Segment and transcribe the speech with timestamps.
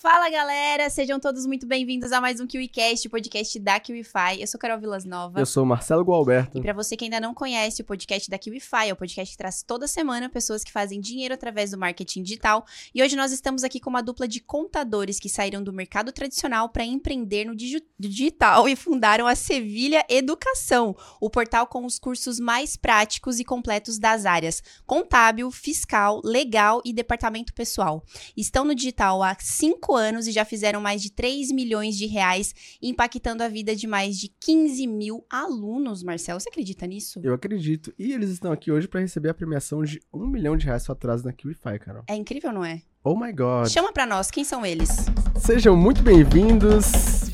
[0.00, 4.40] Fala galera, sejam todos muito bem-vindos a mais um KiwiCast, o podcast da KiwiFi.
[4.40, 5.38] Eu sou Carol Vilas Nova.
[5.38, 6.56] Eu sou o Marcelo Gualberto.
[6.56, 9.36] E para você que ainda não conhece o podcast da KiwiFi, é o podcast que
[9.36, 12.64] traz toda semana pessoas que fazem dinheiro através do marketing digital.
[12.94, 16.70] E hoje nós estamos aqui com uma dupla de contadores que saíram do mercado tradicional
[16.70, 22.40] para empreender no digi digital e fundaram a Sevilha Educação, o portal com os cursos
[22.40, 28.02] mais práticos e completos das áreas contábil, fiscal, legal e departamento pessoal.
[28.34, 32.06] Estão no digital há cinco cinco anos e já fizeram mais de 3 milhões de
[32.06, 36.38] reais, impactando a vida de mais de 15 mil alunos, Marcelo.
[36.38, 37.20] Você acredita nisso?
[37.24, 37.92] Eu acredito.
[37.98, 40.92] E eles estão aqui hoje para receber a premiação de um milhão de reais só
[40.92, 42.04] atrás na KiwiFi, Carol.
[42.06, 42.82] É incrível, não é?
[43.02, 43.68] Oh my God.
[43.68, 44.90] Chama pra nós, quem são eles?
[45.36, 47.30] Sejam muito bem-vindos.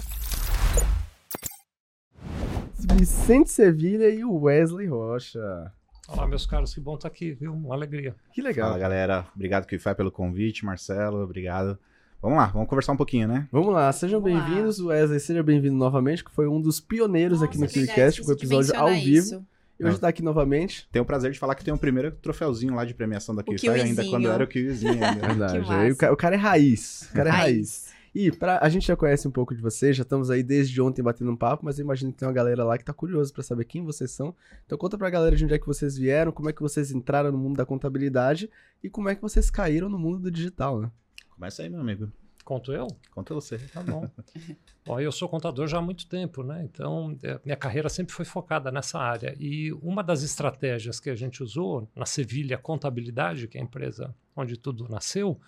[2.98, 5.72] Vicente Sevilha e o Wesley Rocha.
[6.08, 7.52] Olá, meus caros, que bom estar aqui, viu?
[7.52, 8.14] Uma alegria.
[8.32, 8.68] Que legal.
[8.68, 9.26] Fala, galera.
[9.34, 10.64] Obrigado, KiwiFi, pelo convite.
[10.64, 11.78] Marcelo, obrigado.
[12.20, 13.46] Vamos lá, vamos conversar um pouquinho, né?
[13.52, 14.80] Vamos lá, sejam bem-vindos.
[14.80, 18.28] Wesley, seja bem-vindo novamente, que foi um dos pioneiros Nossa, aqui no é KiwiCast, com
[18.30, 19.06] o episódio ao vivo.
[19.18, 19.46] isso.
[19.78, 20.88] E hoje está aqui novamente.
[20.90, 23.72] Tenho o prazer de falar que tem o primeiro troféuzinho lá de premiação da kiwizinho.
[23.74, 24.92] ainda quando era o Kiwizinho.
[25.04, 25.20] Ainda.
[25.28, 25.60] Verdade.
[25.66, 27.08] Que Aí o, ca- o cara é raiz.
[27.10, 27.94] O cara é raiz.
[28.14, 31.02] E pra, a gente já conhece um pouco de vocês, já estamos aí desde ontem
[31.02, 33.42] batendo um papo, mas eu imagino que tem uma galera lá que tá curioso pra
[33.42, 34.34] saber quem vocês são.
[34.64, 37.30] Então conta pra galera de onde é que vocês vieram, como é que vocês entraram
[37.30, 38.48] no mundo da contabilidade
[38.82, 40.90] e como é que vocês caíram no mundo do digital, né?
[41.36, 42.10] Começa aí, meu amigo.
[42.42, 42.86] Conto eu?
[43.10, 43.58] Conta você.
[43.58, 44.08] Tá bom.
[44.86, 46.62] Bom, eu sou contador já há muito tempo, né?
[46.62, 49.34] Então, é, minha carreira sempre foi focada nessa área.
[49.38, 54.14] E uma das estratégias que a gente usou na Sevilha Contabilidade, que é a empresa
[54.34, 55.40] onde tudo nasceu,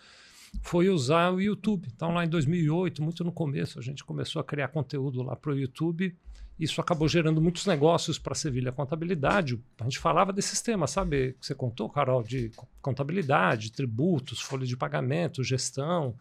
[0.60, 1.88] foi usar o YouTube.
[1.94, 5.52] Então, lá em 2008, muito no começo, a gente começou a criar conteúdo lá para
[5.52, 6.16] o YouTube.
[6.58, 9.60] Isso acabou gerando muitos negócios para a Sevilha Contabilidade.
[9.80, 11.34] A gente falava desses temas, sabe?
[11.40, 16.14] Que você contou, Carol, de co- contabilidade, tributos, folha de pagamento, gestão.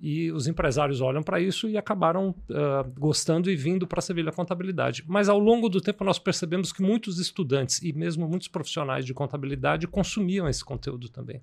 [0.00, 4.30] E os empresários olham para isso e acabaram ah, gostando e vindo para a Sevilha
[4.32, 5.02] Contabilidade.
[5.06, 9.14] Mas ao longo do tempo nós percebemos que muitos estudantes e mesmo muitos profissionais de
[9.14, 11.40] contabilidade consumiam esse conteúdo também.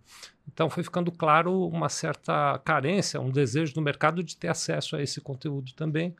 [0.52, 5.02] Então foi ficando claro uma certa carência, um desejo do mercado de ter acesso a
[5.02, 6.14] esse conteúdo também.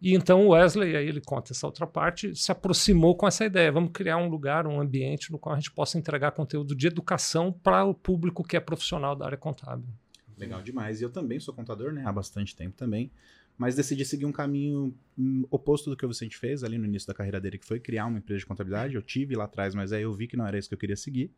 [0.00, 3.72] E então o Wesley, aí ele conta essa outra parte, se aproximou com essa ideia.
[3.72, 7.52] Vamos criar um lugar, um ambiente no qual a gente possa entregar conteúdo de educação
[7.52, 9.88] para o público que é profissional da área contábil.
[10.36, 11.00] Legal demais.
[11.00, 12.02] E eu também sou contador, né?
[12.04, 13.10] Há bastante tempo também.
[13.56, 17.06] Mas decidi seguir um caminho hum, oposto do que o Vicente fez ali no início
[17.06, 18.94] da carreira dele, que foi criar uma empresa de contabilidade.
[18.96, 20.96] Eu tive lá atrás, mas aí eu vi que não era isso que eu queria
[20.96, 21.30] seguir.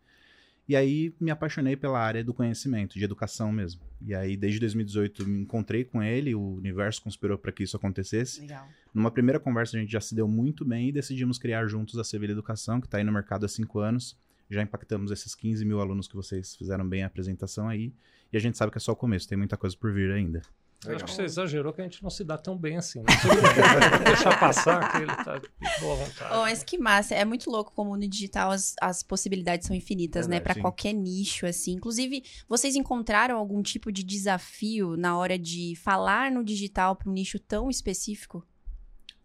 [0.69, 3.82] E aí me apaixonei pela área do conhecimento, de educação mesmo.
[4.04, 8.41] E aí, desde 2018, me encontrei com ele, o universo conspirou para que isso acontecesse.
[8.41, 8.69] Legal.
[8.93, 12.04] Numa primeira conversa, a gente já se deu muito bem e decidimos criar juntos a
[12.04, 14.19] Sevilha Educação, que está aí no mercado há cinco anos.
[14.50, 17.93] Já impactamos esses 15 mil alunos que vocês fizeram bem a apresentação aí.
[18.33, 20.43] E a gente sabe que é só o começo, tem muita coisa por vir ainda.
[20.84, 23.00] Eu acho que você exagerou que a gente não se dá tão bem assim.
[23.00, 23.06] Né?
[23.97, 26.34] Vou deixar passar que ele tá de boa vontade.
[26.34, 27.14] Oh, mas que massa.
[27.14, 30.36] É muito louco como no digital as, as possibilidades são infinitas, né?
[30.36, 30.60] Verdade, Pra sim.
[30.60, 31.72] qualquer nicho, assim.
[31.72, 37.12] Inclusive, vocês encontraram algum tipo de desafio na hora de falar no digital pra um
[37.12, 38.47] nicho tão específico?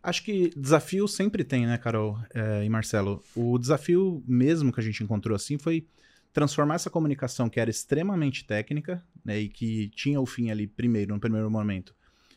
[0.03, 3.23] Acho que desafio sempre tem, né, Carol eh, e Marcelo?
[3.35, 5.85] O desafio mesmo que a gente encontrou assim foi
[6.33, 11.13] transformar essa comunicação que era extremamente técnica, né, e que tinha o fim ali primeiro,
[11.13, 11.95] no primeiro momento,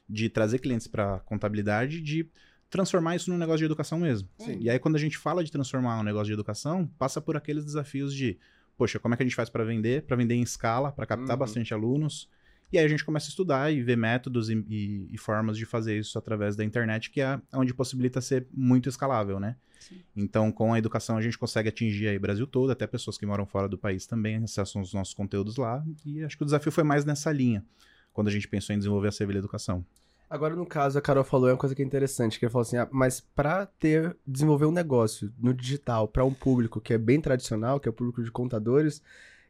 [0.08, 2.28] de trazer clientes para contabilidade, de
[2.68, 4.28] transformar isso num negócio de educação mesmo.
[4.38, 4.58] Sim.
[4.60, 7.64] E aí quando a gente fala de transformar um negócio de educação, passa por aqueles
[7.64, 8.36] desafios de,
[8.76, 11.36] poxa, como é que a gente faz para vender, para vender em escala, para captar
[11.36, 11.38] Uhum.
[11.38, 12.28] bastante alunos?
[12.74, 15.64] E aí a gente começa a estudar e ver métodos e, e- e formas de
[15.64, 19.54] fazer isso através da internet, que é onde possibilita ser muito escalável, né?
[19.78, 20.00] Sim.
[20.16, 23.24] Então, com a educação, a gente consegue atingir aí o Brasil todo, até pessoas que
[23.24, 25.84] moram fora do país também acessam os nossos conteúdos lá.
[26.04, 27.64] E acho que o desafio foi mais nessa linha,
[28.12, 29.86] quando a gente pensou em desenvolver a Sevilha Educação.
[30.28, 32.62] Agora, no caso, a Carol falou é uma coisa que é interessante, que ele falou
[32.62, 36.98] assim, ah, mas pra ter, desenvolver um negócio no digital pra um público que é
[36.98, 39.00] bem tradicional, que é o público de contadores,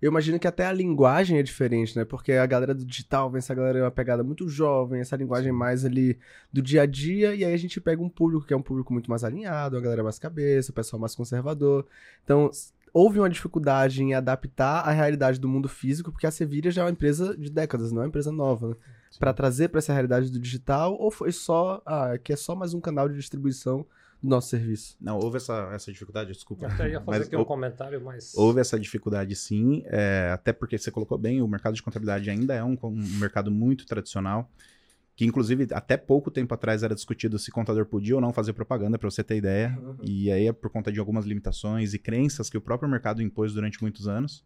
[0.04, 2.04] eu imagino que até a linguagem é diferente, né?
[2.04, 5.50] Porque a galera do digital vem essa galera é uma pegada muito jovem, essa linguagem
[5.50, 6.18] mais ali
[6.52, 8.92] do dia a dia, e aí a gente pega um público que é um público
[8.92, 11.86] muito mais alinhado, uma galera mais cabeça, o pessoal mais conservador.
[12.22, 12.50] Então,
[12.92, 16.84] houve uma dificuldade em adaptar a realidade do mundo físico, porque a Sevilha já é
[16.84, 18.76] uma empresa de décadas, não é uma empresa nova, né?
[19.18, 22.74] Pra trazer pra essa realidade do digital, ou foi só, ah, que é só mais
[22.74, 23.86] um canal de distribuição
[24.24, 24.96] do nosso serviço?
[24.98, 26.64] Não, houve essa, essa dificuldade, desculpa.
[26.64, 28.34] Eu até ia fazer Mas aqui um comentário, mas.
[28.34, 32.54] Houve essa dificuldade sim, é, até porque você colocou bem, o mercado de contabilidade ainda
[32.54, 34.50] é um, um mercado muito tradicional,
[35.14, 38.98] que inclusive até pouco tempo atrás era discutido se contador podia ou não fazer propaganda,
[38.98, 42.56] para você ter ideia, e aí é por conta de algumas limitações e crenças que
[42.56, 44.42] o próprio mercado impôs durante muitos anos.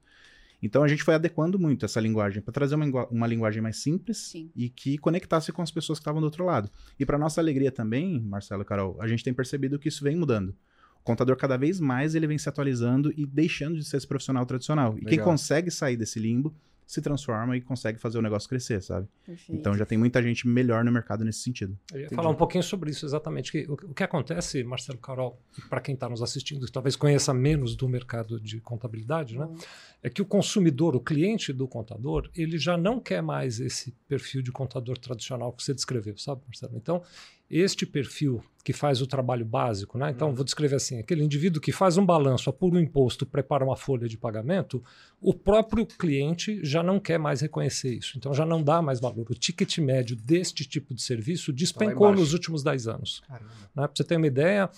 [0.63, 4.19] Então a gente foi adequando muito essa linguagem para trazer uma, uma linguagem mais simples
[4.19, 4.51] Sim.
[4.55, 6.71] e que conectasse com as pessoas que estavam do outro lado.
[6.99, 10.17] E para nossa alegria também, Marcelo e Carol, a gente tem percebido que isso vem
[10.17, 10.55] mudando.
[11.01, 14.45] O contador cada vez mais ele vem se atualizando e deixando de ser esse profissional
[14.45, 14.97] tradicional.
[14.99, 15.27] E quem Legal.
[15.27, 16.55] consegue sair desse limbo
[16.89, 19.07] se transforma e consegue fazer o negócio crescer, sabe?
[19.27, 19.61] Perfeito.
[19.61, 21.79] Então já tem muita gente melhor no mercado nesse sentido.
[21.93, 22.17] Eu ia Entendi.
[22.17, 23.53] falar um pouquinho sobre isso exatamente.
[23.53, 25.39] Que, o, o que acontece, Marcelo Carol,
[25.69, 29.55] para quem está nos assistindo e talvez conheça menos do mercado de contabilidade, né, Bom,
[30.03, 34.41] é que o consumidor, o cliente do contador, ele já não quer mais esse perfil
[34.41, 36.73] de contador tradicional que você descreveu, sabe, Marcelo?
[36.75, 37.03] Então,
[37.51, 40.11] este perfil que faz o trabalho básico, né?
[40.11, 43.77] Então, vou descrever assim: aquele indivíduo que faz um balanço, apura um imposto, prepara uma
[43.77, 44.83] folha de pagamento,
[45.21, 48.19] o próprio cliente já não quer mais reconhecer isso.
[48.19, 49.27] Então, já não dá mais valor.
[49.31, 52.21] O ticket médio deste tipo de serviço despencou embaixo.
[52.21, 53.23] nos últimos 10 anos.
[53.31, 53.39] Né?
[53.75, 54.69] Para você ter uma ideia,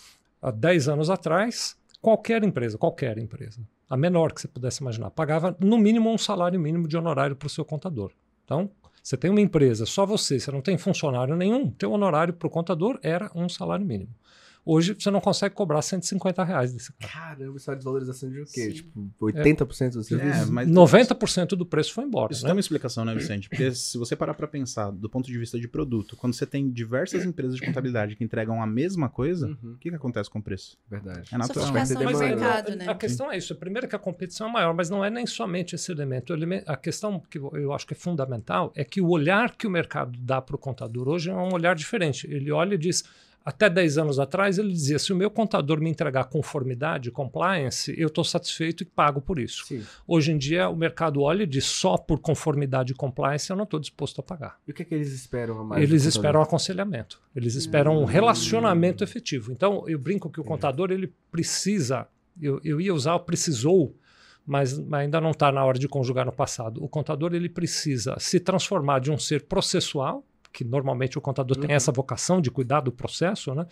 [0.40, 5.56] há 10 anos atrás, qualquer empresa, qualquer empresa, a menor que você pudesse imaginar, pagava
[5.58, 8.12] no mínimo um salário mínimo de honorário para o seu contador.
[8.44, 8.70] Então,
[9.02, 12.50] você tem uma empresa, só você, você não tem funcionário nenhum, teu honorário para o
[12.50, 14.10] contador era um salário mínimo.
[14.64, 17.12] Hoje você não consegue cobrar 150 reais desse cara.
[17.12, 18.50] Caramba, isso é uma desvalorização de o quê?
[18.66, 18.72] Sim.
[18.72, 20.42] Tipo, 80% do serviço?
[20.42, 22.32] É, mas 90% do preço foi embora.
[22.32, 22.48] Isso né?
[22.48, 23.48] tem uma explicação, né, Vicente?
[23.48, 26.70] Porque se você parar para pensar do ponto de vista de produto, quando você tem
[26.70, 30.38] diversas empresas de contabilidade que entregam a mesma coisa, o Uhum, que, que acontece com
[30.38, 30.76] o preço?
[30.88, 31.28] verdade.
[31.32, 31.66] É natural.
[31.68, 32.18] Sofisticação demanda.
[32.36, 32.88] mercado, né?
[32.88, 33.54] A questão é isso.
[33.56, 36.34] Primeiro que a competição é maior, mas não é nem somente esse elemento.
[36.66, 40.18] A questão que eu acho que é fundamental é que o olhar que o mercado
[40.20, 42.26] dá para o contador hoje é um olhar diferente.
[42.30, 43.04] Ele olha e diz.
[43.44, 48.08] Até 10 anos atrás, ele dizia: se o meu contador me entregar conformidade, compliance, eu
[48.08, 49.64] estou satisfeito e pago por isso.
[49.64, 49.82] Sim.
[50.06, 53.64] Hoje em dia, o mercado olha e diz: só por conformidade e compliance eu não
[53.64, 54.58] estou disposto a pagar.
[54.68, 55.82] E o que é que eles esperam mais?
[55.82, 57.20] Eles esperam aconselhamento.
[57.34, 59.52] Eles esperam um relacionamento efetivo.
[59.52, 62.06] Então, eu brinco que o contador ele precisa.
[62.40, 63.96] Eu, eu ia usar o precisou,
[64.46, 66.82] mas mas ainda não está na hora de conjugar no passado.
[66.84, 71.70] O contador ele precisa se transformar de um ser processual, que normalmente o contador tem
[71.70, 71.76] Uhum.
[71.76, 73.66] essa vocação de cuidar do processo, né,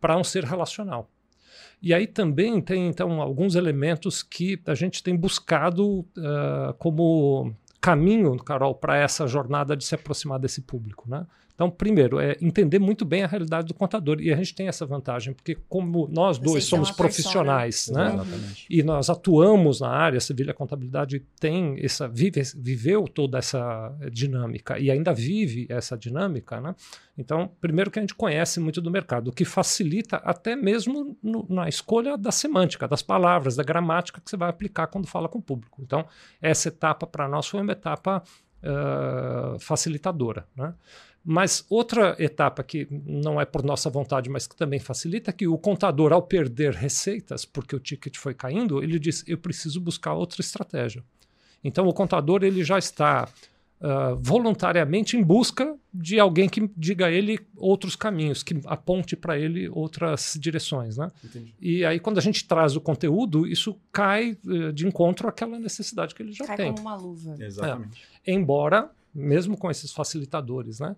[0.00, 1.08] para um ser relacional.
[1.82, 8.36] E aí também tem então alguns elementos que a gente tem buscado ah, como caminho,
[8.38, 11.26] Carol, para essa jornada de se aproximar desse público, né?
[11.54, 14.20] Então, primeiro, é entender muito bem a realidade do contador.
[14.20, 17.08] E a gente tem essa vantagem, porque como nós dois são somos persona.
[17.08, 18.06] profissionais, né?
[18.14, 18.66] Exatamente.
[18.68, 24.78] E nós atuamos na área, a Sevilha Contabilidade tem essa, vive, viveu toda essa dinâmica
[24.80, 26.74] e ainda vive essa dinâmica, né?
[27.16, 31.46] Então, primeiro que a gente conhece muito do mercado, o que facilita até mesmo no-
[31.48, 35.38] na escolha da semântica, das palavras, da gramática que você vai aplicar quando fala com
[35.38, 35.80] o público.
[35.80, 36.04] Então,
[36.42, 38.20] essa etapa para nós foi uma etapa
[38.66, 40.74] ah, facilitadora, né?
[41.24, 45.46] Mas outra etapa que não é por nossa vontade, mas que também facilita, é que
[45.48, 50.12] o contador, ao perder receitas, porque o ticket foi caindo, ele diz: eu preciso buscar
[50.12, 51.02] outra estratégia.
[51.62, 53.26] Então, o contador ele já está
[53.86, 59.38] ah, voluntariamente em busca de alguém que diga a ele outros caminhos, que aponte para
[59.38, 60.96] ele outras direções.
[60.96, 61.10] Né?
[61.22, 61.54] Entendi.
[61.60, 66.14] E aí, quando a gente traz o conteúdo, isso cai eh, de encontro àquela necessidade
[66.14, 66.74] que ele já Cai tem.
[66.74, 67.36] como uma luva.
[67.38, 68.02] Exatamente.
[68.26, 70.96] Embora, mesmo com esses facilitadores, né,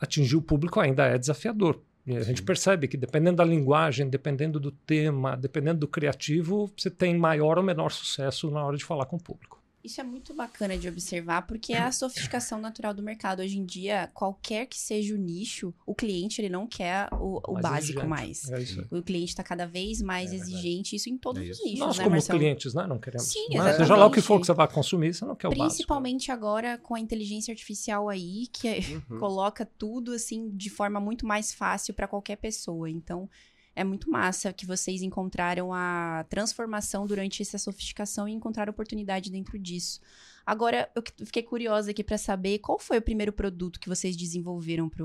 [0.00, 1.80] atingir o público ainda é desafiador.
[2.06, 6.90] E a gente percebe que dependendo da linguagem, dependendo do tema, dependendo do criativo, você
[6.90, 9.53] tem maior ou menor sucesso na hora de falar com o público.
[9.84, 13.40] Isso é muito bacana de observar, porque é a sofisticação natural do mercado.
[13.40, 17.60] Hoje em dia, qualquer que seja o nicho, o cliente ele não quer o, o
[17.60, 18.06] básico exigente.
[18.06, 18.50] mais.
[18.50, 18.56] É.
[18.96, 21.64] O cliente está cada vez mais É exigente, isso em todos É os isso.
[21.64, 22.38] nichos, Nós, né, como Marcelo?
[22.38, 23.26] clientes, né, não queremos.
[23.26, 23.74] Sim, Né?
[23.74, 24.40] Seja lá o que for exatamente.
[24.40, 25.66] que você vai consumir, você não quer o básico.
[25.68, 28.78] Principalmente agora com a inteligência artificial aí, que é-
[29.10, 29.18] Uhum.
[29.20, 32.88] coloca tudo assim de forma muito mais fácil para qualquer pessoa.
[32.88, 33.28] Então,
[33.76, 39.58] é muito massa que vocês encontraram a transformação durante essa sofisticação e encontraram oportunidade dentro
[39.58, 40.00] disso.
[40.46, 44.14] Agora, eu que- fiquei curiosa aqui para saber qual foi o primeiro produto que vocês
[44.16, 45.04] desenvolveram para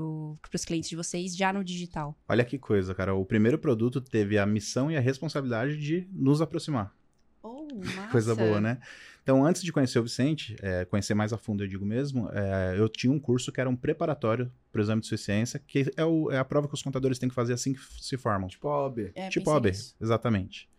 [0.54, 2.14] os clientes de vocês já no digital.
[2.28, 3.14] Olha que coisa, cara.
[3.14, 6.94] O primeiro produto teve a missão e a responsabilidade de nos aproximar.
[7.42, 8.08] Oh, massa.
[8.12, 8.78] Coisa boa, né?
[9.30, 12.74] Então, antes de conhecer o Vicente, é, conhecer mais a fundo, eu digo mesmo, é,
[12.76, 16.04] eu tinha um curso que era um preparatório para o exame de suficiência, que é,
[16.04, 18.48] o- é a prova que os contadores têm que fazer assim que se formam.
[18.48, 19.12] Tipo OB.
[19.14, 19.94] É, tipo OAB, nisso.
[20.00, 20.69] exatamente.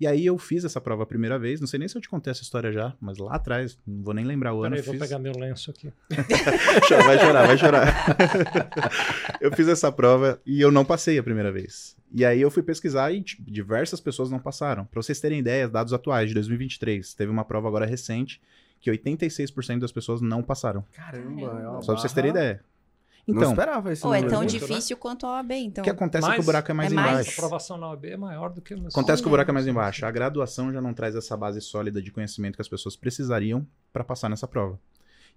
[0.00, 2.08] E aí eu fiz essa prova a primeira vez, não sei nem se eu te
[2.08, 4.70] contei essa história já, mas lá atrás, não vou nem lembrar o ano.
[4.70, 5.02] Peraí, vou fiz...
[5.02, 5.92] pegar meu lenço aqui.
[7.04, 8.16] Vai chorar, vai chorar.
[9.40, 11.96] eu fiz essa prova e eu não passei a primeira vez.
[12.12, 14.86] E aí eu fui pesquisar e tipo, diversas pessoas não passaram.
[14.86, 18.40] Pra vocês terem ideia, dados atuais de 2023, teve uma prova agora recente
[18.80, 20.84] que 86% das pessoas não passaram.
[20.92, 22.60] Caramba, é uma Só pra vocês terem barra-
[23.30, 23.44] ideia.
[23.46, 24.06] não Então, esperava isso.
[24.06, 24.36] Ou é tão né?
[24.38, 25.82] muito, difícil quanto a OAB, então.
[25.82, 27.30] o que acontece é que Mais- o buraco é mais é mais- A embaixo.
[27.32, 30.04] aprovação na OAB é maior do que no Acontece que o buraco é mais embaixo.
[30.06, 34.04] A graduação já não traz essa base sólida de conhecimento que as pessoas precisariam para
[34.04, 34.78] passar nessa prova.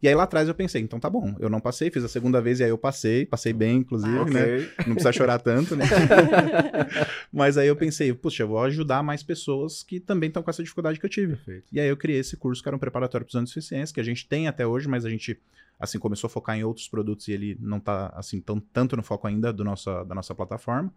[0.02, 2.42] E aí lá atrás eu pensei, então tá bom, eu não passei, fiz a segunda
[2.42, 4.34] vez e aí eu passei, passei bem, inclusive, Ok.
[4.34, 4.70] né?
[4.86, 5.86] Não precisa chorar tanto, né?
[7.32, 10.62] Mas aí eu pensei, puxa, eu vou ajudar mais pessoas que também estão com essa
[10.62, 11.36] dificuldade que eu tive.
[11.36, 11.66] Perfeito.
[11.72, 13.94] E aí eu criei esse curso que era um preparatório para os anos de deficiência,
[13.94, 15.40] que a gente tem até hoje, mas a gente
[15.80, 19.04] assim começou a focar em outros produtos e ele não tá assim tão, tanto no
[19.04, 20.94] foco ainda do nossa, da nossa plataforma.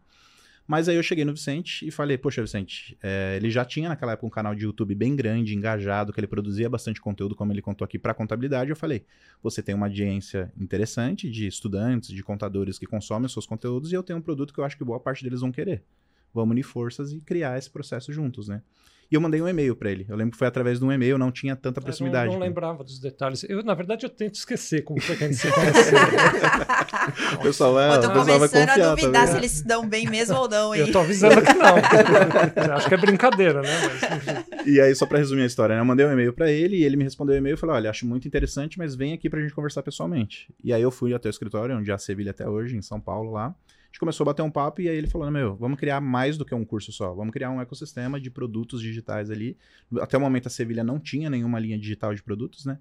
[0.66, 4.12] Mas aí eu cheguei no Vicente e falei, poxa, Vicente, é, ele já tinha naquela
[4.12, 7.62] época um canal de YouTube bem grande, engajado, que ele produzia bastante conteúdo, como ele
[7.62, 8.70] contou aqui, para contabilidade.
[8.70, 9.04] Eu falei,
[9.40, 13.94] você tem uma audiência interessante de estudantes, de contadores que consomem os seus conteúdos, e
[13.94, 15.84] eu tenho um produto que eu acho que boa parte deles vão querer.
[16.34, 18.60] Vamos unir forças e criar esse processo juntos, né?
[19.10, 20.04] E eu mandei um e-mail para ele.
[20.08, 22.26] Eu lembro que foi através de um e-mail, não tinha tanta proximidade.
[22.26, 22.46] Eu não, né?
[22.46, 23.44] lembrava dos detalhes.
[23.48, 25.98] Eu, na verdade, eu tento esquecer como foi que a gente se conheceu.
[27.34, 29.26] O pessoal, é, Eu tô pessoal vai começando a confiar duvidar também.
[29.26, 30.80] se eles se dão bem mesmo ou não, hein?
[30.80, 32.74] eu tô avisando que não.
[32.74, 33.68] Acho que é brincadeira, né?
[33.84, 34.66] Mas.
[34.66, 35.80] E aí, só pra resumir a história, né?
[35.80, 37.90] Eu mandei um e-mail pra ele e ele me respondeu o e-mail e falou: Olha,
[37.90, 40.52] acho muito interessante, mas vem aqui pra gente conversar pessoalmente.
[40.62, 43.00] E aí eu fui até o escritório, onde é a Sevilha até hoje, em São
[43.00, 43.54] Paulo, lá.
[43.96, 46.44] Gente começou a bater um papo e aí ele falou: Meu, vamos criar mais do
[46.44, 47.14] que um curso só.
[47.14, 49.56] Vamos criar um ecossistema de produtos digitais ali.
[49.98, 52.78] Até o momento a Sevilha não tinha nenhuma linha digital de produtos, né?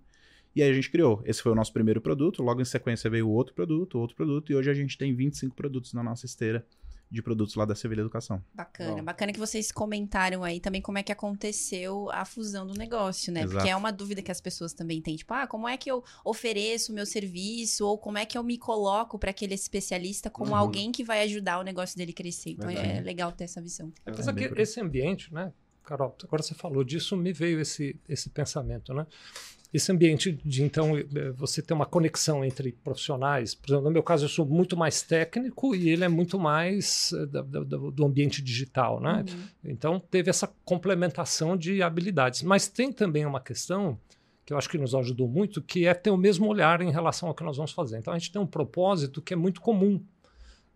[0.54, 1.24] E aí a gente criou.
[1.26, 2.44] Esse foi o nosso primeiro produto.
[2.44, 4.52] Logo em sequência veio outro produto, outro produto.
[4.52, 6.66] E hoje a gente tem 25 produtos na nossa esteira
[7.10, 8.44] de produtos lá da Sevilha Educação.
[8.54, 9.04] Bacana, Bom.
[9.04, 13.42] bacana que vocês comentaram aí também como é que aconteceu a fusão do negócio, né?
[13.42, 13.56] Exato.
[13.56, 16.04] Porque é uma dúvida que as pessoas também têm, tipo, ah, como é que eu
[16.24, 20.52] ofereço o meu serviço ou como é que eu me coloco para aquele especialista como
[20.52, 20.58] Uhum.
[20.58, 22.52] alguém que vai ajudar o negócio dele crescer.
[22.52, 23.92] Então é legal ter essa visão.
[24.06, 24.64] Apesar bem que por aí.
[24.64, 29.06] esse ambiente, né, Carol, agora você falou disso, me veio esse, esse pensamento, né?
[29.76, 31.04] Esse ambiente de, então, eh,
[31.36, 35.02] você ter uma conexão entre profissionais, por exemplo, no meu caso, eu sou muito mais
[35.02, 39.26] técnico e ele é muito mais eh, da- da- da- do ambiente digital, né?
[39.28, 39.72] Uhum.
[39.72, 42.42] Então, teve essa complementação de habilidades.
[42.42, 44.00] Mas tem também uma questão
[44.46, 47.28] que eu acho que nos ajudou muito, que é ter o mesmo olhar em relação
[47.30, 47.98] ao que nós vamos fazer.
[47.98, 50.00] Então, a gente tem um propósito que é muito comum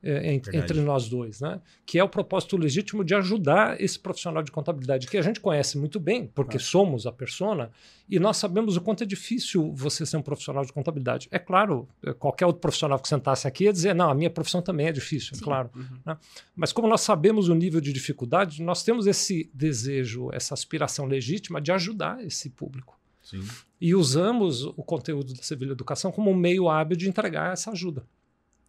[0.02, 0.58] é, Verdade.
[0.58, 1.60] entre nós dois, né?
[1.86, 5.78] que é o propósito legítimo de ajudar esse profissional de contabilidade, que a gente conhece
[5.78, 6.64] muito bem, porque Claro.
[6.64, 7.70] somos a persona,
[8.10, 11.28] e nós sabemos o quanto é difícil você ser um profissional de contabilidade.
[11.32, 14.62] É claro, eh, qualquer outro profissional que sentasse aqui ia dizer, não, a minha profissão
[14.62, 15.42] também é difícil, Sim.
[15.42, 15.70] é claro.
[15.76, 16.00] Uhum.
[16.06, 16.18] né?
[16.56, 21.62] Mas como nós sabemos o nível de dificuldade, nós temos esse desejo, essa aspiração legítima
[21.62, 22.98] de ajudar esse público.
[23.22, 23.44] Sim.
[23.80, 28.04] E usamos o conteúdo da Sevilha Educação como um meio hábil de entregar essa ajuda.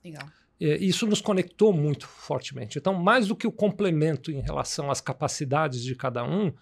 [0.04, 0.28] Legal.
[0.60, 2.78] É, Isso nos conectou muito fortemente.
[2.78, 6.52] Então, mais do que o complemento em relação às capacidades de cada um,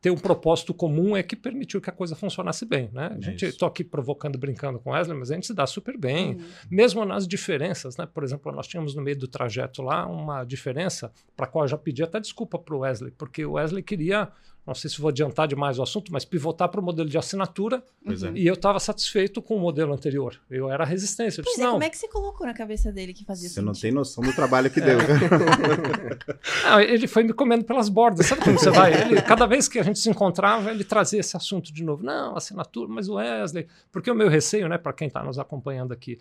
[0.00, 2.88] ter um propósito comum é que permitiu que a coisa funcionasse bem.
[2.90, 3.14] Né?
[3.18, 6.36] A gente estou aqui provocando, brincando com Wesley, mas a gente se dá super bem,
[6.36, 6.40] Uhum.
[6.70, 7.98] mesmo nas diferenças.
[7.98, 8.06] Né?
[8.06, 11.68] Por exemplo, nós tínhamos no meio do trajeto lá uma diferença para a qual eu
[11.68, 14.28] já pedi até desculpa para o Wesley, porque o Wesley queria,
[14.70, 17.82] não sei se vou adiantar demais o assunto, mas pivotar para o modelo de assinatura
[18.06, 18.12] é.
[18.34, 20.40] e eu estava satisfeito com o modelo anterior.
[20.48, 21.40] Eu era resistência.
[21.40, 23.48] Eu Pois disse, é, não, como é que você colocou na cabeça dele que fazia
[23.48, 23.82] Você não sentido?
[23.82, 24.98] tem noção do trabalho que deu.
[26.64, 28.26] Não, ele foi me comendo pelas bordas.
[28.26, 28.92] Sabe como você vai?
[29.02, 32.04] Ele, cada vez que a gente se encontrava, ele trazia esse assunto de novo.
[32.04, 33.66] Não, assinatura, mas o Wesley.
[33.90, 36.18] Porque o meu receio, né, para quem está nos acompanhando aqui,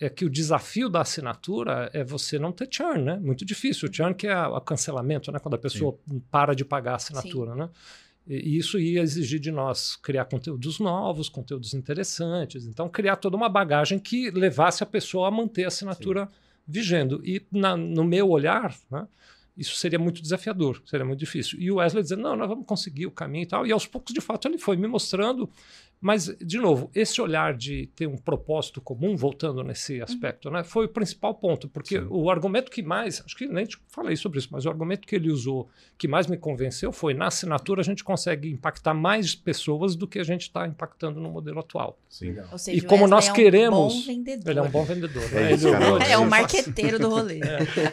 [0.00, 3.16] é que o desafio da assinatura é você não ter churn, né?
[3.18, 3.88] Muito difícil.
[3.88, 5.38] O churn que é o cancelamento, né?
[5.38, 5.96] Quando a pessoa
[6.30, 7.68] para de pagar a assinatura, né?
[8.26, 12.66] E isso ia exigir de nós criar conteúdos novos, conteúdos interessantes.
[12.66, 16.28] Então, criar toda uma bagagem que levasse a pessoa a manter a assinatura
[16.66, 17.20] vigendo.
[17.24, 19.06] E na- no meu olhar, né,
[19.56, 21.60] isso seria muito desafiador, seria muito difícil.
[21.60, 23.66] E o Wesley dizendo, não, nós vamos conseguir o caminho e tal.
[23.66, 25.48] E aos poucos, de fato, ele foi me mostrando.
[26.06, 30.84] Mas, de novo, esse olhar de ter um propósito comum, voltando nesse aspecto, né, foi
[30.84, 31.66] o principal ponto.
[31.66, 32.06] Porque Sim.
[32.10, 35.16] o argumento que mais, acho que nem te falei sobre isso, mas o argumento que
[35.16, 39.96] ele usou, que mais me convenceu, foi na assinatura a gente consegue impactar mais pessoas
[39.96, 41.98] do que a gente está impactando no modelo atual.
[42.06, 42.36] Sim.
[42.58, 44.50] Seja, E o como nós é um queremos- bom vendedor.
[44.50, 45.22] Ele é um bom vendedor.
[45.32, 45.52] É né?
[45.54, 45.98] isso, Ele- Carol.
[46.02, 47.40] É o ele- marqueteiro do rolê.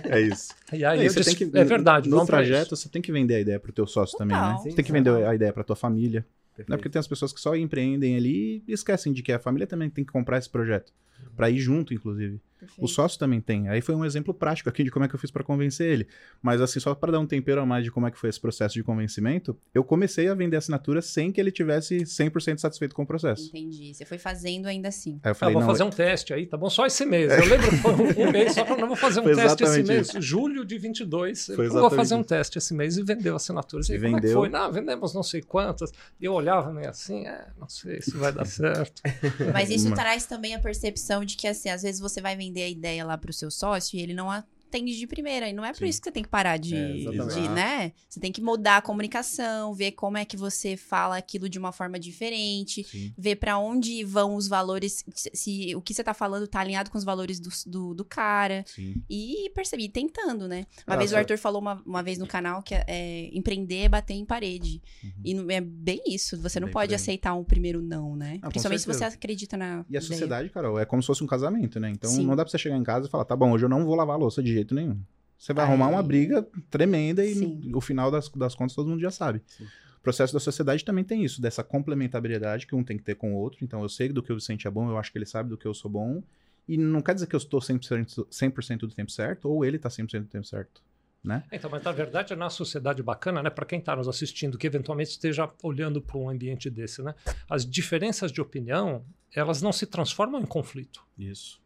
[0.10, 0.54] É isso.
[0.74, 2.76] E aí eu você disse, tem que, é verdade, No isso.
[2.76, 4.44] você tem que vender a ideia pro teu sócio também, né?
[4.50, 4.64] Total.
[4.64, 6.26] Você tem que vender a ideia pra tua família.
[6.70, 6.78] Né?
[6.78, 9.90] Porque tem as pessoas que só empreendem ali e esquecem de que a família também
[9.90, 10.94] tem que comprar esse projeto.
[11.36, 12.40] Pra ir junto, inclusive.
[12.60, 12.86] Perfeito.
[12.86, 13.70] O sócio também tem.
[13.70, 16.08] Aí foi um exemplo prático aqui de como é que eu fiz pra convencer ele.
[16.44, 18.40] Mas assim, só pra dar um tempero a mais de como é que foi esse
[18.40, 23.02] processo de convencimento, eu comecei a vender assinatura sem que ele tivesse 100% satisfeito com
[23.02, 23.48] o processo.
[23.50, 23.96] Entendi.
[23.96, 25.20] Você foi fazendo ainda assim.
[25.24, 26.70] Aí eu Ah, falei, vou não, fazer um teste aí, tá bom?
[26.70, 27.32] Só esse mês.
[27.32, 29.64] Eu lembro que foi um, um mês, só para não vou fazer um Foi teste
[29.64, 30.12] esse mês.
[30.20, 31.48] Julho de 22.
[31.56, 32.30] Foi eu vou fazer um isso.
[32.30, 33.90] teste esse mês e vendeu assinaturas.
[33.90, 34.40] E E aí, como é que vendeu.
[34.40, 34.50] foi?
[34.50, 35.92] Não, vendemos não sei quantas.
[36.20, 39.02] E eu olhava meio assim, é, não sei se vai dar certo.
[39.52, 42.64] Mas isso Uma- traz também a percepção de que, assim, às vezes você vai vender
[42.64, 44.32] a ideia lá pro seu sócio e ele não
[44.72, 45.50] atende de primeira.
[45.50, 45.86] E não é por Sim.
[45.88, 47.42] isso que você tem que parar de, É, exatamente.
[47.42, 47.92] de, né?
[48.08, 51.72] Você tem que mudar a comunicação, ver como é que você fala aquilo de uma
[51.72, 53.14] forma diferente, Sim.
[53.18, 56.98] ver pra onde vão os valores, se, o que você tá falando tá alinhado com
[56.98, 58.64] os valores do, do, do cara.
[58.68, 58.96] Sim.
[59.10, 60.66] E percebi, tentando, né?
[60.88, 63.82] Uma Ah, vez o Arthur falou uma, uma vez no canal que é, é, empreender
[63.84, 64.82] é bater em parede.
[65.04, 65.12] Uhum.
[65.26, 66.40] E não- é bem isso.
[66.42, 68.40] Você não Bem pode aceitar um primeiro não, né?
[68.42, 69.66] Ah, Principalmente se você acredita na.
[69.66, 70.02] E a ideia.
[70.02, 71.90] sociedade, Carol, é como se fosse um casamento, né?
[71.90, 72.26] Então Sim.
[72.26, 73.96] não dá pra você chegar em casa e falar, tá bom, hoje eu não vou
[73.96, 75.00] lavar a louça de jeito nenhum.
[75.38, 77.60] Você vai Aí- arrumar uma briga tremenda e Sim.
[77.64, 79.42] no, o final das, das contas todo mundo já sabe.
[79.48, 79.66] Sim.
[79.98, 83.34] O processo da sociedade também tem isso, dessa complementariedade que um tem que ter com
[83.34, 83.64] o outro.
[83.64, 85.58] Então eu sei do que o Vicente é bom, eu acho que ele sabe do
[85.58, 86.24] que eu sou bom.
[86.68, 89.90] E não quer dizer que eu estou 100%, 100 do tempo certo, ou ele tá
[89.90, 90.82] 100% do tempo certo,
[91.24, 91.44] né?
[91.52, 93.50] Então, mas na verdade é na sociedade bacana, né?
[93.50, 97.14] Para quem está nos assistindo, que eventualmente esteja olhando para um ambiente desse, né?
[97.50, 99.04] As diferenças de opinião,
[99.36, 101.04] elas não se transformam em conflito.
[101.18, 101.61] Isso.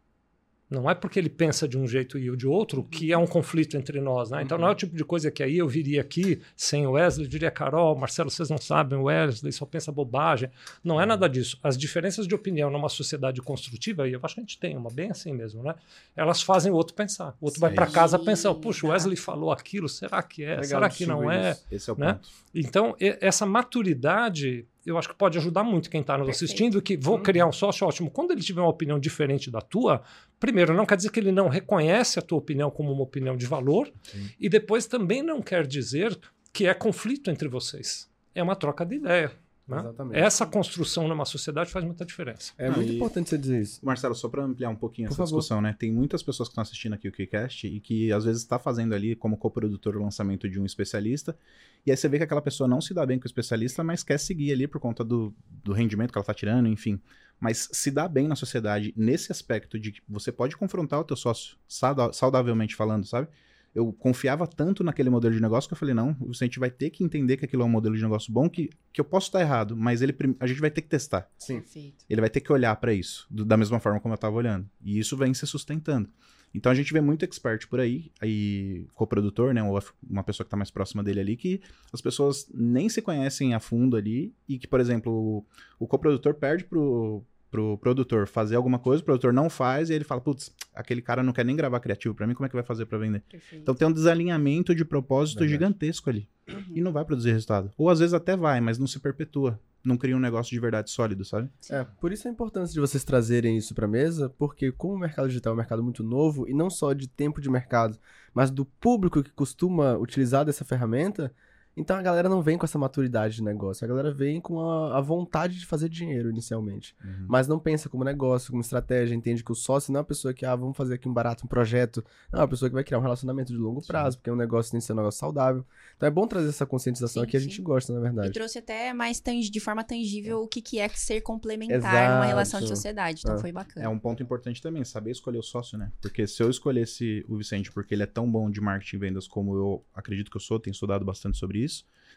[0.68, 3.26] Não é porque ele pensa de um jeito e eu de outro que é um
[3.26, 4.42] conflito entre nós, né?
[4.42, 7.28] Então não é o tipo de coisa que aí eu viria aqui sem o Wesley,
[7.28, 10.50] diria, Carol, Marcelo, vocês não sabem, o Wesley só pensa bobagem.
[10.82, 11.56] Não é nada disso.
[11.62, 14.90] As diferenças de opinião numa sociedade construtiva, e eu acho que a gente tem uma
[14.90, 15.74] bem assim mesmo, né?
[16.16, 17.36] Elas fazem o outro pensar.
[17.40, 20.56] O outro vai para casa pensando, puxa, o Wesley falou aquilo, será que é?
[20.56, 21.52] Legal será que não é?
[21.52, 21.66] isso.
[21.70, 22.14] Esse é o Né?
[22.14, 22.28] ponto.
[22.52, 26.44] Então, essa maturidade, eu acho que pode ajudar muito quem está nos Perfeito.
[26.44, 28.10] assistindo, que vou criar um sócio ótimo.
[28.10, 30.02] Quando ele tiver uma opinião diferente da tua,
[30.38, 33.46] primeiro, não quer dizer que ele não reconhece a tua opinião como uma opinião de
[33.46, 34.30] valor, Sim.
[34.38, 36.16] e depois também não quer dizer
[36.52, 38.08] que é conflito entre vocês.
[38.34, 39.32] É uma troca de ideia.
[39.68, 39.80] Né?
[39.80, 40.16] Exatamente.
[40.18, 42.52] Essa construção numa sociedade faz muita diferença.
[42.56, 43.84] É muito e- importante você dizer isso.
[43.84, 45.38] Marcelo, só para ampliar um pouquinho Por essa favor.
[45.40, 45.74] discussão, né?
[45.76, 48.94] Tem muitas pessoas que estão assistindo aqui o KeyCast e que às vezes está fazendo
[48.94, 51.36] ali como coprodutor o lançamento de um especialista.
[51.84, 54.04] E aí você vê que aquela pessoa não se dá bem com o especialista, mas
[54.04, 57.00] quer seguir ali por conta do, do rendimento que ela está tirando, enfim.
[57.40, 61.16] Mas se dá bem na sociedade nesse aspecto de que você pode confrontar o teu
[61.16, 63.28] sócio, sauda- saudavelmente falando, sabe?
[63.76, 66.88] Eu confiava tanto naquele modelo de negócio que eu falei, não, o Vicente vai ter
[66.88, 69.40] que entender que aquilo é um modelo de negócio bom, que, que eu posso estar
[69.42, 71.30] errado, mas ele, a gente vai ter que testar.
[71.36, 71.60] Sim.
[71.60, 72.04] Perfeito.
[72.08, 74.66] Ele vai ter que olhar para isso, do- da mesma forma como eu estava olhando.
[74.82, 76.08] E isso vem se sustentando.
[76.54, 80.48] Então a gente vê muito expert por aí, aí coprodutor, né, ou uma pessoa que
[80.48, 81.60] está mais próxima dele ali, que
[81.92, 85.44] as pessoas nem se conhecem a fundo ali e que, por exemplo, o,
[85.78, 87.22] o coprodutor perde pro,
[87.56, 91.22] pro produtor fazer alguma coisa, o produtor não faz e ele fala, putz, aquele cara
[91.22, 93.22] não quer nem gravar criativo para mim, como é que vai fazer para vender?
[93.30, 93.62] Perfeito.
[93.62, 95.52] Então tem um desalinhamento de propósito Verdade.
[95.52, 96.62] gigantesco ali Uhum.
[96.76, 97.72] e não vai produzir resultado.
[97.76, 99.58] Ou às vezes até vai, mas não se perpetua.
[99.84, 101.48] Não cria um negócio de verdade sólido, sabe?
[101.70, 105.26] É, por isso a importância de vocês trazerem isso pra mesa, porque como o mercado
[105.28, 107.98] digital é um mercado muito novo, e não só de tempo de mercado,
[108.34, 111.32] mas do público que costuma utilizar dessa ferramenta,
[111.76, 114.96] então a galera não vem com essa maturidade de negócio, a galera vem com a,
[114.98, 116.94] a vontade de fazer dinheiro inicialmente,
[117.28, 120.32] mas não pensa como negócio, como estratégia, entende que o sócio não é uma pessoa
[120.32, 122.84] que, ah, vamos fazer aqui um barato, um projeto, não, é uma pessoa que vai
[122.84, 123.88] criar um relacionamento de longo Sim.
[123.88, 125.64] prazo, porque um negócio tem que ser um negócio saudável.
[125.96, 127.48] Então é bom trazer essa conscientização Sim, aqui, a sim.
[127.48, 128.32] gente gosta, na E verdade.
[128.32, 132.12] trouxe até mais tangi- de forma tangível o que, que é ser complementar Exato.
[132.14, 133.20] numa relação de sociedade.
[133.22, 133.38] Então É.
[133.38, 133.84] foi bacana.
[133.86, 135.90] É um ponto importante também, saber escolher o sócio, né?
[136.00, 139.26] Porque se eu escolhesse o Vicente porque ele é tão bom de marketing e vendas
[139.28, 141.65] como eu acredito que eu sou, tenho estudado bastante sobre isso,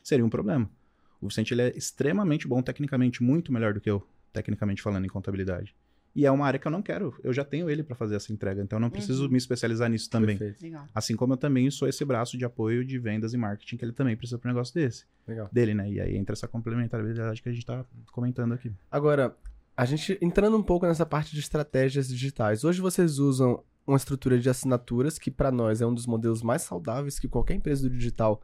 [0.04, 0.70] seria um problema.
[1.22, 5.10] O Vicente ele é extremamente bom tecnicamente, muito melhor do que eu, tecnicamente falando em
[5.10, 5.76] contabilidade.
[6.16, 8.34] E é uma área que eu não quero, eu já tenho ele para fazer essa
[8.34, 9.32] entrega, então eu não preciso Uhum.
[9.32, 10.38] me especializar nisso também.
[10.38, 10.62] Perfeito.
[10.64, 10.88] Legal.
[10.94, 13.92] Assim como eu também sou esse braço de apoio de vendas e marketing que ele
[13.92, 15.48] também precisa para um negócio desse, Legal.
[15.52, 15.90] dele, né?
[15.92, 18.72] E aí entra essa complementariedade que a gente tá comentando aqui.
[18.90, 19.36] Agora,
[19.78, 22.64] a gente entrando um pouco nessa parte de estratégias digitais.
[22.64, 26.64] Hoje vocês usam uma estrutura de assinaturas que para nós é um dos modelos mais
[26.64, 28.42] saudáveis que qualquer empresa do digital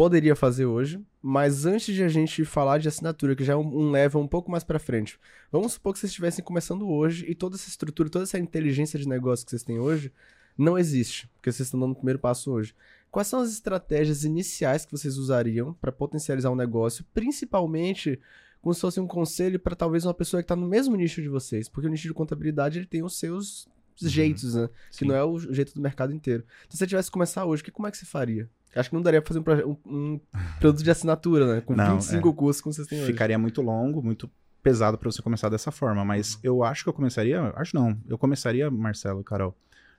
[0.00, 0.98] poderia fazer hoje.
[1.20, 4.26] Mas antes de a gente falar de assinatura, que já é um, um level um
[4.26, 5.20] pouco mais para frente,
[5.52, 9.06] vamos supor que vocês estivessem começando hoje e toda essa estrutura, toda essa inteligência de
[9.06, 10.10] negócio que vocês têm hoje
[10.56, 12.74] não existe, porque vocês estão dando o primeiro passo hoje.
[13.10, 18.18] Quais são as estratégias iniciais que vocês usariam para potencializar um negócio, principalmente
[18.62, 21.28] como se fosse um conselho para talvez uma pessoa que está no mesmo nicho de
[21.28, 23.68] vocês, porque o nicho de contabilidade ele tem os seus
[24.00, 24.70] jeitos, né?
[24.92, 25.08] Que Sim.
[25.08, 26.42] não é o jeito do mercado inteiro.
[26.60, 28.48] Então, se você tivesse que começar hoje, que, como é que você faria?
[28.74, 30.20] Acho que não daria pra fazer um, um-
[30.60, 31.60] produto de assinatura, né?
[31.60, 33.12] Com Não, 25 cursos como vocês têm hoje.
[33.12, 34.30] Ficaria muito longo, muito
[34.62, 36.04] pesado para você começar dessa forma.
[36.04, 36.40] Mas Uhum.
[36.44, 37.52] eu acho que eu começaria.
[37.56, 37.98] Acho não.
[38.06, 39.56] Eu começaria, Marcelo, Carol,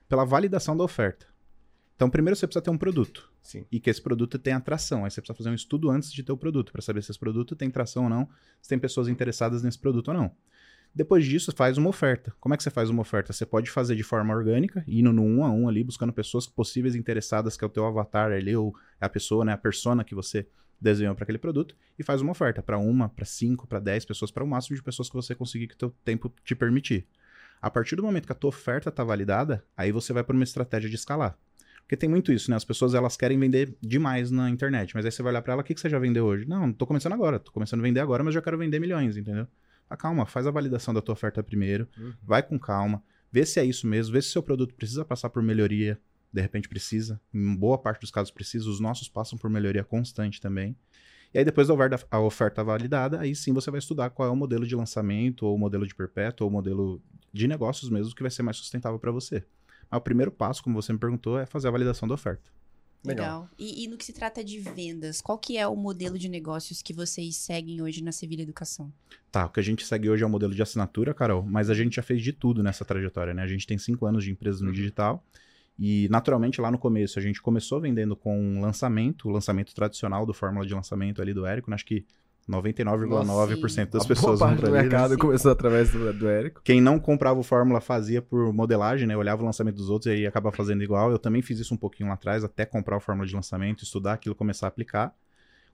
[0.08, 1.26] pela validação da oferta.
[1.96, 3.30] Então, primeiro você precisa ter um produto.
[3.42, 3.64] Sim.
[3.70, 5.04] E que esse produto tenha atração.
[5.04, 7.18] Aí você precisa fazer um estudo antes de ter o produto, para saber se esse
[7.20, 8.28] produto tem tração ou não,
[8.60, 10.30] se tem pessoas interessadas nesse produto ou não.
[10.94, 12.34] Depois disso, faz uma oferta.
[12.38, 13.32] Como é que você faz uma oferta?
[13.32, 16.94] Você pode fazer de forma orgânica, indo no um a um ali, buscando pessoas possíveis
[16.94, 20.14] interessadas, que é o teu avatar ali, ou é a pessoa, né, a persona que
[20.14, 20.46] você
[20.78, 24.30] desenhou para aquele produto, e faz uma oferta para uma, para cinco, para dez pessoas,
[24.30, 27.06] para o máximo de pessoas que você conseguir que o teu tempo te permitir.
[27.60, 30.44] A partir do momento que a tua oferta está validada, aí você vai para uma
[30.44, 31.38] estratégia de escalar.
[31.82, 32.56] Porque tem muito isso, né?
[32.56, 35.62] As pessoas elas querem vender demais na internet, mas aí você vai olhar para ela,
[35.62, 36.46] o que, que você já vendeu hoje?
[36.46, 39.16] Não, não tô começando agora, tô começando a vender agora, mas já quero vender milhões,
[39.16, 39.46] entendeu?
[39.96, 42.12] Calma, faz a validação da tua oferta primeiro, Uhum.
[42.22, 45.42] vai com calma, vê se é isso mesmo, vê se seu produto precisa passar por
[45.42, 46.00] melhoria,
[46.32, 50.40] de repente precisa, em boa parte dos casos precisa, os nossos passam por melhoria constante
[50.40, 50.76] também.
[51.34, 54.30] E aí depois da oferta, a oferta validada, aí sim você vai estudar qual é
[54.30, 57.02] o modelo de lançamento, ou o modelo de perpétuo, ou o modelo
[57.32, 59.44] de negócios mesmo que vai ser mais sustentável para você.
[59.90, 62.50] Mas o primeiro passo, como você me perguntou, é fazer a validação da oferta.
[63.04, 63.42] Legal.
[63.42, 63.50] Legal.
[63.58, 66.80] E, e no que se trata de vendas, qual que é o modelo de negócios
[66.80, 68.92] que vocês seguem hoje na Sevilha Educação?
[69.30, 71.74] Tá, o que a gente segue hoje é o modelo de assinatura, Carol, mas a
[71.74, 73.42] gente já fez de tudo nessa trajetória, né?
[73.42, 75.24] A gente tem cinco anos de empresa no digital
[75.78, 80.34] e, naturalmente, lá no começo, a gente começou vendendo com lançamento, o lançamento tradicional do
[80.34, 81.74] fórmula de lançamento ali do Érico, né?
[81.74, 82.04] acho que
[82.48, 84.82] 99,9% das A pessoas boa vão parte né?
[84.82, 86.60] mercado começou através do, do Érico.
[86.64, 89.16] Quem não comprava o Fórmula fazia por modelagem, né?
[89.16, 91.10] Olhava o lançamento dos outros e aí acaba fazendo igual.
[91.10, 94.14] Eu também fiz isso um pouquinho lá atrás, até comprar o Fórmula de lançamento, estudar
[94.14, 95.14] aquilo, começar a aplicar.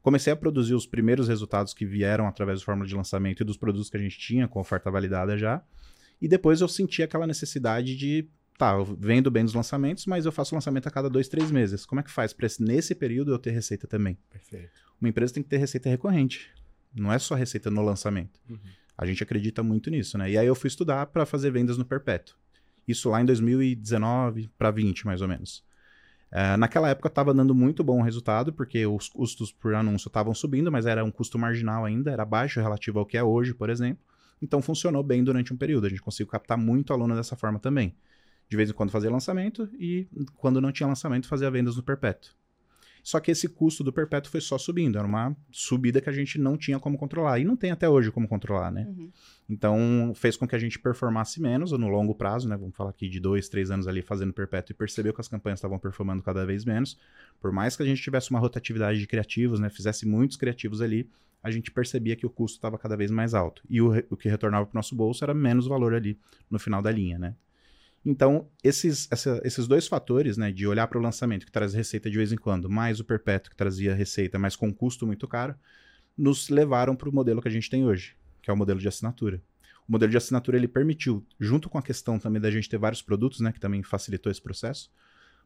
[0.02, 3.56] Comecei a produzir os primeiros resultados que vieram através do Fórmula de lançamento e dos
[3.56, 5.62] produtos que a gente tinha com oferta validada já.
[6.20, 10.32] E depois eu senti aquela necessidade de, tá, eu vendo bem dos lançamentos, mas eu
[10.32, 11.86] faço lançamento a cada dois, três meses.
[11.86, 14.18] Como é que faz para nesse período eu ter receita também?
[14.30, 14.80] Perfeito.
[15.00, 16.50] Uma empresa tem que ter receita recorrente.
[16.94, 18.40] Não é só receita no lançamento.
[18.48, 18.58] Uhum.
[18.96, 20.30] A gente acredita muito nisso, né?
[20.30, 22.36] E aí eu fui estudar para fazer vendas no perpétuo.
[22.86, 25.62] Isso lá em 2019 para 20, mais ou menos.
[26.30, 30.70] Eh, naquela época estava dando muito bom resultado, porque os custos por anúncio estavam subindo,
[30.70, 34.02] mas era um custo marginal ainda, era baixo relativo ao que é hoje, por exemplo.
[34.40, 35.86] Então funcionou bem durante um período.
[35.86, 37.94] A gente conseguiu captar muito aluno dessa forma também.
[38.48, 42.32] De vez em quando fazia lançamento e quando não tinha lançamento fazia vendas no perpétuo.
[43.02, 46.38] Só que esse custo do perpétuo foi só subindo, era uma subida que a gente
[46.38, 47.38] não tinha como controlar.
[47.38, 48.86] E não tem até hoje como controlar, né?
[48.88, 49.10] Uhum.
[49.48, 52.56] Então, fez com que a gente performasse menos no longo prazo, né?
[52.56, 55.58] Vamos falar aqui de dois, três anos ali fazendo perpétuo e percebeu que as campanhas
[55.58, 56.98] estavam performando cada vez menos.
[57.40, 59.70] Por mais que a gente tivesse uma rotatividade de criativos, né?
[59.70, 61.08] Fizesse muitos criativos ali,
[61.42, 63.62] a gente percebia que o custo estava cada vez mais alto.
[63.70, 66.18] E o, o que retornava para o nosso bolso era menos valor ali
[66.50, 67.34] no final da linha, né?
[68.04, 72.10] Então, esses, essa- esses dois fatores, né, de olhar para o lançamento, que traz receita
[72.10, 75.54] de vez em quando, mais o perpétuo, que trazia receita, mas com custo muito caro,
[76.16, 78.88] nos levaram para o modelo que a gente tem hoje, que é o modelo de
[78.88, 79.42] assinatura.
[79.88, 83.02] O modelo de assinatura ele permitiu, junto com a questão também da gente ter vários
[83.02, 84.90] produtos, né, que também facilitou esse processo,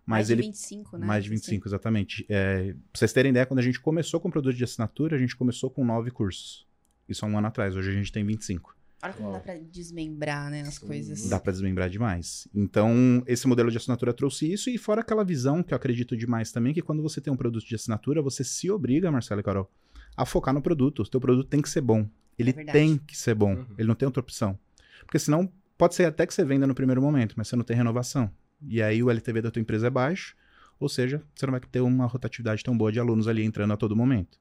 [0.05, 1.07] Mais mas de ele 25, né?
[1.07, 2.27] mais de 25, exatamente.
[2.29, 5.37] É, pra vocês terem ideia, quando a gente começou com produto de assinatura, a gente
[5.37, 6.67] começou com nove cursos.
[7.09, 7.77] Isso há um ano atrás.
[7.77, 8.77] Hoje a gente tem 25.
[9.03, 10.87] Olha como dá pra desmembrar, né, as Sim.
[10.87, 11.29] coisas.
[11.29, 12.47] Dá pra desmembrar demais.
[12.55, 16.53] Então, esse modelo de assinatura trouxe isso, e fora aquela visão que eu acredito demais
[16.53, 19.69] também, que quando você tem um produto de assinatura, você se obriga, Marcelo e Carol,
[20.17, 21.03] a focar no produto.
[21.03, 22.09] O teu produto tem que ser bom.
[22.39, 22.79] Ele verdade.
[22.79, 23.55] tem que ser bom.
[23.55, 23.67] Uhum.
[23.77, 24.57] Ele não tem outra opção.
[25.05, 27.77] Porque senão, pode ser até que você venda no primeiro momento, mas você não tem
[27.77, 28.31] renovação.
[28.69, 30.37] E aí o LTV da tua empresa é baixo,
[30.79, 33.77] ou seja, você não vai ter uma rotatividade tão boa de alunos ali entrando a
[33.77, 34.39] todo momento.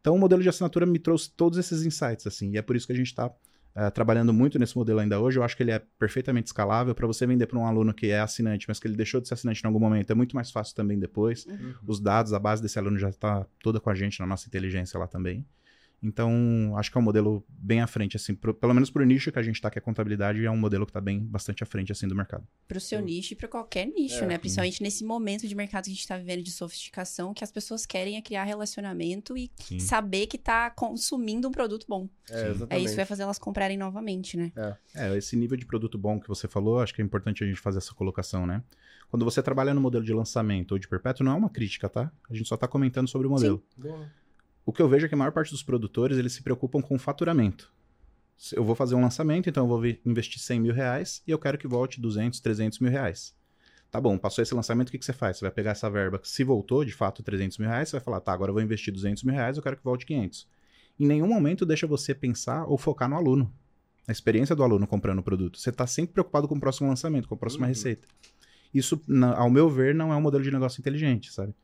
[0.00, 2.86] Então, o modelo de assinatura me trouxe todos esses insights, assim, e é por isso
[2.86, 3.28] que a gente está
[3.92, 5.38] trabalhando muito nesse modelo ainda hoje.
[5.38, 8.20] Eu acho que ele é perfeitamente escalável para você vender para um aluno que é
[8.20, 10.10] assinante, mas que ele deixou de ser assinante em algum momento.
[10.10, 11.44] É muito mais fácil também depois.
[11.46, 11.74] Uhum.
[11.86, 14.98] Os dados, a base desse aluno já está toda com a gente na nossa inteligência
[14.98, 15.44] lá também.
[16.06, 19.04] Então, acho que é um modelo bem à frente, assim, pro- pelo menos para o
[19.04, 21.64] nicho que a gente está, que é contabilidade, é um modelo que está bem bastante
[21.64, 22.46] à frente, assim, do mercado.
[22.68, 24.26] Pro seu nicho e pra qualquer nicho, É.
[24.26, 24.38] né?
[24.38, 27.84] Principalmente nesse momento de mercado que a gente tá vivendo de sofisticação, que as pessoas
[27.84, 29.80] querem é criar relacionamento e Sim.
[29.80, 32.08] saber que tá consumindo um produto bom.
[32.30, 32.66] É, Sim.
[32.70, 34.52] É isso que vai fazer elas comprarem novamente, né?
[34.94, 37.58] É, esse nível de produto bom que você falou, acho que é importante a gente
[37.60, 38.62] fazer essa colocação, né?
[39.10, 42.12] Quando você trabalha no modelo de lançamento ou de perpétuo, não é uma crítica, tá?
[42.30, 43.62] A gente só está comentando sobre o modelo.
[43.76, 44.08] Boa.
[44.66, 46.98] O que eu vejo é que a maior parte dos produtores, eles se preocupam com
[46.98, 47.72] faturamento.
[48.52, 51.56] Eu vou fazer um lançamento, então eu vou investir 100 mil reais e eu quero
[51.56, 53.32] que volte 200, 300 mil reais.
[53.90, 55.38] Tá bom, passou esse lançamento, o que, que você faz?
[55.38, 58.20] Você vai pegar essa verba, se voltou de fato 300 mil reais, você vai falar,
[58.20, 60.46] tá, agora eu vou investir 200 mil reais, eu quero que volte 500.
[60.98, 63.50] Em nenhum momento deixa você pensar ou focar no aluno,
[64.06, 65.58] na experiência do aluno comprando o produto.
[65.58, 67.68] Você está sempre preocupado com o próximo lançamento, com a próxima Uhum.
[67.68, 68.06] receita.
[68.74, 71.54] Isso, na- ao meu ver, não é um modelo de negócio inteligente, sabe?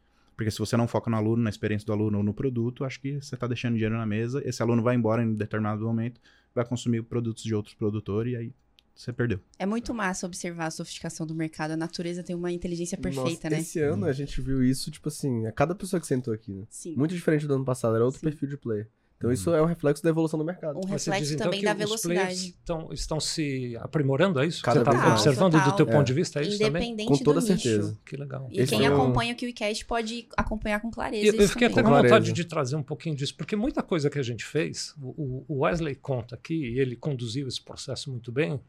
[0.42, 3.00] Porque se você não foca no aluno, na experiência do aluno ou no produto, acho
[3.00, 4.42] que você está deixando dinheiro na mesa.
[4.44, 6.20] Esse aluno vai embora em determinado momento,
[6.52, 8.54] vai consumir produtos de outros produtores e aí
[8.92, 9.38] você perdeu.
[9.56, 11.70] É muito massa observar a sofisticação do mercado.
[11.70, 13.60] A natureza tem uma inteligência perfeita, Nossa, né?
[13.60, 16.64] Esse ano a gente viu isso, tipo assim, a cada pessoa que sentou aqui, né?
[16.68, 16.96] Sim.
[16.96, 18.26] Muito diferente do ano passado, era outro Sim.
[18.26, 18.88] perfil de player.
[19.22, 19.34] Então Uhum.
[19.34, 20.78] isso é um reflexo da evolução do mercado.
[20.84, 22.18] Um reflexo diz, então, também da velocidade.
[22.20, 24.60] players Estão, estão se aprimorando, é isso?
[24.62, 25.70] Cada você está observando Total.
[25.70, 25.92] do teu É.
[25.92, 26.82] ponto de vista, é isso também?
[26.90, 27.88] Independente Com toda do certeza.
[27.90, 28.00] nicho.
[28.04, 28.48] Que legal.
[28.50, 31.68] E Esse quem é acompanha o KiwiCast pode acompanhar com clareza E eu, eu fiquei
[31.68, 31.84] também.
[31.84, 34.92] até com vontade de trazer um pouquinho disso, porque muita coisa que a gente fez,
[35.00, 38.60] o, o Wesley conta aqui, e ele conduziu esse processo muito bem,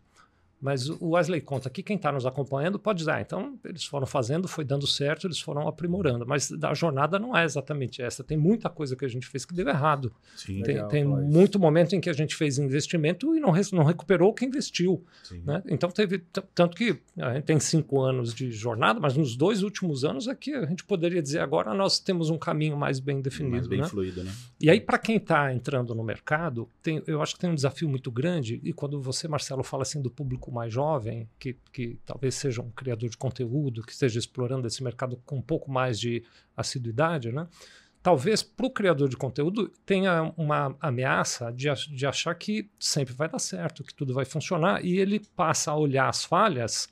[0.63, 4.07] Mas o Wesley conta que quem está nos acompanhando pode dizer, ah, então eles foram
[4.07, 6.25] fazendo, foi dando certo, eles foram aprimorando.
[6.25, 8.23] Mas a jornada não é exatamente essa.
[8.23, 10.13] Tem muita coisa que a gente fez que deu errado.
[10.37, 10.61] Sim.
[10.61, 14.29] Tem, Legal tem muito momento em que a gente fez investimento e não, não recuperou
[14.29, 15.03] o que investiu.
[15.43, 15.61] Né?
[15.67, 16.19] Então teve
[16.55, 20.35] tanto que a gente tem cinco anos de jornada, mas nos dois últimos anos é
[20.35, 23.57] que a gente poderia dizer agora nós temos um caminho mais bem definido.
[23.57, 23.87] Mais bem né?
[23.89, 24.31] fluido, né?
[24.61, 27.89] E aí, para quem está entrando no mercado, tem- eu acho que tem um desafio
[27.89, 28.61] muito grande.
[28.63, 32.69] E quando você, Marcelo, fala assim do público mais jovem, que, que talvez seja um
[32.69, 36.23] criador de conteúdo, que esteja explorando esse mercado com um pouco mais de
[36.55, 37.47] assiduidade, né?
[38.01, 43.29] Talvez para o criador de conteúdo tenha uma ameaça de, de achar que sempre vai
[43.29, 46.89] dar certo, que tudo vai funcionar, e ele passa a olhar as falhas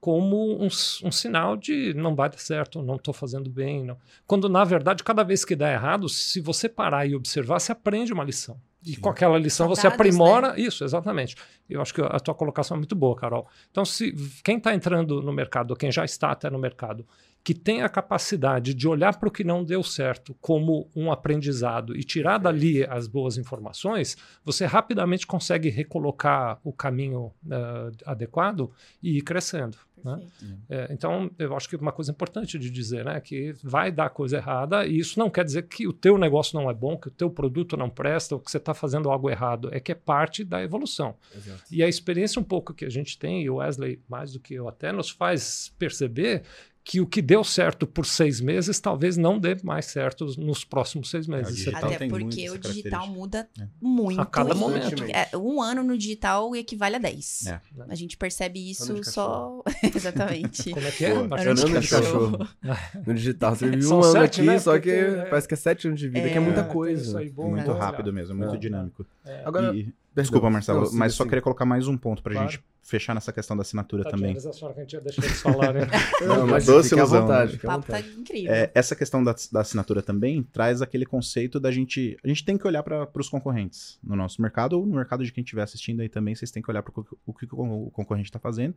[0.00, 3.84] como um, um sinal de não vai dar certo, não estou fazendo bem.
[3.84, 3.98] Não.
[4.26, 8.12] Quando, na verdade, cada vez que dá errado, se você parar e observar, você aprende
[8.12, 8.58] uma lição.
[8.84, 9.00] E Sim.
[9.00, 10.58] com aquela lição São você dados, aprimora.
[10.58, 11.36] Isso, exatamente.
[11.68, 13.46] Eu acho que a tua colocação é muito boa, Carol.
[13.70, 14.12] Então, se
[14.42, 17.06] quem está entrando no mercado, ou quem já está até no mercado,
[17.42, 21.96] que tem a capacidade de olhar para o que não deu certo como um aprendizado
[21.96, 28.70] e tirar dali as boas informações, você rapidamente consegue recolocar o caminho eh, adequado
[29.02, 29.78] e ir crescendo.
[30.04, 30.20] Né?
[30.68, 34.36] É, então, eu acho que uma coisa importante de dizer, né, que vai dar coisa
[34.36, 37.10] errada e isso não quer dizer que o teu negócio não é bom, que o
[37.10, 40.44] teu produto não presta ou que você está fazendo algo errado, é que é parte
[40.44, 41.14] da evolução.
[41.34, 41.62] Exato.
[41.70, 44.54] E a experiência um pouco que a gente tem, e o Wesley mais do que
[44.54, 46.42] eu até, nos faz perceber
[46.90, 51.08] que o que deu certo por seis meses talvez não dê mais certo nos próximos
[51.08, 51.64] seis meses.
[51.70, 53.64] tá- Até porque o digital muda É.
[53.80, 54.20] muito.
[54.20, 55.04] A cada momento.
[55.04, 57.46] é, um ano no digital equivale a 10.
[57.46, 57.60] É.
[57.88, 59.62] A gente percebe Ano isso só.
[59.94, 60.70] Exatamente.
[60.72, 61.10] Como é que é?
[61.12, 62.38] Ano de Ano cachorro.
[62.38, 62.48] cachorro.
[63.06, 64.58] No digital, você vive um ano sete, aqui, né?
[64.58, 65.24] só que é.
[65.26, 67.20] parece que é sete anos de vida, que é É, muita coisa.
[67.20, 67.78] aí, bom, muito né?
[67.78, 68.58] rápido mesmo, muito É.
[68.58, 69.06] dinâmico.
[69.24, 69.42] É.
[69.44, 70.32] Agora, E- Perdão.
[70.32, 71.28] desculpa, Marcelo, Não, siga, mas só siga.
[71.30, 72.48] queria colocar mais um ponto pra Claro.
[72.50, 74.30] gente fechar nessa questão da assinatura Tadinha, também.
[74.32, 75.82] Eles acharam que a gente ia deixar eles falarem.
[76.26, 77.74] Não, mas Doce ilusão, vontade, né?
[77.76, 78.52] O tá incrível.
[78.52, 82.16] É, essa questão da, da assinatura também traz aquele conceito da gente.
[82.24, 85.32] A gente tem que olhar para os concorrentes no nosso mercado, ou no mercado de
[85.32, 86.92] quem estiver assistindo aí também, vocês têm que olhar para
[87.26, 88.74] o que o concorrente está fazendo,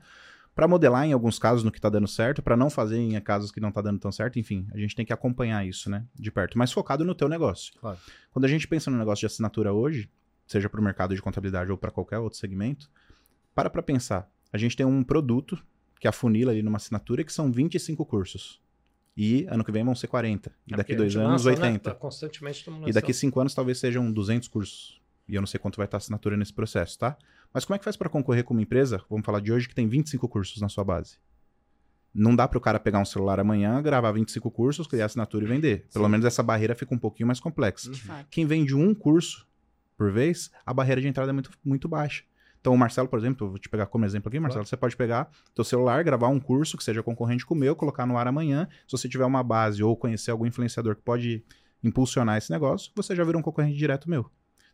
[0.55, 3.51] para modelar em alguns casos no que está dando certo, para não fazer em casos
[3.51, 6.29] que não está dando tão certo, enfim, a gente tem que acompanhar isso, né, de
[6.29, 7.73] perto, mas focado no teu negócio.
[7.81, 7.97] Claro.
[8.31, 10.07] Quando a gente pensa no negócio de assinatura hoje,
[10.45, 12.89] seja para o mercado de contabilidade ou para qualquer outro segmento,
[13.53, 14.29] para para pensar.
[14.51, 15.63] A gente tem um produto
[15.99, 18.61] que afunila ali numa assinatura que são 25 cursos.
[19.15, 20.51] E ano que vem vão ser 40.
[20.67, 21.67] E É daqui dois anos, lança, né?
[21.67, 21.91] 80.
[21.91, 25.01] Tá constantemente tomando E daqui cinco anos talvez sejam 200 cursos.
[25.27, 27.17] E eu não sei quanto vai estar a assinatura nesse processo, tá?
[27.53, 29.75] Mas como é que faz para concorrer com uma empresa, vamos falar de hoje, que
[29.75, 31.17] tem 25 cursos na sua base?
[32.13, 35.47] Não dá para o cara pegar um celular amanhã, gravar 25 cursos, criar assinatura e
[35.47, 35.87] vender.
[35.93, 36.11] Pelo Sim.
[36.11, 37.93] menos essa barreira fica um pouquinho mais complexa.
[37.93, 38.27] Fato.
[38.29, 39.47] Quem vende um curso
[39.97, 42.23] por vez, a barreira de entrada é muito, muito baixa.
[42.59, 44.69] Então, o Marcelo, por exemplo, vou te pegar como exemplo aqui, Marcelo, Claro.
[44.69, 48.05] você pode pegar teu celular, gravar um curso que seja concorrente com o meu, colocar
[48.05, 48.67] no ar amanhã.
[48.87, 51.43] Se você tiver uma base ou conhecer algum influenciador que pode
[51.83, 54.29] impulsionar esse negócio, você já vira um concorrente direto meu.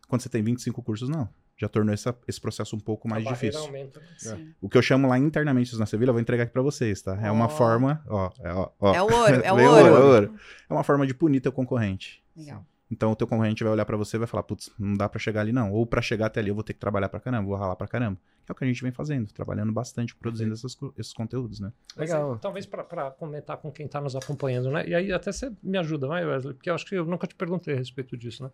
[0.08, 1.28] Quando você tem 25 cursos, não.
[1.56, 3.60] Já tornou essa- esse processo um pouco mais difícil.
[3.60, 4.00] aumenta.
[4.00, 4.06] né?
[4.16, 4.54] Sim.
[4.60, 7.18] O que eu chamo lá internamente na Sevilla, eu vou entregar aqui pra vocês, tá?
[7.20, 8.94] É uma forma, ó, é, ó, ó.
[8.94, 9.66] É o ouro, é o ouro.
[9.68, 10.34] ouro, é ouro.
[10.70, 12.22] É uma forma de punir teu concorrente.
[12.36, 12.64] Legal.
[12.90, 15.18] Então o teu concorrente vai olhar pra você e vai falar, putz, não dá pra
[15.18, 15.72] chegar ali não.
[15.72, 17.86] Ou pra chegar até ali eu vou ter que trabalhar pra caramba, vou ralar pra
[17.86, 18.18] caramba.
[18.44, 21.72] Que é o que a gente vem fazendo, trabalhando bastante, produzindo essas esses conteúdos, né?
[21.96, 22.38] Legal.
[22.38, 24.88] talvez para comentar com quem está nos acompanhando, né?
[24.88, 26.54] E aí até você me ajuda, né, Wesley?
[26.54, 28.50] Porque eu acho que eu nunca te perguntei a respeito disso, né?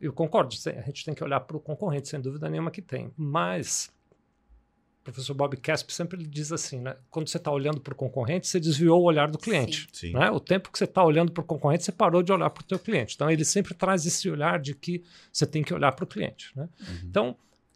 [0.00, 3.12] Eu concordo, a gente tem que olhar para o concorrente, sem dúvida nenhuma que tem.
[3.16, 3.92] Mas
[5.02, 6.94] professor Bob Casp sempre diz assim, né?
[7.10, 9.88] Quando você está olhando para o concorrente, você desviou o olhar do cliente.
[9.92, 10.12] Sim.
[10.12, 10.30] Né?
[10.30, 12.64] O tempo que você está olhando para o concorrente, você parou de olhar para o
[12.64, 13.14] teu cliente.
[13.14, 16.50] Então, ele sempre traz esse olhar de que você tem que olhar para o cliente.
[16.54, 16.68] Né?
[17.04, 17.34] Então,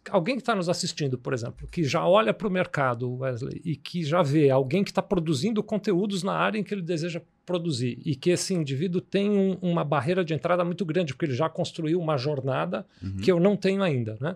[0.09, 3.75] alguém que está nos assistindo, por exemplo, que já olha para o mercado, Wesley, e
[3.75, 7.99] que já vê alguém que está produzindo conteúdos na área em que ele deseja produzir,
[8.05, 11.47] e que esse indivíduo tem um- uma barreira de entrada muito grande, porque ele já
[11.49, 13.17] construiu uma jornada Uhum.
[13.17, 14.15] que eu não tenho ainda.
[14.21, 14.35] Né?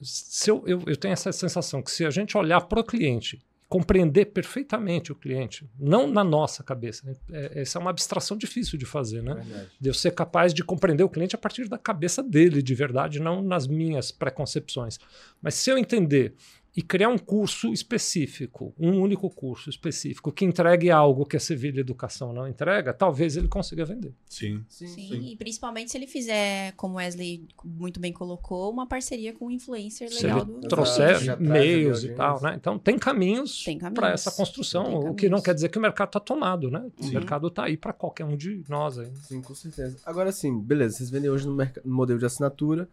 [0.00, 3.42] Se eu, eu, eu tenho essa sensação que se a gente olhar para o cliente,
[3.68, 7.14] compreender perfeitamente o cliente, não na nossa cabeça, né?
[7.32, 9.34] é, essa é uma abstração difícil de fazer, né?
[9.34, 9.70] Verdade.
[9.80, 13.20] de eu ser capaz de compreender o cliente a partir da cabeça dele, de verdade,
[13.20, 14.98] não nas minhas preconcepções.
[15.42, 16.34] Mas se eu entender
[16.76, 21.80] e criar um curso específico, um único curso específico, que entregue algo que a Sevilha
[21.80, 24.12] Educação não entrega, talvez ele consiga vender.
[24.28, 24.64] Sim.
[24.68, 29.32] Sim, Sim, e principalmente se ele fizer, como o Wesley muito bem colocou, uma parceria
[29.32, 30.68] com um influencer Se legal ele do.
[30.68, 32.54] Trouxer meios e tal, né?
[32.56, 34.00] Então tem caminhos Tem caminhos.
[34.00, 36.84] para essa construção, o que não quer dizer que o mercado está tomado, né?
[36.98, 37.12] O Sim.
[37.12, 39.12] mercado está aí para qualquer um de nós aí.
[39.22, 39.96] Sim, com certeza.
[40.04, 42.88] Agora sim, beleza, vocês vendem hoje no, no modelo de assinatura.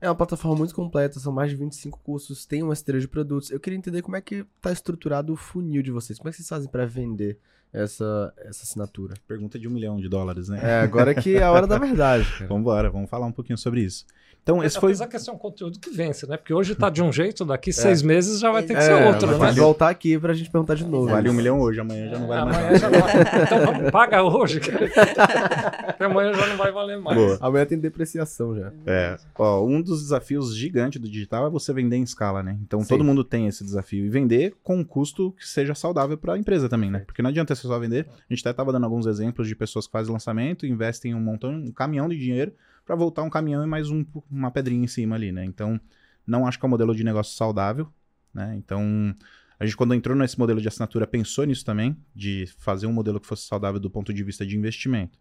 [0.00, 3.50] É uma plataforma muito completa, são mais de 25 cursos, tem uma esteira de produtos.
[3.50, 6.18] Eu queria entender como é que tá estruturado o funil de vocês.
[6.18, 7.38] Como é que vocês fazem para vender
[7.70, 9.14] essa, essa assinatura?
[9.28, 10.58] Pergunta de um milhão de dólares, né?
[10.62, 12.26] É, agora que é a hora da verdade.
[12.48, 14.06] Vamos embora, vamos falar um pouquinho sobre isso.
[14.42, 14.90] Então, É, esse foi.
[14.90, 16.36] Apesar que esse é um conteúdo que vence, né?
[16.36, 19.06] Porque hoje tá de um jeito, daqui seis meses já vai ter que ser É,
[19.08, 19.54] outro, vai né?
[19.54, 21.08] que voltar aqui pra gente perguntar de novo.
[21.08, 22.56] Vale um milhão hoje, amanhã já não vale mais.
[22.56, 23.42] Amanhã já não vai.
[23.42, 24.88] Então vamos, paga hoje, cara.
[25.86, 27.16] Porque amanhã já não vai valer mais.
[27.16, 27.38] Boa.
[27.40, 28.72] Amanhã tem depreciação já.
[28.86, 32.56] É, ó, um dos desafios gigantes do digital é você vender em escala, né?
[32.62, 32.88] Então Sim.
[32.88, 36.38] todo mundo tem esse desafio e vender com um custo que seja saudável para a
[36.38, 37.00] empresa também, né?
[37.06, 38.06] Porque não adianta você só vender.
[38.08, 41.50] A gente até estava dando alguns exemplos de pessoas que fazem lançamento, investem um montão,
[41.52, 42.52] um caminhão de dinheiro
[42.84, 45.44] para voltar um caminhão e mais um, uma pedrinha em cima ali, né?
[45.44, 45.80] Então
[46.26, 47.88] não acho que é um modelo de negócio saudável,
[48.32, 48.54] né?
[48.56, 49.14] Então
[49.58, 53.20] a gente quando entrou nesse modelo de assinatura pensou nisso também, de fazer um modelo
[53.20, 55.18] que fosse saudável do ponto de vista de investimento.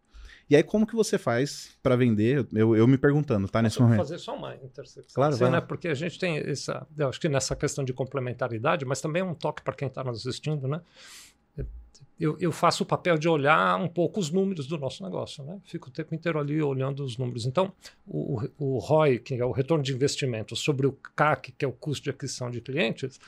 [0.49, 2.47] E aí, como que você faz para vender?
[2.51, 3.61] Eu, eu me perguntando, tá?
[3.61, 3.99] Nesse Eu vou momento.
[3.99, 5.13] fazer só uma intersecção.
[5.13, 5.61] Claro, Sim, vai né?
[5.61, 6.87] Porque a gente tem essa.
[6.97, 10.25] Eu acho que nessa questão de complementaridade, mas também um toque para quem está nos
[10.25, 10.81] assistindo, né?
[12.19, 15.59] Eu, eu faço o papel de olhar um pouco os números do nosso negócio, né?
[15.63, 17.45] Fico o tempo inteiro ali olhando os números.
[17.45, 17.71] Então,
[18.05, 21.71] o, o, ROI, que é o retorno de investimento, sobre o CAC, que é o
[21.71, 23.19] custo de aquisição de clientes,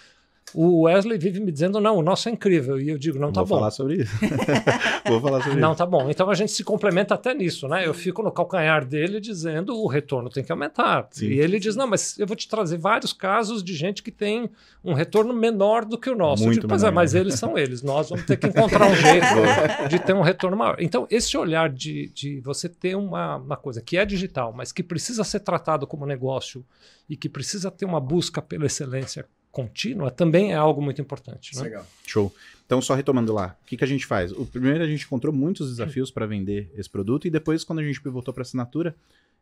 [0.54, 2.80] o Wesley vive me dizendo, não, o nosso é incrível.
[2.80, 3.56] E eu digo, não, tá Vou bom.
[3.56, 4.12] falar sobre isso.
[5.08, 5.78] Vou falar sobre Não, isso.
[5.78, 6.10] tá bom.
[6.10, 7.88] Então a gente se complementa até nisso, né?
[7.88, 11.08] Eu fico no calcanhar dele dizendo o retorno tem que aumentar.
[11.12, 11.28] Sim.
[11.28, 14.50] E ele diz: não, mas eu vou te trazer vários casos de gente que tem
[14.84, 16.44] um retorno menor do que o nosso.
[16.44, 17.20] Muito eu digo, pois é, menor, mas né?
[17.22, 17.82] eles são eles.
[17.82, 19.26] Nós vamos ter que encontrar um jeito
[19.90, 20.76] de ter um retorno maior.
[20.80, 24.84] Então, esse olhar de, de você ter uma, uma coisa que é digital, mas que
[24.84, 26.66] precisa ser tratado como negócio
[27.10, 31.56] e que precisa ter uma busca pela excelência contínua, também é algo muito importante.
[31.58, 31.64] Né?
[31.64, 31.86] Legal.
[32.08, 32.34] Show.
[32.66, 34.32] Então, só retomando lá, o que, que a gente faz?
[34.32, 37.84] O primeiro, a gente encontrou muitos desafios para vender esse produto, e depois, quando a
[37.84, 38.96] gente pivotou para assinatura,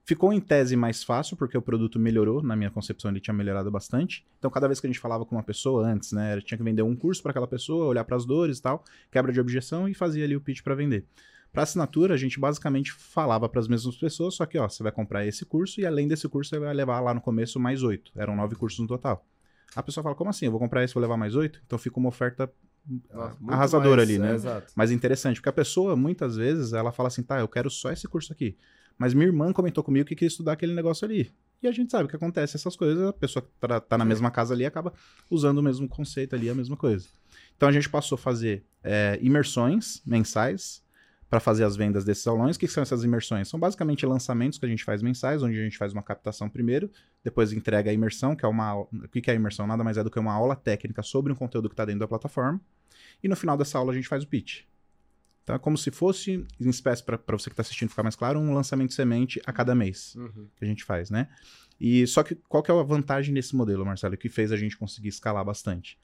[0.03, 3.69] ficou em tese mais fácil, porque o produto melhorou, na minha concepção, ele tinha melhorado
[3.69, 4.25] bastante.
[4.39, 6.81] Então, cada vez que a gente falava com uma pessoa antes, né, tinha que vender
[6.81, 9.93] um curso para aquela pessoa, olhar para as dores e tal, quebra de objeção e
[9.93, 11.05] fazia ali o pitch para vender.
[11.51, 14.91] Para assinatura, a gente basicamente falava para as mesmas pessoas, só que ó, você vai
[14.91, 18.11] comprar esse curso e além desse curso você vai levar lá no começo mais oito.
[18.15, 19.25] Eram nove cursos no total.
[19.75, 20.45] A pessoa fala, como assim?
[20.45, 21.61] Eu vou comprar esse e vou levar mais oito?
[21.65, 22.51] Então fica uma oferta
[23.13, 24.35] Nossa, muito arrasadora mais, ali, é, né?
[24.35, 24.73] exato.
[24.75, 28.07] Mas interessante, porque a pessoa, muitas vezes, ela fala assim, tá, eu quero só esse
[28.07, 28.57] curso aqui.
[28.97, 31.31] Mas minha irmã comentou comigo que queria estudar aquele negócio ali.
[31.61, 34.05] E a gente sabe o que acontece, essas coisas, a pessoa que tá, tá na
[34.05, 34.93] mesma casa ali acaba
[35.29, 37.07] usando o mesmo conceito ali, a mesma coisa.
[37.55, 40.81] Então a gente passou a fazer é, imersões mensais
[41.29, 42.55] para fazer as vendas desses aulões.
[42.55, 43.47] O que são essas imersões?
[43.47, 46.89] São basicamente lançamentos que a gente faz mensais, onde a gente faz uma captação primeiro,
[47.23, 48.87] depois entrega a imersão, que é uma aula.
[48.91, 49.67] O que que é a imersão?
[49.67, 52.07] Nada mais é do que uma aula técnica sobre um conteúdo que está dentro da
[52.07, 52.59] plataforma.
[53.23, 54.63] E no final dessa aula a gente faz o pitch.
[55.43, 58.39] Então é como se fosse, em espécie, para você que está assistindo ficar mais claro,
[58.39, 60.47] um lançamento de semente a cada mês Uhum.
[60.55, 61.27] que a gente faz, né?
[61.79, 64.77] E só que qual que é a vantagem desse modelo, Marcelo, que fez a gente
[64.77, 65.97] conseguir escalar bastante?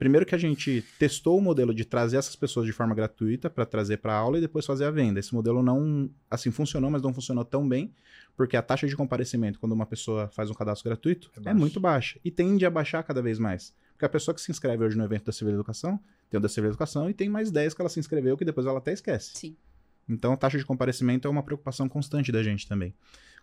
[0.00, 3.66] Primeiro que a gente testou o modelo de trazer essas pessoas de forma gratuita para
[3.66, 5.20] trazer para a aula e depois fazer a venda.
[5.20, 7.92] Esse modelo não, assim, funcionou, mas não funcionou tão bem,
[8.34, 11.78] porque a taxa de comparecimento quando uma pessoa faz um cadastro gratuito É é, muito
[11.78, 13.74] baixa e tende a baixar cada vez mais.
[13.92, 16.48] Porque a pessoa que se inscreve hoje no evento da Civil Educação, tem o da
[16.48, 19.32] Civil Educação e tem mais 10 que ela se inscreveu que depois ela até esquece.
[19.34, 19.54] Sim.
[20.08, 22.94] Então, a taxa de comparecimento é uma preocupação constante da gente também.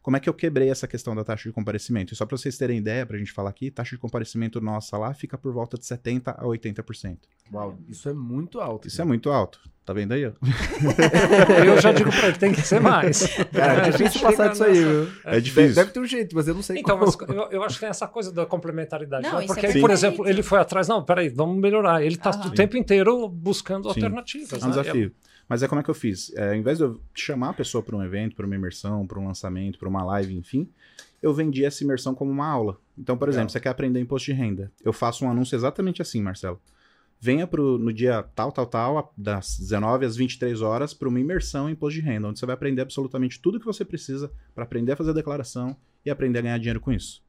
[0.07, 2.13] Como é que eu quebrei essa questão da taxa de comparecimento?
[2.13, 4.97] E só para vocês terem ideia, para a gente falar aqui, taxa de comparecimento nossa
[4.97, 7.17] lá fica por volta de 70% a 80%.
[7.51, 8.87] Uau, isso é muito alto.
[8.87, 9.59] Isso é muito alto.
[9.83, 10.25] Tá vendo aí?
[10.25, 10.31] ó?
[11.65, 13.27] Eu já digo para ele, tem que ser mais.
[13.51, 15.07] Cara, A é difícil gente passar disso aí, viu?
[15.25, 15.75] É difícil.
[15.75, 17.33] Deve ter um jeito, mas eu não sei Então, como.
[17.33, 19.23] eu, eu acho que tem essa coisa da complementaridade.
[19.23, 19.43] Não, né?
[19.43, 19.81] isso é Porque, aí, perfeito.
[19.81, 22.01] por exemplo, ele foi atrás, não, peraí, vamos melhorar.
[22.01, 22.47] Ele está Aham.
[22.47, 23.89] o tempo inteiro buscando Sim.
[23.89, 24.53] alternativas.
[24.53, 24.69] É um né?
[24.69, 25.11] desafio.
[25.47, 26.33] Mas é como é que eu fiz?
[26.35, 29.19] É, ao invés de eu chamar a pessoa para um evento, para uma imersão, para
[29.19, 30.69] um lançamento, para uma live, enfim,
[31.21, 32.77] eu vendi essa imersão como uma aula.
[32.97, 33.51] Então, por exemplo, Legal.
[33.51, 34.71] você quer aprender imposto de renda.
[34.83, 36.59] Eu faço um anúncio exatamente assim, Marcelo.
[37.19, 41.67] Venha pro, no dia tal, tal, tal, das 19 às 23 horas, para uma imersão
[41.67, 44.91] em imposto de renda, onde você vai aprender absolutamente tudo que você precisa para aprender
[44.91, 47.23] a fazer a declaração e aprender a ganhar dinheiro com isso.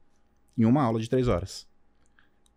[0.57, 1.67] Em uma aula de 3 horas.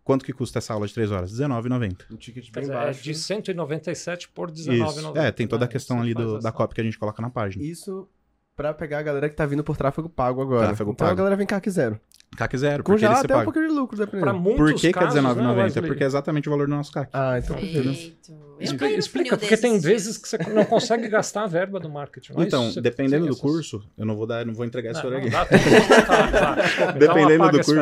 [0.04, 1.38] Quanto que custa essa aula de 3 horas?
[1.38, 1.96] R$19,90.
[2.10, 3.02] Um ticket bem dizer, é baixo.
[3.04, 4.70] de 197 por Isso.
[4.70, 5.16] R$19,90.
[5.16, 5.72] É, tem toda a né?
[5.72, 7.62] questão ali do- da cópia que a gente coloca na página.
[7.64, 8.08] Isso
[8.56, 10.66] pra pegar a galera que tá vindo por tráfego pago agora.
[10.68, 11.18] Tráfego então a pago.
[11.18, 12.00] galera vem cá que zero.
[12.36, 14.38] CAC zero, Com porque já ele até um pouquinho de lucro, Para dependendo.
[14.40, 15.56] muitos Por que, que é casos, né, R$19,90?
[15.64, 15.86] Wesley?
[15.86, 17.10] porque é exatamente o valor do nosso CAC.
[17.12, 17.56] Ah, então.
[17.56, 18.32] Perfeito.
[18.62, 22.32] Explica, funil porque tem vezes que você não consegue gastar a verba do marketing.
[22.34, 22.74] não é Então, isso?
[22.74, 25.30] Você dependendo do essas- curso, eu não vou dar, não vou entregar esse Não, horário
[25.30, 25.52] não aqui.
[25.52, 25.60] dá.
[26.06, 26.56] Tá, tá.
[26.92, 27.78] Então Dependendo do curso.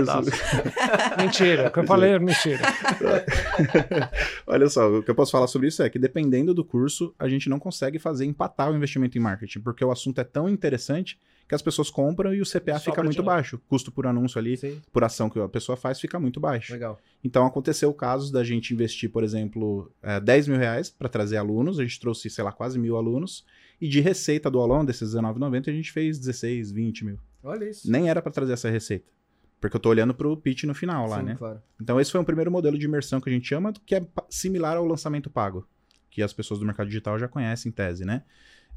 [1.18, 2.60] mentira, o que eu falei é mentira.
[4.46, 7.28] Olha só, o que eu posso falar sobre isso é que dependendo do curso, a
[7.28, 11.18] gente não consegue fazer empatar o investimento em marketing, porque o assunto é tão interessante
[11.50, 13.60] que as pessoas compram e o CPA Sobra fica muito baixo.
[13.68, 16.72] Custo por anúncio ali, Sim, por ação que a pessoa faz, fica muito baixo.
[16.72, 16.96] legal.
[17.24, 21.80] Então aconteceu casos da gente investir, por exemplo, eh, 10 mil reais para trazer alunos,
[21.80, 23.44] a gente trouxe, sei lá, quase mil alunos,
[23.80, 27.18] e de receita do aulão, desses R$19,90, a gente fez 16, 20 mil.
[27.42, 27.90] Olha isso.
[27.90, 29.10] Nem era para trazer essa receita.
[29.60, 31.34] Porque eu tô olhando pro pitch no final lá, Sim, né?
[31.36, 31.60] claro.
[31.82, 34.76] Então esse foi um primeiro modelo de imersão que a gente chama, que é similar
[34.76, 35.66] ao lançamento pago,
[36.08, 38.22] que as pessoas do mercado digital já conhecem em tese, né?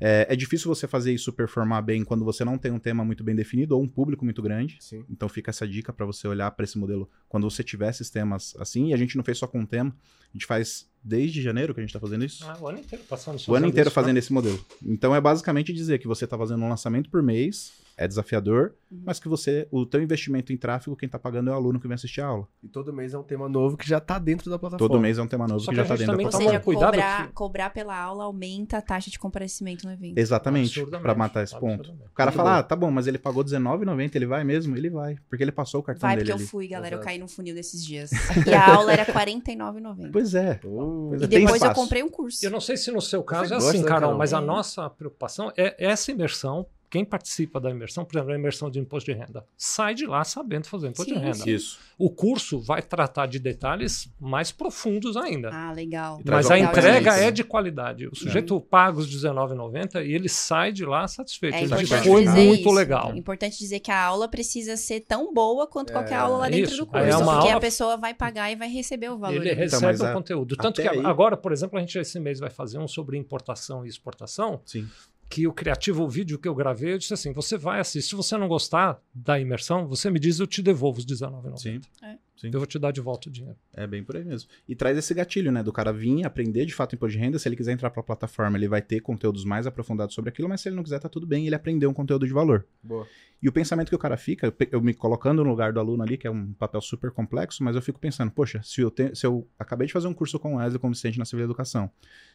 [0.05, 3.23] É, é difícil você fazer isso performar bem quando você não tem um tema muito
[3.23, 4.75] bem definido ou um público muito grande.
[4.81, 5.05] Sim.
[5.09, 8.53] Então fica essa dica para você olhar para esse modelo quando você tiver esses temas
[8.59, 8.89] assim.
[8.89, 9.95] E a gente não fez só com um tema,
[10.29, 12.43] a gente faz desde janeiro que a gente tá fazendo isso.
[12.45, 13.93] Ah, o ano inteiro passando o ano inteiro né?
[13.93, 14.59] fazendo esse modelo.
[14.85, 19.01] Então é basicamente dizer que você tá fazendo um lançamento por mês, é desafiador, Uhum.
[19.05, 21.87] mas que você, o teu investimento em tráfego, quem tá pagando é o aluno que
[21.87, 22.47] vem assistir a aula.
[22.63, 24.87] E todo mês é um tema novo que já tá dentro da plataforma.
[24.93, 26.47] Todo mês é um tema novo Só que que já tá gente dentro da também
[26.47, 30.17] Ou seja, cobrar, que- cobrar pela aula aumenta a taxa de comparecimento no evento.
[30.17, 31.91] Exatamente, para matar esse ponto.
[31.91, 32.55] O cara Muito fala, bom.
[32.59, 34.75] ah, tá bom, mas ele pagou R$19,90, ele vai mesmo?
[34.77, 36.95] Ele vai, porque ele passou o cartão Vai, dele porque eu fui, galera.
[36.95, 37.05] Eu Exato.
[37.07, 38.11] caí num funil desses dias.
[38.47, 40.11] E a aula era R$ 49,90.
[40.11, 40.59] Pois é.
[40.63, 42.45] Oh, Pois E é, tem depois eu comprei um curso.
[42.45, 44.17] Eu não sei se no seu caso Você é assim, né, Carol, Carol?
[44.17, 46.65] mas a nossa preocupação é essa imersão.
[46.93, 50.23] Quem participa da imersão, por exemplo, a imersão de imposto de renda, sai de lá
[50.23, 51.49] sabendo fazer imposto Sim, de renda.
[51.49, 51.79] Isso.
[51.97, 55.49] O curso vai tratar de detalhes mais profundos ainda.
[55.51, 56.21] Ah, legal.
[56.23, 58.05] Mas a Legal entrega é de qualidade.
[58.07, 61.55] O sujeito paga os R$19,90 e ele sai de lá satisfeito.
[61.55, 62.71] É ele diz, foi muito isso.
[62.71, 63.11] legal.
[63.11, 66.49] É importante dizer que a aula precisa ser tão boa quanto É, qualquer aula lá
[66.49, 66.85] dentro isso.
[66.85, 67.19] do Aí curso.
[67.19, 69.35] é uma porque aula- a pessoa vai pagar e vai receber o valor.
[69.37, 69.59] Ele ali.
[69.59, 70.55] recebe mas o a- conteúdo.
[70.57, 73.17] Tanto que até aí- agora, por exemplo, a gente esse mês vai fazer um sobre
[73.17, 74.87] importação e exportação, Sim.
[75.33, 78.15] Que o criativo o vídeo que eu gravei, eu disse assim, você vai assistir, se
[78.15, 81.57] você não gostar da imersão, você me diz, eu te devolvo os R$19,90.
[81.57, 81.81] Sim.
[82.03, 82.17] É.
[82.37, 82.49] Sim.
[82.53, 83.57] Eu vou te dar de volta o dinheiro.
[83.73, 84.49] É bem por aí mesmo.
[84.67, 85.63] E traz esse gatilho, né?
[85.63, 87.39] Do cara vir aprender de fato imposto de renda.
[87.39, 90.61] Se ele quiser entrar pra plataforma, ele vai ter conteúdos mais aprofundados sobre aquilo, mas
[90.61, 92.65] se ele não quiser, tá tudo bem, ele aprendeu um conteúdo de valor.
[92.83, 93.07] Boa.
[93.41, 96.17] E o pensamento que o cara fica, eu me colocando no lugar do aluno ali,
[96.17, 99.25] que é um papel super complexo, mas eu fico pensando, poxa, se eu, te- se
[99.25, 101.89] eu acabei de fazer um curso com o Wesley como Vicente na Civil Educação,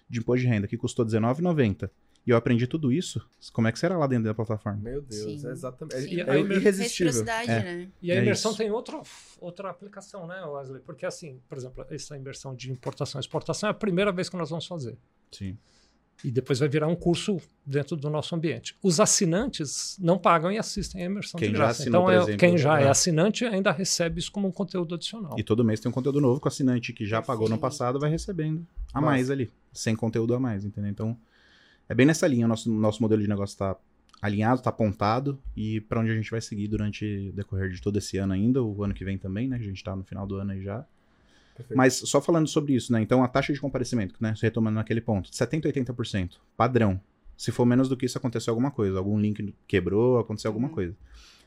[0.08, 1.90] de imposto de renda, que custou R$19,90,
[2.28, 4.78] e eu aprendi tudo isso, como é que será lá dentro da plataforma?
[4.82, 5.48] Meu Deus, Sim.
[5.48, 5.98] é exatamente.
[6.02, 6.20] Sim.
[6.20, 7.22] É, E a imer- irresistível.
[7.22, 7.46] É.
[7.46, 7.88] né?
[8.02, 8.58] E a É imersão isso.
[8.58, 9.00] tem outra,
[9.40, 10.82] outra aplicação, né, Wesley?
[10.84, 14.36] Porque assim, por exemplo, essa imersão de importação e exportação é a primeira vez que
[14.36, 14.98] nós vamos fazer.
[15.32, 15.56] Sim.
[16.24, 18.76] E depois vai virar um curso dentro do nosso ambiente.
[18.82, 21.82] Os assinantes não pagam e assistem a imersão Quem de já graça.
[21.82, 22.84] assinou, então, é- exemplo, quem já é.
[22.84, 22.88] é.
[22.88, 25.38] assinante ainda recebe isso como um conteúdo adicional.
[25.38, 27.60] E todo mês tem um conteúdo novo que o assinante que já pagou no Perfeito.
[27.60, 30.90] passado vai recebendo a mais ali, sem conteúdo a mais, entendeu?
[30.90, 31.16] Então,
[31.88, 33.76] é bem nessa linha, o nosso, nosso modelo de negócio está
[34.20, 37.96] alinhado, está apontado e para onde a gente vai seguir durante o decorrer de todo
[37.98, 39.56] esse ano ainda, o ano que vem também, né?
[39.56, 40.84] A gente está no final do ano aí já.
[41.56, 41.76] Perfeito.
[41.76, 43.00] Mas só falando sobre isso, né?
[43.00, 44.34] Então a taxa de comparecimento, né?
[44.40, 47.00] Retomando naquele ponto, 70% 80%, padrão.
[47.36, 48.98] Se for menos do que isso, aconteceu alguma coisa.
[48.98, 50.74] Algum link quebrou, aconteceu alguma Uhum.
[50.74, 50.96] coisa.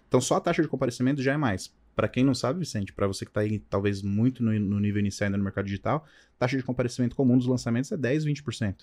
[0.08, 1.74] Então só a taxa de comparecimento já é mais.
[1.94, 5.00] Pra quem não sabe, Vicente, pra você que tá aí talvez muito no, no nível
[5.02, 6.06] inicial ainda no mercado digital,
[6.40, 8.76] taxa de comparecimento comum dos lançamentos é 10, 20%.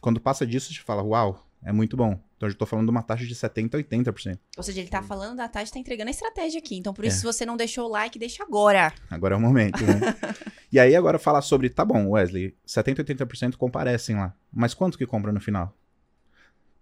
[0.00, 2.12] Quando passa disso, você fala, uau, é muito bom.
[2.36, 4.38] Então eu já tô falando de uma taxa de 70, 80%.
[4.56, 6.76] Ou seja, ele tá falando da Tati, tá entregando a estratégia aqui.
[6.76, 7.20] Então, por isso, É.
[7.20, 8.92] se você não deixou o like, deixa agora.
[9.10, 10.00] Agora é o momento, né?
[10.70, 14.34] e aí agora falar sobre, tá bom, Wesley, 70, 80% comparecem lá.
[14.52, 15.74] Mas quanto que compra no final?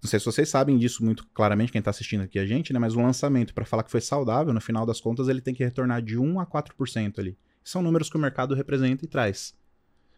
[0.03, 2.79] Não sei se vocês sabem disso muito claramente, quem tá assistindo aqui a gente, né?
[2.81, 5.63] Mas o lançamento, para falar que foi saudável, no final das contas, ele tem que
[5.63, 7.39] retornar de 1 a 4% ali.
[7.63, 9.55] São números que o mercado representa e traz.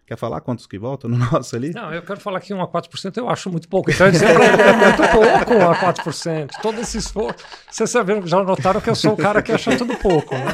[0.06, 1.70] Quer falar quantos que voltam no nosso ali?
[1.72, 3.90] Não, eu quero falar que 1 a 4% eu acho muito pouco.
[3.90, 6.50] Então, é muito pouco 1 a 4%.
[6.60, 7.44] Todo esse esforço.
[7.70, 10.44] Vocês já notaram que eu sou o cara que acha tudo pouco, né?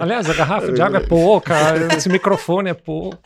[0.00, 1.54] Aliás, a garrafa de água é pouca,
[1.96, 3.18] esse microfone é pouco.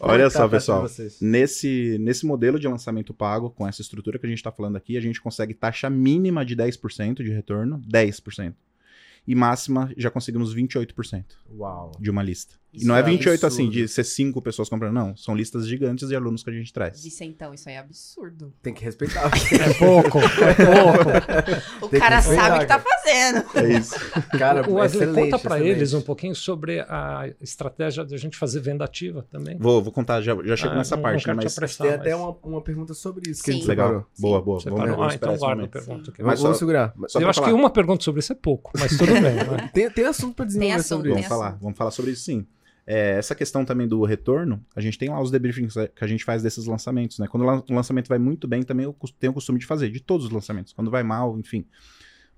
[0.00, 0.86] Olha só, pessoal.
[1.20, 4.96] Nesse, nesse modelo de lançamento pago, com essa estrutura que a gente está falando aqui,
[4.96, 8.54] a gente consegue taxa mínima de 10% de retorno, 10%.
[9.26, 11.24] E máxima já conseguimos 28%
[11.56, 11.92] Uau.
[12.00, 12.61] de uma lista.
[12.72, 13.72] Isso e não é é 28 assim, absurdo.
[13.72, 15.14] de ser cinco pessoas comprando, não.
[15.16, 17.02] São listas gigantes de alunos que a gente traz.
[17.02, 18.52] Disse então, isso aí é absurdo.
[18.62, 19.30] Tem que respeitar.
[19.52, 21.84] É pouco, é pouco.
[21.84, 23.44] O Tem que cara respeitar, sabe o que tá fazendo.
[23.54, 23.94] É isso.
[24.38, 25.76] Cara, O Wesley, excelente, conta para excelente.
[25.78, 29.56] eles um pouquinho sobre a estratégia de a gente fazer venda ativa também.
[29.58, 31.42] Vou, vou contar, já, já chego Ah, nessa não- parte, não né?
[31.44, 33.58] Mas apressar, Tem até mas- uma, uma pergunta sobre isso que a Sim.
[33.60, 33.88] gente legal.
[33.88, 34.06] separou.
[34.18, 34.44] Boa, Sim.
[34.70, 34.86] boa.
[34.86, 35.70] Vamos, Ah, esperar então guarda a momento.
[35.72, 36.10] pergunta.
[36.10, 36.22] aqui.
[36.22, 36.94] Mas Vamos, só- segurar.
[37.08, 37.52] Só eu acho falar.
[37.52, 39.22] que uma pergunta sobre isso é pouco, mas tudo bem.
[39.22, 39.70] né?
[39.74, 41.14] Tem, tem assunto pra desenvolver sobre isso.
[41.16, 42.46] Vamos falar, vamos falar sobre isso sim.
[42.86, 46.24] É, essa questão também do retorno, a gente tem lá os debriefings que a gente
[46.24, 47.28] faz desses lançamentos, né?
[47.28, 49.88] Quando o lan- o lançamento vai muito bem, também eu tenho o costume de fazer,
[49.90, 50.72] de todos os lançamentos.
[50.72, 51.64] Quando vai mal, enfim.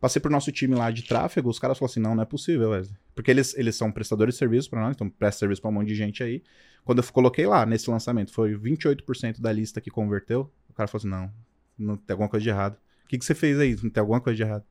[0.00, 2.70] Passei pro nosso time lá de tráfego, os caras falaram assim: não, não é possível,
[2.70, 2.94] Wesley.
[3.14, 5.88] Porque eles, eles são prestadores de serviço para nós, então presta serviço pra um monte
[5.88, 6.42] de gente aí.
[6.84, 10.52] Quando eu coloquei lá nesse lançamento, foi 28% da lista que converteu.
[10.68, 11.32] O cara falou assim: não,
[11.78, 12.76] não tem alguma coisa de errado.
[13.04, 13.74] O que, que você fez aí?
[13.76, 14.64] Tem alguma coisa de errado?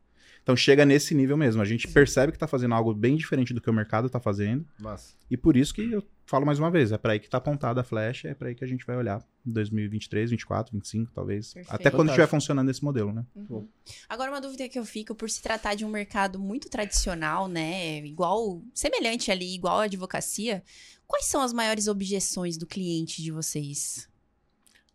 [0.43, 1.61] Então chega nesse nível mesmo.
[1.61, 4.65] A gente percebe que tá fazendo algo bem diferente do que o mercado tá fazendo.
[5.31, 7.81] E por isso que eu falo mais uma vez, é para aí que tá apontada
[7.81, 11.53] a flecha, é para aí que a gente vai olhar em 2023, 2024, 2025, talvez.
[11.53, 11.73] Perfeito.
[11.73, 13.25] Até quando estiver funcionando esse modelo, né?
[13.35, 13.67] Uhum.
[14.07, 18.05] Agora, uma dúvida que eu fico, por se tratar de um mercado muito tradicional, né?
[18.05, 20.61] Igual, semelhante ali, igual a advocacia,
[21.07, 24.09] quais são as maiores objeções do cliente de vocês?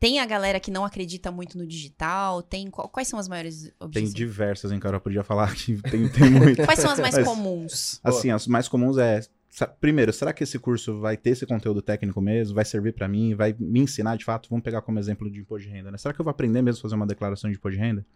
[0.00, 2.40] Tem a galera que não acredita muito no digital?
[2.42, 4.14] Tem quais são as maiores Tem objeções?
[4.14, 4.98] diversas, hein, Carol?
[4.98, 6.64] Eu podia falar que tem, tem muito.
[6.64, 8.00] Quais são as mais Mas- comuns?
[8.04, 9.20] Assim, as mais comuns é.
[9.80, 12.54] Primeiro, será que esse curso vai ter esse conteúdo técnico mesmo?
[12.54, 13.34] Vai servir para mim?
[13.34, 14.48] Vai me ensinar de fato?
[14.48, 15.98] Vamos pegar como exemplo de imposto de renda, né?
[15.98, 18.06] Será que eu vou aprender mesmo a fazer uma declaração de imposto de renda?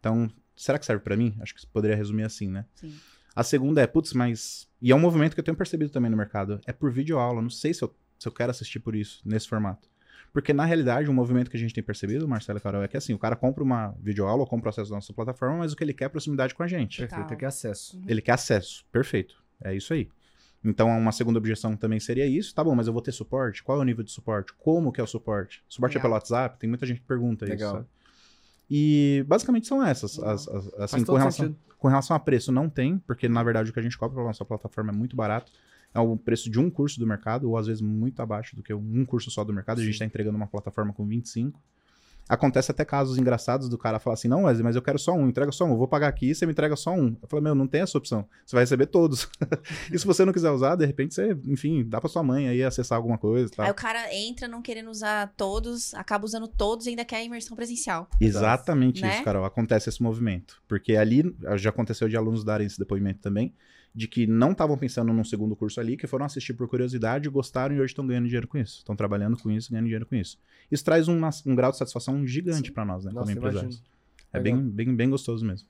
[0.00, 1.36] Então, será que serve para mim?
[1.40, 2.64] Acho que poderia resumir assim, né?
[2.74, 2.92] Sim.
[3.36, 4.66] A segunda é, putz, mas.
[4.82, 6.60] E é um movimento que eu tenho percebido também no mercado.
[6.66, 7.40] É por videoaula.
[7.40, 9.88] Não sei se eu, se eu quero assistir por isso, nesse formato.
[10.32, 12.96] Porque, na realidade, um movimento que a gente tem percebido, Marcelo e Carol, é que
[12.96, 15.76] assim, o cara compra uma videoaula ou compra o acesso da nossa plataforma, mas o
[15.76, 16.98] que ele quer é proximidade com a gente.
[16.98, 17.26] Perfeito, Total.
[17.28, 18.00] tem que acesso.
[18.06, 18.84] Ele quer acesso.
[18.92, 19.36] Perfeito.
[19.64, 20.08] É isso aí.
[20.64, 22.54] Então, uma segunda objeção também seria isso.
[22.54, 23.62] Tá bom, mas eu vou ter suporte?
[23.62, 24.52] Qual é o nível de suporte?
[24.58, 25.62] Como que é o suporte?
[25.68, 26.02] Suporte é Legal.
[26.02, 26.58] pelo WhatsApp?
[26.58, 27.56] Tem muita gente que pergunta Legal.
[27.68, 27.76] isso.
[27.76, 27.86] sabe?
[28.70, 30.18] E basicamente são essas.
[30.18, 31.58] As, as- assim, com relação, sentido.
[31.78, 34.26] com relação a preço, não tem, porque na verdade o que a gente cobra pela
[34.26, 35.50] nossa plataforma é muito barato.
[35.94, 38.72] É o preço de um curso do mercado, ou às vezes muito abaixo do que
[38.74, 39.80] um curso só do mercado.
[39.80, 41.58] A gente está entregando uma plataforma com 25.
[42.28, 45.28] Acontece até casos engraçados do cara falar assim: não, Wesley, mas eu quero só um,
[45.28, 47.16] entrega só um, eu vou pagar aqui, você me entrega só um.
[47.22, 48.28] Eu falo, meu, não tem essa opção.
[48.44, 49.26] Você vai receber todos.
[49.90, 52.62] e se você não quiser usar, de repente você, enfim, dá pra sua mãe aí
[52.62, 53.64] acessar alguma coisa e tal.
[53.64, 57.24] Aí o cara entra não querendo usar todos, acaba usando todos e ainda quer a
[57.24, 58.06] imersão presencial.
[58.20, 59.14] Exatamente Né?
[59.14, 59.46] isso, Carol.
[59.46, 60.60] Acontece esse movimento.
[60.68, 63.54] Porque ali, já aconteceu de alunos darem esse depoimento também,
[63.94, 67.74] de que não estavam pensando num segundo curso ali, que foram assistir por curiosidade, gostaram
[67.74, 68.78] e hoje estão ganhando dinheiro com isso.
[68.78, 70.38] Estão trabalhando com isso, ganhando dinheiro com isso.
[70.70, 73.76] Isso traz um, um grau de satisfação gigante para nós, né, Nossa, como empresários.
[73.76, 73.98] imagino.
[74.32, 74.60] É Legal.
[74.60, 75.68] bem, bem, bem gostoso mesmo.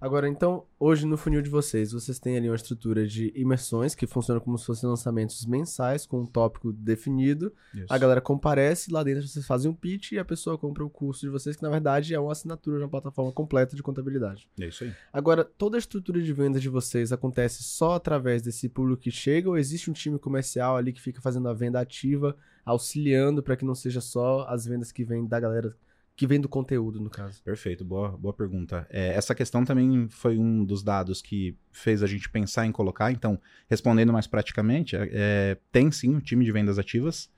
[0.00, 4.06] Agora, então, hoje no funil de vocês, vocês têm ali uma estrutura de imersões que
[4.06, 7.52] funcionam como se fossem lançamentos mensais com um tópico definido.
[7.74, 7.86] Isso.
[7.88, 11.22] A galera comparece, lá dentro vocês fazem um pitch e a pessoa compra o curso
[11.22, 14.48] de vocês, que na verdade é uma assinatura de uma plataforma completa de contabilidade.
[14.60, 14.94] É isso aí.
[15.12, 19.48] Agora, toda a estrutura de venda de vocês acontece só através desse público que chega
[19.48, 23.64] ou existe um time comercial ali que fica fazendo a venda ativa, auxiliando para que
[23.64, 25.74] não seja só as vendas que vêm da galera,
[26.18, 27.40] que vem do conteúdo, no caso?
[27.44, 28.84] Perfeito, boa, boa pergunta.
[28.90, 33.12] É, essa questão também foi um dos dados que fez a gente pensar em colocar.
[33.12, 33.40] Então,
[33.70, 37.30] respondendo mais praticamente, é, é, tem sim o time de vendas ativas.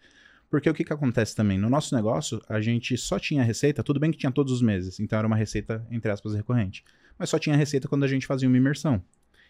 [0.49, 1.59] Porque o que, que acontece também?
[1.59, 4.99] No nosso negócio, a gente só tinha receita, tudo bem que tinha todos os meses,
[4.99, 6.83] então era uma receita, entre aspas, recorrente.
[7.19, 9.01] Mas só tinha receita quando a gente fazia uma imersão.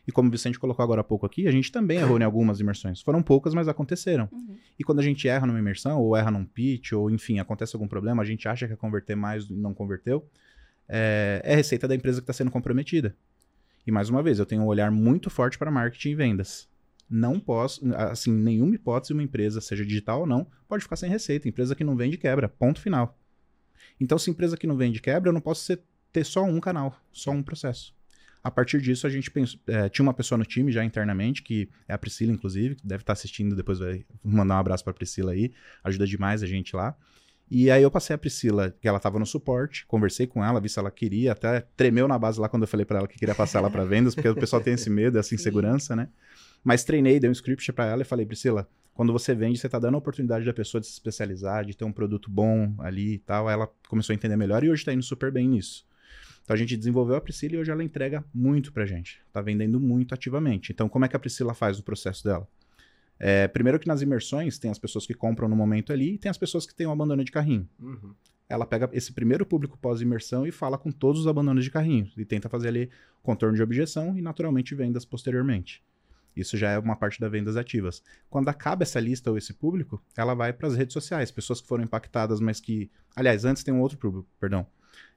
[0.07, 2.59] E como o Vicente colocou agora há pouco aqui, a gente também errou em algumas
[2.59, 3.01] imersões.
[3.03, 4.29] Foram poucas, mas aconteceram.
[4.33, 4.57] Uhum.
[4.79, 7.87] E quando a gente erra numa imersão, ou erra num pitch, ou enfim, acontece algum
[7.87, 10.27] problema, a gente acha que ia converter mais e não converteu,
[10.89, 13.15] é, é receita da empresa que está sendo comprometida.
[13.87, 16.69] E mais uma vez, eu tenho um olhar muito forte para marketing e vendas.
[17.09, 21.49] Não posso, assim, nenhuma hipótese uma empresa, seja digital ou não, pode ficar sem receita.
[21.49, 23.19] Empresa que não vende quebra, ponto final.
[24.01, 25.83] Então, se empresa que não vende quebra, eu não posso ser-
[26.13, 27.95] ter só um canal, só um processo.
[28.43, 31.69] A partir disso, a gente pensou, é, tinha uma pessoa no time já internamente, que
[31.87, 34.95] é a Priscila, inclusive, que deve estar assistindo, depois vai mandar um abraço para a
[34.95, 35.53] Priscila aí,
[35.85, 36.97] ajuda demais a gente lá.
[37.51, 40.69] E aí eu passei a Priscila, que ela estava no suporte, conversei com ela, vi
[40.69, 43.35] se ela queria, até tremeu na base lá quando eu falei para ela que queria
[43.35, 46.09] passar ela para vendas, porque o pessoal tem esse medo, essa insegurança, né?
[46.63, 49.79] Mas treinei, dei um script para ela e falei, Priscila, quando você vende, você tá
[49.79, 53.19] dando a oportunidade da pessoa de se especializar, de ter um produto bom ali e
[53.19, 53.49] tal.
[53.49, 55.87] Aí ela começou a entender melhor e hoje tá indo super bem nisso.
[56.51, 59.21] Então a gente desenvolveu a Priscila e hoje ela entrega muito pra gente.
[59.33, 60.73] Tá vendendo muito ativamente.
[60.73, 62.45] Então, como é que a Priscila faz o processo dela?
[63.21, 66.29] É, primeiro que nas imersões tem as pessoas que compram no momento ali e tem
[66.29, 67.69] as pessoas que têm o abandono de carrinho.
[67.79, 68.13] Uhum.
[68.49, 72.11] Ela pega esse primeiro público pós-imersão e fala com todos os abandonos de carrinho.
[72.17, 72.91] E tenta fazer ali
[73.23, 75.81] contorno de objeção e naturalmente vendas posteriormente.
[76.35, 78.03] Isso já é uma parte das vendas ativas.
[78.29, 81.69] Quando acaba essa lista ou esse público, ela vai para as redes sociais, pessoas que
[81.69, 82.91] foram impactadas, mas que.
[83.15, 84.67] Aliás, antes tem um outro público, perdão.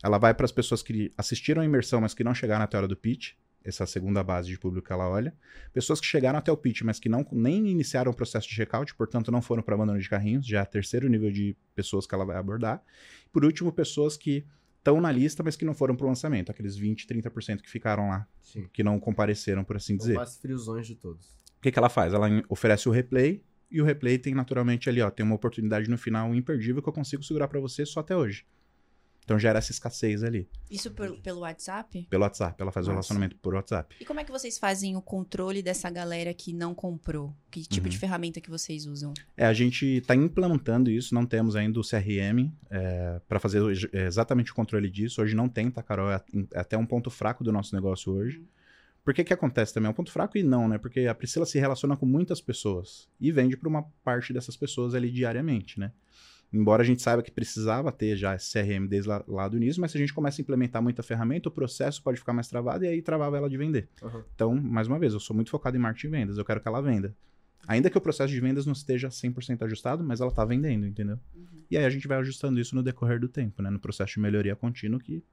[0.04, 2.82] Ela vai para as pessoas que assistiram a imersão, mas que não chegaram até a
[2.82, 3.34] hora do pitch.
[3.64, 5.34] Essa é a segunda base de público que ela olha.
[5.72, 8.94] Pessoas que chegaram até o pitch, mas que não, nem iniciaram o processo de checkout,
[8.96, 12.14] portanto não foram para abandono de carrinhos, já é o terceiro nível de pessoas que
[12.14, 12.84] ela vai abordar.
[13.32, 14.46] Por último, pessoas que
[14.80, 18.10] estão na lista, mas que não foram para o lançamento, aqueles 20, 30% que ficaram
[18.10, 18.68] lá, Sim.
[18.74, 20.16] que não compareceram, por assim Os dizer.
[20.16, 21.28] mais friozões de todos.
[21.58, 22.14] O que, que ela faz?
[22.14, 25.98] Ela oferece o replay e o replay tem naturalmente ali, ó, tem uma oportunidade no
[25.98, 28.46] final imperdível que eu consigo segurar para você só até hoje.
[29.24, 30.50] Então gera essa escassez ali.
[30.70, 32.08] Isso por- pelo WhatsApp?
[32.10, 33.96] Pelo WhatsApp, ela faz o relacionamento por WhatsApp.
[34.00, 37.34] E como é que vocês fazem o controle dessa galera que não comprou?
[37.50, 37.90] Que tipo Uhum.
[37.92, 39.14] de ferramenta que vocês usam?
[39.38, 42.52] É, a gente está implementando isso, não temos ainda o CRM
[43.28, 43.62] para fazer
[43.94, 45.22] é, exatamente o controle disso.
[45.22, 46.12] Hoje não tem, tá, Carol?
[46.12, 46.22] É,
[46.54, 48.44] é até um ponto fraco do nosso negócio hoje.
[49.06, 49.88] Por que que acontece também?
[49.88, 50.78] É um ponto fraco e não, né?
[50.78, 54.96] Porque a Priscila se relaciona com muitas pessoas e vende para uma parte dessas pessoas
[54.96, 55.92] ali diariamente, né?
[56.54, 59.82] Embora a gente saiba que precisava ter já esse CRM desde lá, lá do início,
[59.82, 62.86] mas se a gente começa a implementar muita ferramenta, o processo pode ficar mais travado
[62.86, 63.90] e aí travava ela de vender.
[64.04, 64.24] Uhum.
[64.36, 66.68] Então, mais uma vez, eu sou muito focado em marketing e vendas, eu quero que
[66.68, 67.16] ela venda.
[67.68, 71.18] Ainda que o processo de vendas não esteja 100% ajustado, mas ela tá vendendo, entendeu?
[71.72, 73.70] E aí a gente vai ajustando isso no decorrer do tempo, né?
[73.72, 75.24] No processo de melhoria contínua que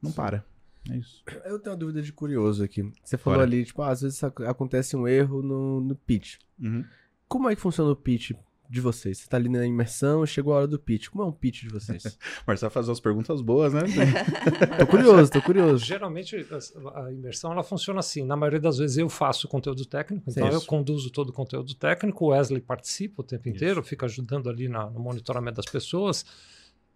[0.00, 0.44] não para.
[0.88, 1.22] É isso.
[1.44, 2.90] Eu tenho uma dúvida de curioso aqui.
[3.02, 6.36] Você falou ali, tipo, ah, às vezes ac- acontece um erro no, no pitch.
[6.60, 6.84] Uhum.
[7.26, 8.32] Como é que funciona o pitch
[8.68, 9.18] de vocês?
[9.18, 11.08] Você tá ali na imersão, chegou a hora do pitch.
[11.08, 12.18] Como é um pitch de vocês?
[12.46, 13.82] Marcelo faz umas perguntas boas, né?
[14.78, 15.84] tô curioso, tô curioso.
[15.84, 16.34] Geralmente
[16.94, 18.24] a imersão ela funciona assim.
[18.24, 20.56] Na maioria das vezes eu faço o conteúdo técnico, então Isso.
[20.56, 22.24] eu conduzo todo o conteúdo técnico.
[22.24, 26.24] O Wesley participa o tempo inteiro, fica ajudando ali na- no monitoramento das pessoas.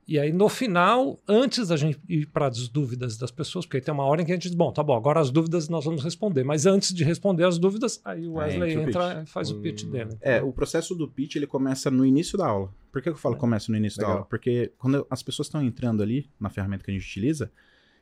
[0.08, 3.92] E aí no final, antes da gente ir para as dúvidas das pessoas, porque tem
[3.92, 6.02] uma hora em que a gente diz, bom, tá bom, agora as dúvidas nós vamos
[6.02, 6.42] responder.
[6.44, 9.50] Mas antes de responder as dúvidas, aí o Aí Wesley entra o entra e faz
[9.50, 9.90] o pitch Hum.
[9.90, 10.16] dele.
[10.22, 12.72] É, o processo do pitch, ele começa no início da aula.
[12.90, 14.16] Por que eu falo começa no início da Legal.
[14.20, 14.26] aula?
[14.30, 17.52] Porque quando as pessoas estão entrando ali na ferramenta que a gente utiliza,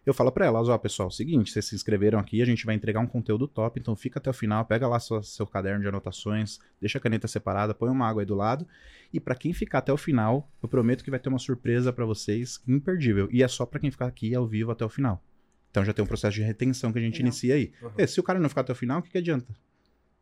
[0.06, 3.00] eu falo pra elas, ó, pessoal, seguinte, vocês se inscreveram aqui, a gente vai entregar
[3.00, 6.58] um conteúdo top, então fica até o final, pega lá sua- seu caderno de anotações,
[6.80, 8.66] deixa a caneta separada, põe uma água aí do lado,
[9.12, 12.04] e pra quem ficar até o final, eu prometo que vai ter uma surpresa pra
[12.04, 15.22] vocês imperdível, e é só pra quem ficar aqui ao vivo até o final.
[15.70, 17.26] Então já tem um processo de retenção que a gente Legal.
[17.28, 17.72] inicia aí.
[17.82, 17.90] Uhum.
[17.98, 19.54] É, se o cara não ficar até o final, o que, que adianta?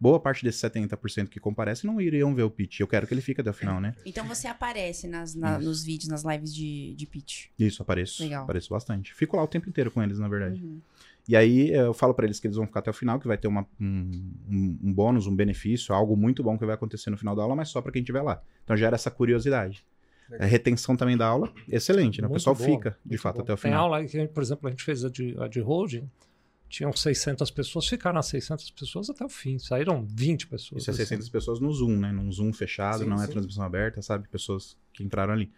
[0.04, 2.80] Boa parte desses 70% que comparece não iriam ver o pitch.
[2.80, 3.94] Eu quero que ele fique até o final, né?
[4.04, 7.46] Então você aparece nas, na- nos vídeos, nas lives de, de pitch.
[7.58, 8.22] Isso, apareço.
[8.22, 8.44] Legal.
[8.44, 9.14] Apareço bastante.
[9.14, 10.62] Fico lá o tempo inteiro com eles, na verdade.
[10.62, 10.78] Uhum.
[11.26, 13.38] E aí eu falo pra eles que eles vão ficar até o final, que vai
[13.38, 14.10] ter uma- um,
[14.46, 17.56] um- um bônus, um benefício, algo muito bom que vai acontecer no final da aula,
[17.56, 18.42] mas só pra quem estiver lá.
[18.62, 19.86] Então gera essa curiosidade.
[20.38, 22.28] A retenção também da aula, excelente, né?
[22.28, 23.42] O pessoal boa, fica, de fato, bom.
[23.42, 23.84] até o Tem final.
[23.84, 26.10] aula aí que, por exemplo, a gente fez a de, a de holding,
[26.68, 30.82] tinham 600 pessoas, ficaram as 600 pessoas até o fim, saíram 20 pessoas.
[30.82, 31.02] Isso é assim.
[31.04, 32.10] 600 pessoas no Zoom, né?
[32.10, 33.32] Num Zoom fechado, Sim, não é sim.
[33.32, 34.28] transmissão aberta, sabe?
[34.28, 35.50] Pessoas que entraram ali.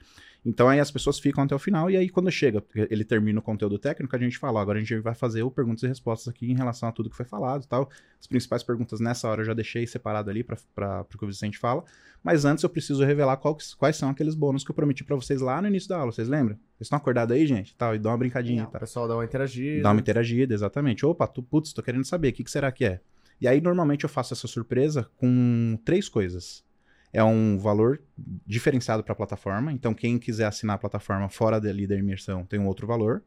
[0.47, 3.43] Então aí as pessoas ficam até o final, e aí quando chega, ele termina o
[3.43, 6.49] conteúdo técnico, a gente fala, agora a gente vai fazer o perguntas e respostas aqui
[6.49, 7.91] em relação a tudo que foi falado e tal.
[8.21, 10.57] As principais perguntas nessa hora eu já deixei separado ali para
[11.03, 11.83] o que o Vicente fala,
[12.23, 15.41] mas antes eu preciso revelar qual quais são aqueles bônus que eu prometi para vocês
[15.41, 16.55] lá no início da aula, vocês lembram?
[16.77, 17.75] Vocês estão acordados aí, gente?
[17.75, 18.77] Tal, e dá uma brincadinha e tal.
[18.77, 19.83] O pessoal dá uma interagida.
[19.83, 21.05] Dá uma interagida, exatamente.
[21.05, 23.01] Opa, tu, putz, tô querendo saber, o que, que será que é?
[23.41, 26.65] E aí, normalmente, eu faço essa surpresa com três coisas.
[27.13, 28.01] É um valor
[28.47, 29.73] diferenciado para a plataforma.
[29.73, 33.23] Então, quem quiser assinar a plataforma fora dali da imersão tem um outro valor.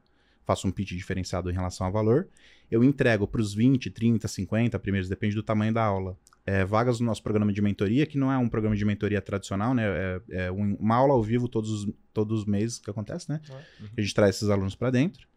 [0.46, 2.28] Faço um pitch diferenciado em relação ao valor.
[2.72, 6.18] Eu entrego para os 20, 30, 50 primeiros, depende do tamanho da aula.
[6.46, 9.74] É, vagas no nosso programa de mentoria, que não é um programa de mentoria tradicional,
[9.76, 9.84] né?
[9.86, 13.40] É, é um- uma aula ao vivo todos, os- todos os meses que acontece, né?
[13.94, 15.28] Que a gente traz esses alunos para dentro.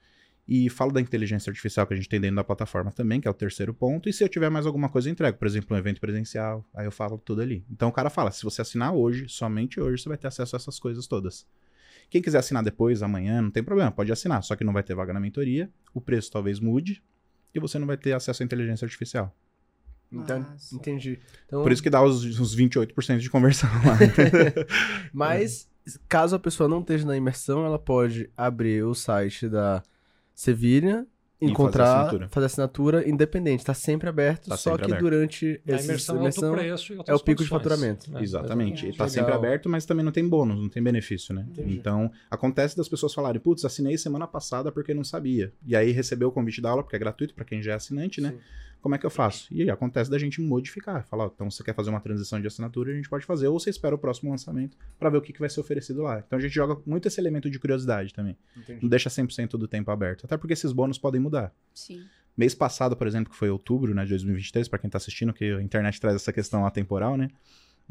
[0.47, 3.30] E falo da inteligência artificial que a gente tem dentro da plataforma também, que é
[3.30, 4.09] o terceiro ponto.
[4.09, 5.38] E se eu tiver mais alguma coisa, eu entrego.
[5.38, 6.64] Por exemplo, um evento presencial.
[6.74, 7.64] Aí eu falo tudo ali.
[7.70, 10.59] Então o cara fala: se você assinar hoje, somente hoje, você vai ter acesso a
[10.59, 11.47] essas coisas todas.
[12.11, 14.43] Quem quiser assinar depois, amanhã, não tem problema, pode assinar.
[14.43, 15.70] Só que não vai ter vaga na mentoria.
[15.95, 17.03] O preço talvez mude.
[17.55, 19.34] E você não vai ter acesso à inteligência artificial.
[20.12, 20.74] Então, Massa.
[20.74, 21.18] entendi.
[21.47, 23.97] Então, Por isso que dá os, os 28% de conversão lá.
[25.12, 25.68] Mas,
[26.09, 29.82] caso a pessoa não esteja na imersão, ela pode abrir o site da
[30.35, 31.07] Sevilha,
[31.41, 32.99] encontrar, fazer fazer assinatura.
[32.99, 33.09] assinatura.
[33.09, 33.64] independente.
[33.64, 35.03] Tá sempre aberto, Tá só sempre que aberto.
[35.03, 36.55] durante A essa imersão, imersão...
[36.55, 37.49] é preço e é o pico de condições.
[37.49, 38.16] faturamento.
[38.16, 38.83] É, Exatamente.
[38.87, 39.09] Tá Legal.
[39.09, 41.47] sempre aberto, mas também não tem bônus, não tem benefício, né?
[41.51, 41.74] Entendi.
[41.76, 45.53] Então, acontece das pessoas falarem, putz, assinei semana passada porque não sabia.
[45.66, 48.20] E aí recebeu o convite da aula, porque é gratuito para quem já é assinante,
[48.20, 48.30] né?
[48.30, 48.39] Sim.
[48.83, 49.47] Como é que eu faço?
[49.55, 51.07] E aí acontece da gente modificar.
[51.07, 53.59] Falar, ó, então você quer fazer uma transição de assinatura, a gente pode fazer, ou
[53.59, 56.18] você espera o próximo lançamento para ver o que, que vai ser oferecido lá.
[56.18, 58.37] Então a gente joga muito esse elemento de curiosidade também.
[58.57, 58.83] Entendi.
[58.83, 60.26] Não deixa 100% do tempo aberto.
[60.26, 61.55] Até porque esses bônus podem mudar.
[61.72, 62.05] Sim.
[62.37, 65.45] Mês passado, por exemplo, que foi outubro né, de 2023, para quem tá assistindo, que
[65.45, 67.28] a internet traz essa questão atemporal, né?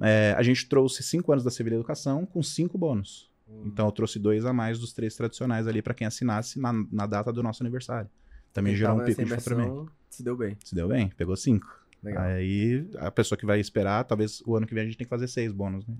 [0.01, 3.31] É, a gente trouxe cinco anos da Sevilha Educação com cinco bônus.
[3.47, 3.63] Hum.
[3.67, 7.05] Então eu trouxe dois a mais dos três tradicionais ali para quem assinasse na, na
[7.05, 8.09] data do nosso aniversário.
[8.53, 9.91] Também gerou um pico de faturamento.
[10.09, 10.57] Se deu bem.
[10.63, 11.09] Se deu bem?
[11.09, 11.80] Pegou cinco.
[12.03, 12.23] Legal.
[12.23, 15.09] Aí a pessoa que vai esperar, talvez o ano que vem a gente tem que
[15.09, 15.95] fazer seis bônus, né?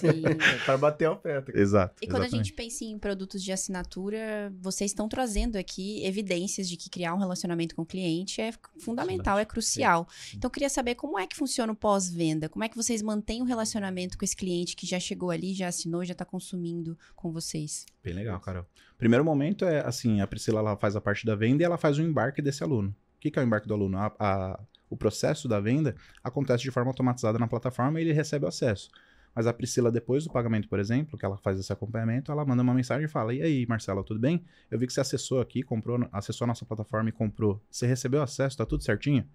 [0.00, 0.22] Sim.
[0.32, 1.52] É, para bater a oferta.
[1.56, 1.94] Exato.
[2.02, 6.76] E quando a gente pensa em produtos de assinatura, vocês estão trazendo aqui evidências de
[6.76, 10.08] que criar um relacionamento com o cliente é fundamental, é crucial.
[10.34, 13.42] Então, eu queria saber como é que funciona o pós-venda, como é que vocês mantêm
[13.42, 17.30] o relacionamento com esse cliente que já chegou ali, já assinou, já está consumindo com
[17.32, 17.86] vocês.
[18.02, 18.66] Bem legal, Carol.
[18.98, 21.98] Primeiro momento é assim, a Priscila ela faz a parte da venda e ela faz
[21.98, 22.90] o embarque desse aluno.
[22.90, 23.98] O que, que é o embarque do aluno?
[23.98, 24.60] A- a-
[24.92, 28.90] o processo da venda acontece de forma automatizada na plataforma e ele recebe o acesso.
[29.34, 32.62] Mas a Priscila, depois do pagamento, por exemplo, que ela faz esse acompanhamento, ela manda
[32.62, 34.44] uma mensagem e fala: E aí, Marcela, tudo bem?
[34.70, 37.58] Eu vi que você acessou aqui, comprou, acessou a nossa plataforma e comprou.
[37.70, 39.26] Você recebeu acesso, tá tudo certinho?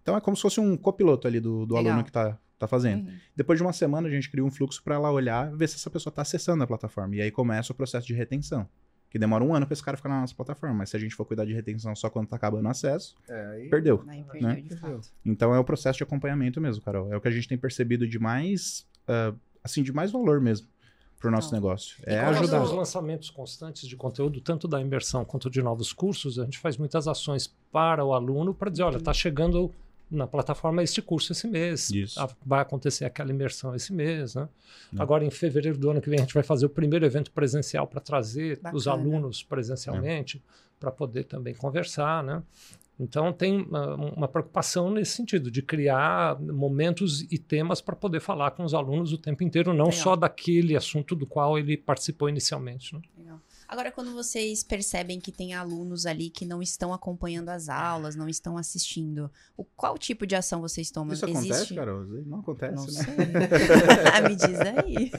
[0.00, 3.08] Então é como se fosse um copiloto ali do, do aluno que tá, tá fazendo.
[3.08, 3.16] Uhum.
[3.34, 5.90] Depois de uma semana, a gente cria um fluxo para ela olhar ver se essa
[5.90, 7.16] pessoa está acessando a plataforma.
[7.16, 8.68] E aí começa o processo de retenção.
[9.10, 10.74] Que demora um ano para esse cara ficar na nossa plataforma.
[10.76, 13.46] Mas se a gente for cuidar de retenção só quando tá acabando o acesso, É,
[13.54, 13.68] aí...
[13.68, 14.04] perdeu.
[14.06, 14.62] Aí Né?
[15.26, 17.12] Então é o processo de acompanhamento mesmo, Carol.
[17.12, 19.34] É o que a gente tem percebido de mais, ah,
[19.64, 20.68] assim, de mais valor mesmo
[21.18, 21.96] pro nosso Então, negócio.
[22.06, 22.62] e É ajudar.
[22.62, 26.76] Os lançamentos constantes de conteúdo, tanto da imersão quanto de novos cursos, a gente faz
[26.78, 29.70] muitas ações para o aluno para dizer, olha, está chegando
[30.10, 32.20] na plataforma este curso esse mês, Isso.
[32.20, 34.48] Ah, vai acontecer aquela imersão esse mês, né?
[34.92, 35.00] Né.
[35.00, 37.86] Agora, em fevereiro do ano que vem, a gente vai fazer o primeiro evento presencial
[37.86, 39.02] para trazer os Bacana.
[39.02, 40.42] alunos presencialmente
[40.78, 42.42] para poder também conversar, né?
[42.98, 48.50] Então, tem ah, uma preocupação nesse sentido, de criar momentos e temas para poder falar
[48.50, 50.00] com os alunos o tempo inteiro, não Legal.
[50.00, 52.94] só daquele assunto do qual ele participou inicialmente.
[52.94, 53.00] Né?
[53.16, 53.40] Legal.
[53.70, 58.28] Agora, quando vocês percebem que tem alunos ali que não estão acompanhando as aulas, não
[58.28, 61.14] estão assistindo, o, qual tipo de ação vocês tomam?
[61.14, 62.04] Isso acontece, Carol?
[62.26, 62.90] Não acontece, Não né?
[63.04, 64.26] sei.
[64.28, 65.12] Me diz aí.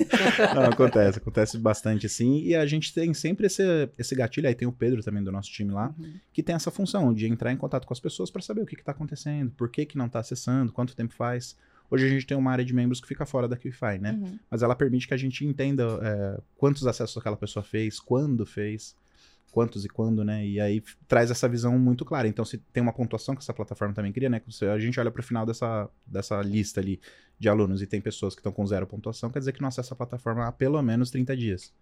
[0.54, 2.42] Não, acontece, acontece bastante assim.
[2.42, 3.64] E a gente tem sempre esse,
[3.98, 4.50] esse gatilho.
[4.50, 6.14] Aí tem o Pedro também do nosso time lá, Uhum.
[6.34, 8.76] que tem essa função de entrar em contato com as pessoas para saber o que
[8.76, 11.56] está acontecendo, por que, que não está acessando, quanto tempo faz.
[11.92, 14.14] Hoje a gente tem uma área de membros que fica fora da QFI, né?
[14.14, 14.40] Uhum.
[14.50, 18.96] Mas ela permite que a gente entenda é, quantos acessos aquela pessoa fez, quando fez,
[19.52, 20.46] quantos e quando, né?
[20.48, 22.28] E aí traz essa visão muito clara.
[22.28, 24.40] Então, se tem uma pontuação que essa plataforma também cria, né?
[24.40, 27.00] que você- A gente olha para o final dessa, dessa lista ali
[27.38, 29.94] de alunos e tem pessoas que estão com zero pontuação, quer dizer que não acessa
[29.94, 31.74] a plataforma há pelo menos 30 dias.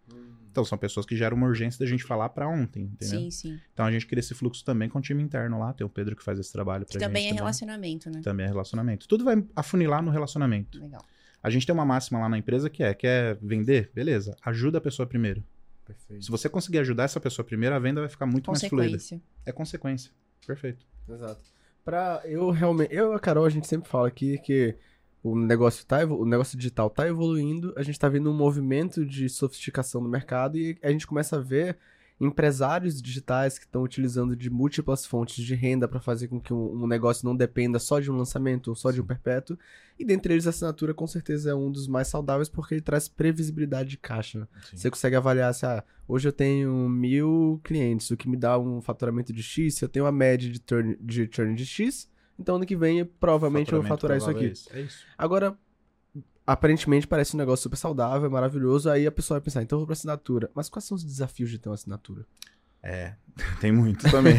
[0.52, 3.20] Então, são pessoas que geram uma urgência da gente falar para ontem, entendeu?
[3.20, 3.60] Sim, sim.
[3.74, 5.72] Então, a gente cria esse fluxo também com o time interno lá.
[5.74, 7.34] Tem o Pedro que faz esse trabalho Que pra também gente.
[7.34, 8.22] é relacionamento, né?
[8.24, 9.08] Também é relacionamento.
[9.08, 10.80] Tudo vai afunilar no relacionamento.
[10.80, 11.06] Legal.
[11.44, 13.92] A gente tem uma máxima lá na empresa que é: quer vender?
[13.94, 15.44] Beleza, ajuda a pessoa primeiro.
[15.90, 16.26] Perfeito.
[16.26, 18.92] Se você conseguir ajudar essa pessoa primeiro, a venda vai ficar muito mais fluida.
[18.92, 19.22] Consequência.
[19.44, 20.12] É consequência.
[20.46, 20.86] Perfeito.
[21.08, 21.42] Exato.
[21.84, 22.94] Pra eu realmente.
[22.94, 24.76] Eu e a Carol, a gente sempre fala aqui que
[25.24, 29.28] o negócio, tá, o negócio digital tá evoluindo, a gente tá vendo um movimento de
[29.28, 31.78] sofisticação no mercado e a gente começa a ver
[32.20, 36.84] empresários digitais que estão utilizando de múltiplas fontes de renda para fazer com que um,
[36.84, 39.58] um negócio não dependa só de um lançamento ou só de um perpétuo.
[39.98, 43.08] E dentre eles, a assinatura com certeza é um dos mais saudáveis porque ele traz
[43.08, 44.48] previsibilidade de caixa.
[44.74, 48.82] Você consegue avaliar se ah, hoje eu tenho mil clientes, o que me dá um
[48.82, 52.56] faturamento de X, se eu tenho uma média de turn de, churn de X, então
[52.56, 54.54] ano que vem provavelmente eu vou faturar isso aqui.
[54.72, 55.06] É isso.
[55.18, 55.58] Agora,
[56.52, 59.86] aparentemente parece um negócio super saudável, maravilhoso, aí a pessoa vai pensar, então eu vou
[59.86, 60.50] pra assinatura.
[60.56, 62.26] Mas quais são os desafios de ter uma assinatura?
[62.82, 63.14] É,
[63.62, 64.36] tem muito também.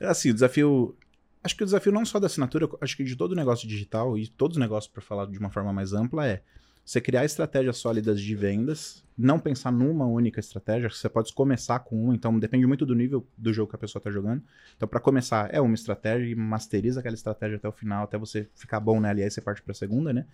[0.00, 0.96] assim, o desafio.
[1.42, 4.28] Acho que o desafio não só da assinatura, acho que de todo negócio digital e
[4.28, 6.42] todos os negócios, para falar de uma forma mais ampla, é
[6.84, 12.04] você criar estratégias sólidas de vendas, não pensar numa única estratégia, você pode começar com
[12.04, 14.42] uma, então depende muito do nível do jogo que a pessoa está jogando.
[14.76, 18.48] Então, para começar, é uma estratégia e masteriza aquela estratégia até o final, até você
[18.54, 20.26] ficar bom nela, e aí você parte para a segunda, né?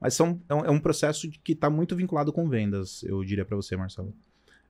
[0.00, 3.44] Mas são, é, um, é processo de- que está muito vinculado com vendas, eu diria
[3.44, 4.14] para você, Marcelo.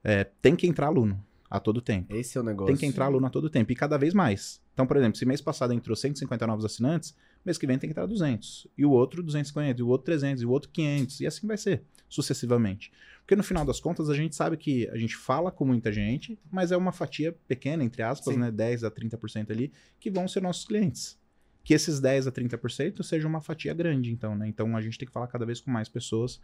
[0.02, 2.14] É, tem que entrar aluno a todo tempo.
[2.14, 2.66] Esse é o negócio.
[2.66, 4.60] Tem que entrar aluno a todo tempo e cada vez mais.
[4.72, 7.14] Então, por exemplo, se mês passado entrou 150 novos assinantes,
[7.44, 8.66] mês que vem tem que entrar 200.
[8.76, 11.20] E o outro 250, e o outro 300, e o outro 500.
[11.20, 12.92] E assim vai ser, sucessivamente.
[13.20, 16.38] Porque no final das contas, a gente sabe que a gente fala com muita gente,
[16.50, 18.40] mas é uma fatia pequena, entre aspas, Sim.
[18.40, 21.19] né, 10 a 30% ali, que vão ser nossos clientes.
[21.62, 24.48] Que esses 10 a 30% seja uma fatia grande, então, né?
[24.48, 26.40] Então a gente tem que falar cada vez com mais pessoas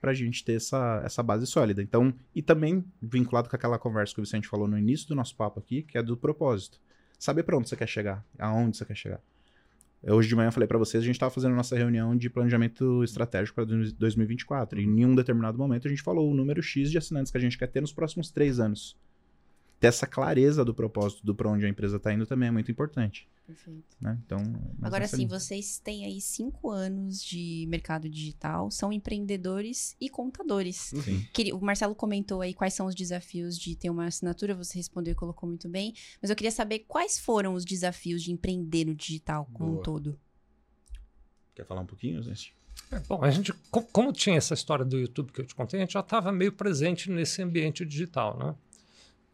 [0.00, 1.82] para a gente ter essa, essa base sólida.
[1.82, 5.36] Então, e também vinculado com aquela conversa que o Vicente falou no início do nosso
[5.36, 6.80] papo aqui, que é do propósito.
[7.18, 9.20] Saber para onde você quer chegar, aonde você quer chegar.
[10.02, 12.30] Eu, Hoje de manhã eu falei para vocês, a gente estava fazendo nossa reunião de
[12.30, 14.80] planejamento estratégico para 2024.
[14.80, 17.40] E em um determinado momento a gente falou o número X de assinantes que a
[17.40, 18.96] gente quer ter nos próximos três anos.
[19.80, 22.70] Ter essa clareza do propósito, do para onde a empresa está indo também é muito
[22.70, 23.26] importante.
[23.46, 23.96] Perfeito.
[24.00, 24.16] Né?
[24.24, 24.38] Então,
[24.82, 30.92] Agora sim, vocês têm aí cinco anos de mercado digital, são empreendedores e contadores.
[31.02, 31.26] Sim.
[31.32, 35.12] Queria- O Marcelo comentou aí quais são os desafios de ter uma assinatura, você respondeu
[35.12, 38.94] e colocou muito bem, mas eu queria saber quais foram os desafios de empreender no
[38.94, 39.82] digital como um Boa.
[39.84, 40.20] todo.
[41.54, 42.54] Quer falar um pouquinho, gente?
[42.92, 45.84] É, bom, a gente, como tinha essa história do YouTube que eu te contei, a
[45.84, 48.54] gente já estava meio presente nesse ambiente digital, né?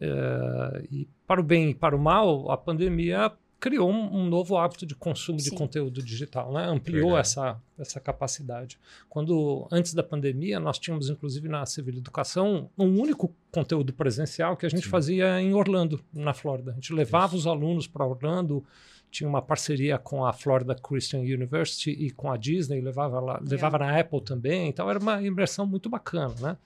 [0.00, 4.56] É, e para o bem e para o mal, a pandemia criou um, um novo
[4.58, 5.50] hábito de consumo Sim.
[5.50, 6.66] de conteúdo digital, né?
[6.66, 8.78] ampliou essa, essa capacidade.
[9.08, 14.66] Quando antes da pandemia nós tínhamos inclusive na Civil Educação um único conteúdo presencial que
[14.66, 14.90] a gente Sim.
[14.90, 16.72] fazia em Orlando, na Flórida.
[16.72, 17.36] A gente levava Isso.
[17.36, 18.62] os alunos para Orlando,
[19.10, 23.78] tinha uma parceria com a Florida Christian University e com a Disney, levava lá, levava
[23.78, 26.56] na Apple também, então era uma imersão muito bacana, né?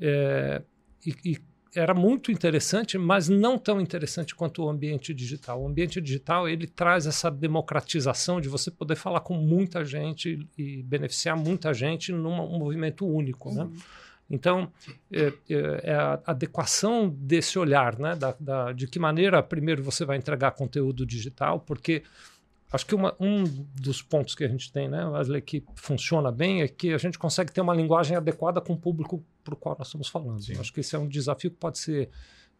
[0.00, 0.62] É,
[1.04, 1.38] e, e
[1.74, 5.62] era muito interessante, mas não tão interessante quanto o ambiente digital.
[5.62, 10.82] O ambiente digital ele traz essa democratização de você poder falar com muita gente e
[10.82, 13.54] beneficiar muita gente num movimento único, uhum.
[13.54, 13.70] né?
[14.30, 14.72] Então,
[15.12, 18.16] é, é, é, a adequação desse olhar, né?
[18.16, 22.02] Da, da, de que maneira, primeiro, você vai entregar conteúdo digital, porque
[22.72, 23.44] acho que uma, um
[23.80, 27.18] dos pontos que a gente tem, né, Wesley, que funciona bem, é que a gente
[27.18, 30.40] consegue ter uma linguagem adequada com o público para o qual nós estamos falando.
[30.58, 32.10] Acho que esse é um desafio que pode ser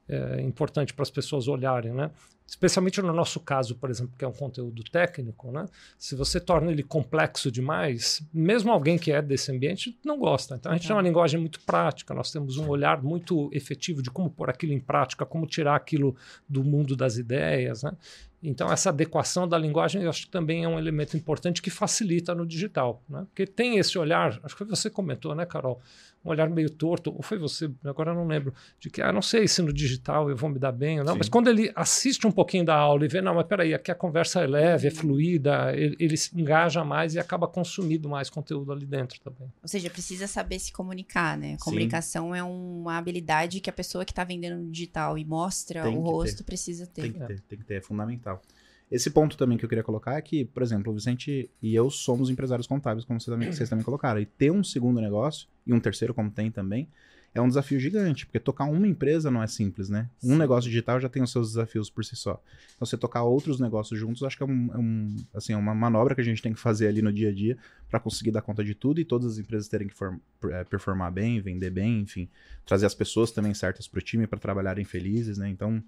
[0.09, 2.11] é, importante para as pessoas olharem, né?
[2.47, 5.65] Especialmente no nosso caso, por exemplo, que é um conteúdo técnico, né?
[5.97, 10.57] Se você torna ele complexo demais, mesmo alguém que é desse ambiente não gosta.
[10.57, 10.87] Então a gente é.
[10.89, 14.73] tem uma linguagem muito prática, nós temos um olhar muito efetivo de como pôr aquilo
[14.73, 16.15] em prática, como tirar aquilo
[16.49, 17.97] do mundo das ideias, né?
[18.43, 22.35] Então, essa adequação da linguagem eu acho que também é um elemento importante que facilita
[22.35, 23.01] no digital.
[23.09, 23.25] Né?
[23.29, 25.81] Porque tem esse olhar, acho que você comentou, né, Carol?
[26.25, 29.23] Um olhar meio torto, ou foi você, agora eu não lembro, de que, ah, não
[29.23, 31.19] sei se no digital eu vou me dar bem ou não, Sim.
[31.19, 33.95] mas quando ele assiste um pouquinho da aula e vê, não, mas peraí, aqui a
[33.95, 38.73] conversa é leve, é fluida, ele, ele se engaja mais e acaba consumindo mais conteúdo
[38.73, 39.53] ali dentro também.
[39.63, 41.57] Ou seja, precisa saber se comunicar, né?
[41.61, 42.39] Comunicação Sim.
[42.39, 46.01] é uma habilidade que a pessoa que está vendendo no digital e mostra tem o
[46.01, 46.45] rosto ter.
[46.45, 47.03] precisa ter.
[47.03, 48.41] Tem que ter, tem que ter, é fundamental.
[48.93, 51.89] Esse ponto também que eu queria colocar é que, por exemplo, o Vicente e eu
[51.89, 54.21] somos empresários contábeis, como vocês também, vocês também colocaram.
[54.21, 56.87] E ter um segundo negócio, e um terceiro, como tem também,
[57.35, 60.11] é um desafio gigante, porque tocar uma empresa não é simples, né?
[60.19, 60.35] Sim.
[60.35, 62.43] Um negócio digital já tem os seus desafios por si só.
[62.75, 65.75] Então, você tocar outros negócios juntos, acho que é, um, é um, assim, é uma
[65.75, 67.57] manobra que a gente tem que fazer ali no dia a dia
[67.89, 69.95] para conseguir dar conta de tudo e todas as empresas terem que
[70.51, 72.29] é, performar bem, vender bem, enfim,
[72.67, 75.49] trazer as pessoas também certas para o time para trabalharem felizes, né?
[75.49, 75.83] Então,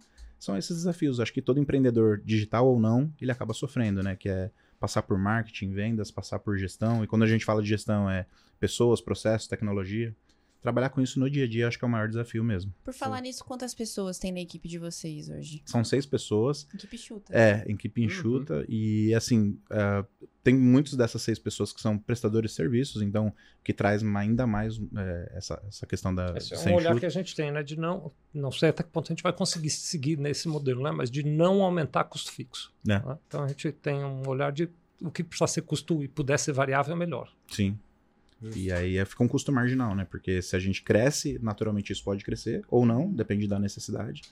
[0.44, 1.20] são esses desafios.
[1.20, 4.14] Acho que todo empreendedor, digital ou não, ele acaba sofrendo, né?
[4.14, 7.02] Que é passar por marketing, vendas, passar por gestão.
[7.02, 8.26] E quando a gente fala de gestão, é
[8.60, 10.14] pessoas, processos, tecnologia
[10.64, 12.72] trabalhar com isso no dia a dia acho que é o maior desafio mesmo.
[12.82, 15.62] Por falar nisso, quantas pessoas tem na equipe de vocês hoje?
[15.66, 16.66] São seis pessoas.
[16.74, 17.38] Equipe enxuta.
[17.38, 18.06] É, equipe uhum.
[18.06, 18.54] enxuta.
[18.54, 18.64] Uhum.
[18.66, 20.06] E assim, uh,
[20.42, 23.30] tem muitos dessas seis pessoas que são prestadores de serviços, então,
[23.62, 26.32] que traz ainda mais é, essa, essa questão da.
[26.34, 27.00] Esse é um olhar enxuta.
[27.00, 27.62] que a gente tem, né?
[27.62, 28.10] De não.
[28.32, 30.90] Não sei até que ponto a gente vai conseguir seguir nesse modelo, né?
[30.90, 32.72] Mas de não aumentar custo fixo.
[32.88, 32.98] É.
[32.98, 33.18] Né?
[33.28, 34.70] Então a gente tem um olhar de
[35.02, 37.30] o que precisa ser custo e puder ser variável, melhor.
[37.50, 37.78] Sim.
[38.54, 40.06] E aí é, fica um custo marginal, né?
[40.10, 44.22] Porque se a gente cresce, naturalmente isso pode crescer, ou não, depende da necessidade.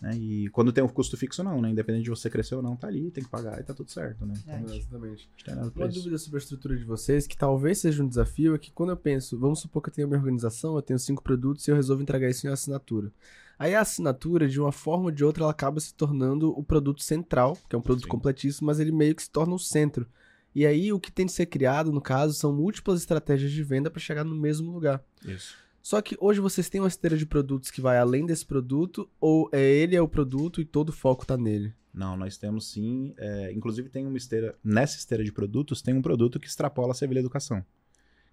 [0.00, 0.16] Né?
[0.16, 1.70] E quando tem um custo fixo, não, né?
[1.70, 4.24] Independente de você crescer ou não, tá ali, tem que pagar e tá tudo certo,
[4.24, 4.34] né?
[4.42, 5.28] Então, é, exatamente.
[5.76, 8.90] Uma dúvida sobre a estrutura de vocês, que talvez seja um desafio, é que quando
[8.90, 11.76] eu penso, vamos supor que eu tenho uma organização, eu tenho cinco produtos e eu
[11.76, 13.12] resolvo entregar isso em assinatura.
[13.58, 17.02] Aí a assinatura, de uma forma ou de outra, ela acaba se tornando o produto
[17.02, 18.10] central, que é um produto Sim.
[18.10, 20.06] completíssimo, mas ele meio que se torna o centro.
[20.54, 23.90] E aí o que tem de ser criado, no caso, são múltiplas estratégias de venda
[23.90, 25.02] para chegar no mesmo lugar.
[25.24, 25.56] Isso.
[25.82, 29.48] Só que hoje vocês têm uma esteira de produtos que vai além desse produto, ou
[29.52, 31.72] é ele é o produto e todo o foco está nele?
[31.92, 33.14] Não, nós temos sim.
[33.16, 34.54] É, inclusive tem uma esteira.
[34.62, 37.64] Nessa esteira de produtos, tem um produto que extrapola a Sevilha Educação.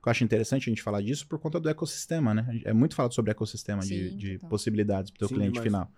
[0.05, 2.61] Eu acho interessante a gente falar disso por conta do ecossistema, né?
[2.63, 5.63] É muito falado sobre ecossistema sim, de, de possibilidades para o cliente demais.
[5.63, 5.91] final.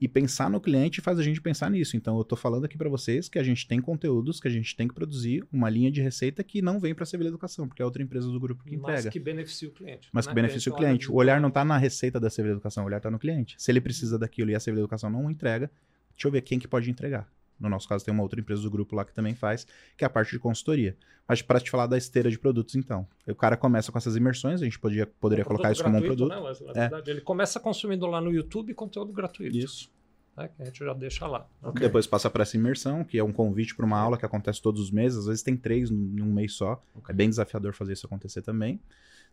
[0.00, 1.96] E pensar no cliente faz a gente pensar nisso.
[1.96, 4.74] Então, eu estou falando aqui para vocês que a gente tem conteúdos, que a gente
[4.76, 7.80] tem que produzir uma linha de receita que não vem para a Sevilha Educação, porque
[7.80, 9.04] é outra empresa do grupo que entrega.
[9.04, 10.08] Mas que beneficia o cliente.
[10.12, 11.10] Mas que beneficia o cliente.
[11.10, 13.54] O olhar não está na receita da Sevilha Educação, o olhar está no cliente.
[13.58, 15.70] Se ele precisa daquilo e a Sevilha Educação não entrega,
[16.14, 17.28] deixa eu ver quem que pode entregar.
[17.58, 20.06] No nosso caso, tem uma outra empresa do grupo lá que também faz, que é
[20.06, 20.96] a parte de consultoria.
[21.26, 23.06] Mas para te falar da esteira de produtos, então.
[23.26, 25.96] O cara começa com essas imersões, a gente podia, poderia é um colocar isso como
[25.96, 26.28] um produto.
[26.28, 26.40] Né?
[26.40, 27.14] Mas, na verdade, é.
[27.14, 29.56] ele começa consumindo lá no YouTube conteúdo gratuito.
[29.56, 29.94] Isso
[30.36, 31.46] né, que a gente já deixa lá.
[31.62, 31.86] Okay.
[31.86, 34.80] Depois passa para essa imersão, que é um convite para uma aula que acontece todos
[34.80, 36.82] os meses, às vezes tem três num mês só.
[36.96, 37.12] Okay.
[37.12, 38.80] É bem desafiador fazer isso acontecer também.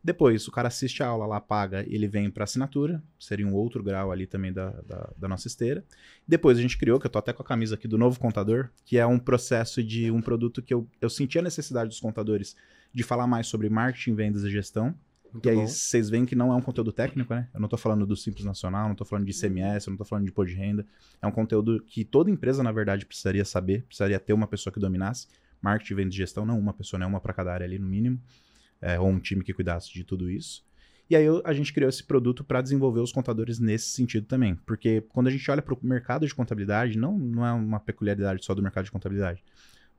[0.03, 3.83] Depois, o cara assiste a aula lá, paga, ele vem para assinatura, seria um outro
[3.83, 5.85] grau ali também da, da, da, nossa esteira.
[6.27, 8.69] Depois a gente criou, que eu tô até com a camisa aqui do novo contador,
[8.83, 12.55] que é um processo de um produto que eu, eu senti a necessidade dos contadores
[12.91, 14.95] de falar mais sobre marketing, vendas e gestão.
[15.31, 17.47] Muito e aí vocês veem que não é um conteúdo técnico, né?
[17.53, 20.05] Eu não estou falando do Simples Nacional, não estou falando de ICMS, eu não estou
[20.05, 20.85] falando de imposto de renda.
[21.21, 24.79] É um conteúdo que toda empresa, na verdade, precisaria saber, precisaria ter uma pessoa que
[24.79, 25.27] dominasse,
[25.61, 27.05] marketing, venda e gestão, não uma pessoa, né?
[27.05, 28.19] Uma para cada área ali no mínimo,
[28.81, 30.65] é, ou um time que cuidasse de tudo isso.
[31.09, 34.55] E aí a gente criou esse produto para desenvolver os contadores nesse sentido também.
[34.65, 38.45] Porque quando a gente olha para o mercado de contabilidade, não, não é uma peculiaridade
[38.45, 39.43] só do mercado de contabilidade.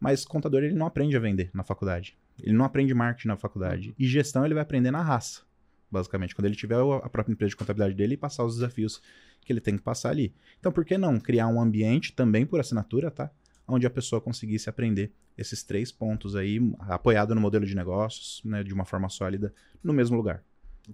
[0.00, 2.16] Mas contador ele não aprende a vender na faculdade.
[2.42, 3.94] Ele não aprende marketing na faculdade.
[3.98, 5.42] E gestão ele vai aprender na raça,
[5.90, 6.34] basicamente.
[6.34, 9.02] Quando ele tiver a própria empresa de contabilidade dele e passar os desafios
[9.42, 10.34] que ele tem que passar ali.
[10.58, 13.30] Então por que não criar um ambiente também por assinatura, tá?
[13.68, 18.62] Onde a pessoa conseguisse aprender esses três pontos aí, apoiado no modelo de negócios, né,
[18.62, 19.52] de uma forma sólida,
[19.82, 20.42] no mesmo lugar.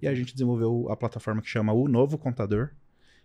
[0.01, 2.71] E a gente desenvolveu a plataforma que chama O Novo Contador,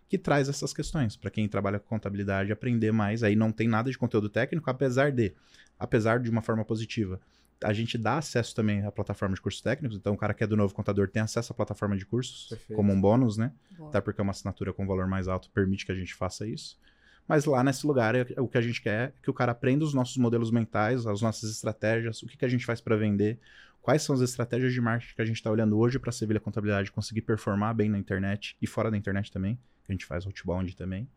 [0.09, 3.23] que traz essas questões para quem trabalha com contabilidade aprender mais.
[3.23, 5.35] Aí não tem nada de conteúdo técnico, apesar de,
[5.79, 7.21] apesar de uma forma positiva.
[7.62, 10.47] A gente dá acesso também à plataforma de cursos técnicos, então o cara que é
[10.47, 12.77] do novo contador tem acesso à plataforma de cursos Perfeito.
[12.77, 13.53] como um bônus, né?
[13.77, 13.89] Boa.
[13.89, 16.79] Até porque é uma assinatura com valor mais alto permite que a gente faça isso.
[17.27, 19.85] Mas lá nesse lugar, é, o que a gente quer é que o cara aprenda
[19.85, 23.39] os nossos modelos mentais, as nossas estratégias, o que, que a gente faz para vender,
[23.81, 26.41] quais são as estratégias de marketing que a gente está olhando hoje para a Sevilha
[26.41, 30.27] Contabilidade conseguir performar bem na internet e fora da internet também, que a gente faz
[30.27, 31.09] outbound também.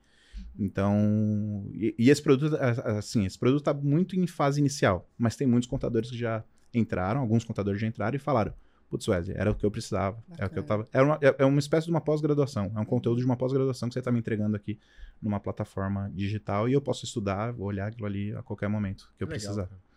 [0.58, 5.48] Então, e, e esse produto, assim, esse produto está muito em fase inicial, mas tem
[5.48, 6.44] muitos contadores que já
[6.74, 8.54] entraram, alguns contadores já entraram e falaram,
[8.90, 10.38] putz, Wesley, era o que eu precisava, Bacana.
[10.40, 12.80] é o que eu tava, era uma, é, é uma espécie de uma pós-graduação, é
[12.80, 14.80] um conteúdo de uma pós-graduação que você está me entregando aqui
[15.22, 19.28] numa plataforma digital e eu posso estudar, olhar aquilo ali a qualquer momento que eu
[19.28, 19.68] Legal, precisar.
[19.68, 19.88] Cara.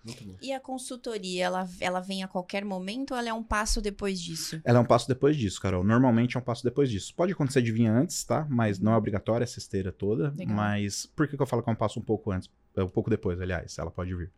[0.40, 4.18] E a consultoria, ela, ela vem a qualquer momento ou ela é um passo depois
[4.18, 4.58] disso?
[4.64, 5.84] Ela é um passo depois disso, Carol.
[5.84, 7.14] Normalmente é um passo depois disso.
[7.14, 8.46] Pode acontecer de vir antes, tá?
[8.48, 10.30] Mas não é obrigatória essa esteira toda.
[10.30, 10.56] Legal.
[10.56, 12.48] Mas por que, que eu falo que é um passo um pouco antes?
[12.74, 14.32] É um pouco depois, aliás, ela pode vir.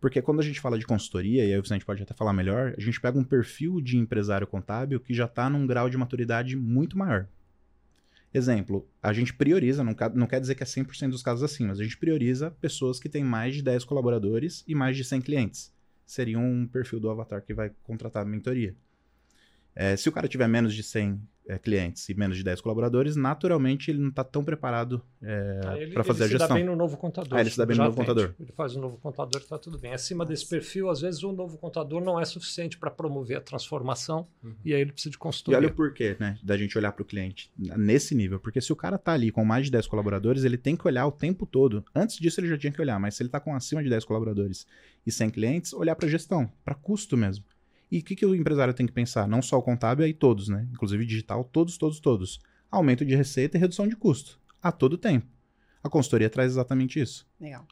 [0.00, 2.74] Porque quando a gente fala de consultoria, e aí o Vicente pode até falar melhor,
[2.76, 6.56] a gente pega um perfil de empresário contábil que já está num grau de maturidade
[6.56, 7.28] muito maior.
[8.32, 11.80] Exemplo, a gente prioriza, não, não quer dizer que é 100% dos casos assim, mas
[11.80, 15.74] a gente prioriza pessoas que têm mais de 10 colaboradores e mais de 100 clientes.
[16.06, 18.76] Seria um perfil do avatar que vai contratar a mentoria.
[19.74, 23.16] É, se o cara tiver menos de 100 é, clientes e menos de 10 colaboradores,
[23.16, 26.28] naturalmente ele não está tão preparado é, ah, para fazer a gestão.
[26.28, 27.38] Ele se dá bem no novo contador.
[27.38, 28.06] Ah, ele se dá bem no novo atende.
[28.06, 28.34] contador.
[28.38, 29.94] Ele faz o novo contador e está tudo bem.
[29.94, 30.32] Acima Nossa.
[30.32, 34.54] desse perfil, às vezes o novo contador não é suficiente para promover a transformação uhum.
[34.62, 35.56] e aí ele precisa de consultoria.
[35.56, 38.38] E olha o porquê, né, da gente olhar para o cliente nesse nível.
[38.38, 41.06] Porque se o cara está ali com mais de 10 colaboradores, ele tem que olhar
[41.06, 41.82] o tempo todo.
[41.94, 44.04] Antes disso ele já tinha que olhar, mas se ele está com acima de 10
[44.04, 44.66] colaboradores
[45.06, 47.42] e 100 clientes, olhar para gestão, para custo mesmo.
[47.90, 49.26] E o que, que o empresário tem que pensar?
[49.26, 50.68] Não só o contábil, aí todos, né?
[50.72, 52.40] Inclusive digital, todos, todos, todos.
[52.70, 54.38] Aumento de receita e redução de custo.
[54.62, 55.26] A todo tempo.
[55.82, 57.26] A consultoria traz exatamente isso.
[57.40, 57.66] Legal.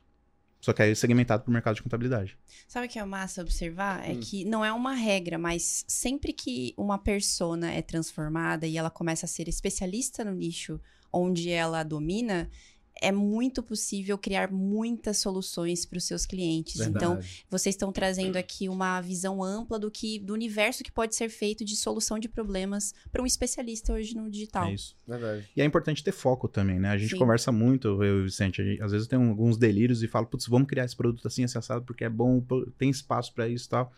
[0.61, 2.39] Só que aí é segmentado para o mercado de contabilidade.
[2.67, 4.09] Sabe o que é massa observar?
[4.09, 4.21] É hum.
[4.21, 9.27] que não é uma regra, mas sempre que uma persona é transformada e ela começa
[9.27, 10.81] a ser especialista no nicho
[11.13, 12.51] onde ela domina,
[13.01, 16.79] é muito possível criar muitas soluções para os seus clientes.
[16.79, 16.97] Verdade.
[16.97, 17.21] Então,
[17.51, 21.65] vocês estão trazendo aqui uma visão ampla do que do universo que pode ser feito
[21.65, 24.67] de solução de problemas para um especialista hoje no digital.
[24.67, 24.97] É isso.
[25.07, 25.49] Verdade.
[25.57, 26.89] E é importante ter foco também, né?
[26.89, 27.19] A gente Sim.
[27.19, 30.27] conversa muito, eu e o Vicente, gente, às vezes eu tenho alguns delírios e falo,
[30.27, 32.43] putz, vamos criar esse produto assim, acessado, porque é bom,
[32.79, 33.93] tem espaço para isso e tal.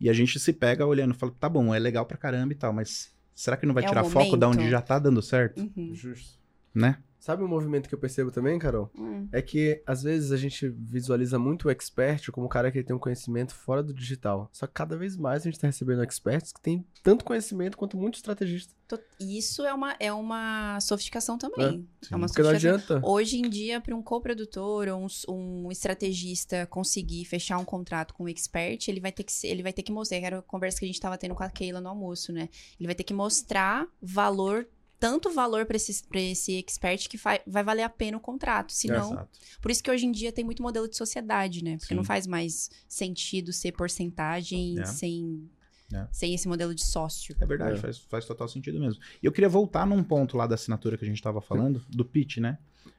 [0.00, 2.72] E a gente se pega olhando, fala, tá bom, é legal pra caramba e tal,
[2.72, 5.60] mas será que não vai é tirar foco da onde já tá dando certo?
[5.60, 5.94] Uhum.
[5.94, 6.38] Justo.
[6.74, 6.98] Né?
[7.28, 8.90] Sabe um movimento que eu percebo também, Carol?
[8.96, 9.28] Hum.
[9.30, 12.96] É que às vezes a gente visualiza muito o expert como o cara que tem
[12.96, 14.48] um conhecimento fora do digital.
[14.50, 17.98] Só que cada vez mais a gente está recebendo experts que têm tanto conhecimento quanto
[17.98, 18.72] muito estrategista.
[19.20, 21.86] Isso é uma, é uma sofisticação também.
[22.10, 22.98] É, é uma Porque não adianta.
[23.04, 28.24] Hoje em dia, para um coprodutor ou um, um, estrategista conseguir fechar um contrato com
[28.24, 30.16] um expert, ele vai ter que ele vai ter que mostrar.
[30.16, 32.48] Era a conversa que a gente estava tendo com a Keila no almoço, né?
[32.80, 34.66] Ele vai ter que mostrar valor
[34.98, 38.72] tanto valor para esse, esse expert que vai, valer a pena o contrato.
[38.72, 39.18] Senão.
[39.18, 39.26] É,
[39.60, 41.76] por isso que hoje em dia tem muito modelo de sociedade, né?
[41.76, 41.94] Porque Sim.
[41.94, 44.84] não faz mais sentido ser porcentagem é.
[44.84, 45.48] sem.
[45.90, 46.06] É.
[46.12, 47.34] Sem esse modelo de sócio.
[47.40, 47.80] É verdade, é.
[47.80, 49.00] faz, faz total sentido mesmo.
[49.22, 52.04] E eu queria voltar num ponto lá da assinatura que a gente estava falando, do
[52.04, 52.58] pitch, né?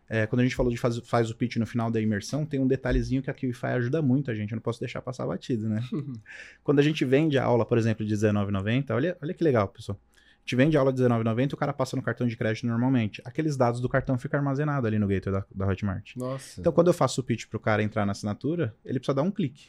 [0.10, 2.60] É, quando a gente falou de faz, faz o pitch no final da imersão, tem
[2.60, 5.70] um detalhezinho que a QIFI ajuda muito a gente, eu não posso deixar passar batido,
[5.70, 5.84] né?
[6.64, 10.00] quando a gente vende a aula, por exemplo, de R$19,90, olha, olha que legal, pessoal
[10.50, 13.22] te vende aula de R$19,90 o cara passa no cartão de crédito normalmente.
[13.24, 16.16] Aqueles dados do cartão ficam armazenados ali no gateway da, da Hotmart.
[16.16, 16.60] Nossa.
[16.60, 19.30] Então, quando eu faço o pitch pro cara entrar na assinatura, ele precisa dar um
[19.30, 19.68] clique.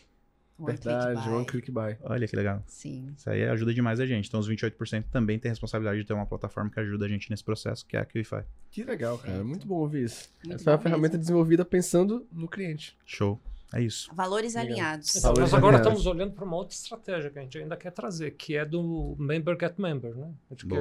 [0.59, 1.99] Verdade, one click buy.
[2.03, 2.63] Olha que legal.
[2.67, 3.13] Sim.
[3.15, 4.29] Isso aí ajuda demais a gente.
[4.29, 7.31] Então, os 28% também tem a responsabilidade de ter uma plataforma que ajuda a gente
[7.31, 8.45] nesse processo, que é a QIFI.
[8.71, 9.45] Que legal, cara.
[9.45, 10.31] Muito bom ouvir isso.
[10.43, 12.97] Muito Essa é uma ferramenta desenvolvida pensando no cliente.
[13.05, 13.39] Show.
[13.73, 14.11] É isso.
[14.15, 14.71] Valores Legal.
[14.73, 15.11] alinhados.
[15.17, 15.99] Então, Valores nós agora alinhados.
[16.01, 19.15] estamos olhando para uma outra estratégia que a gente ainda quer trazer, que é do
[19.19, 20.31] Member Get Member, né?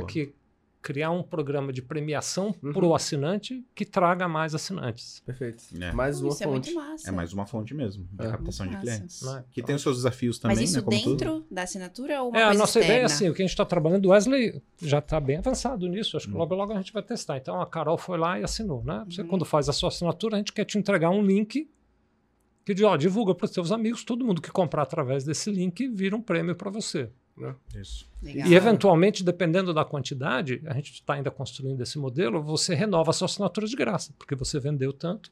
[0.07, 0.33] Que
[0.81, 2.71] criar um programa de premiação Uhum.
[2.71, 5.21] para o assinante que traga mais assinantes.
[5.25, 5.61] Perfeito.
[5.77, 5.91] É.
[5.91, 6.71] Mais uma Isso é fonte.
[6.73, 7.09] muito massa.
[7.09, 8.31] É mais uma fonte mesmo da É.
[8.31, 9.21] captação de clientes.
[9.21, 9.45] massa.
[9.51, 10.83] Que tem os seus desafios também, Mas isso né?
[10.85, 11.17] Como tudo.
[11.17, 13.13] dentro da assinatura ou uma É, a coisa nossa ideia é externa?
[13.13, 16.27] assim, o que a gente está trabalhando, o Wesley já está bem avançado nisso, acho
[16.29, 17.35] que logo logo a gente vai testar.
[17.37, 19.03] Então a Carol foi lá e assinou, né?
[19.09, 19.27] Você Uhum.
[19.27, 21.69] quando faz a sua assinatura, a gente quer te entregar um link
[22.75, 26.15] que ó, divulga para os seus amigos, todo mundo que comprar através desse link vira
[26.15, 27.09] um prêmio para você.
[27.73, 28.09] Isso.
[28.21, 28.47] Legal.
[28.47, 33.13] E eventualmente, dependendo da quantidade, a gente está ainda construindo esse modelo, você renova a
[33.13, 35.31] sua assinatura de graça, porque você vendeu tanto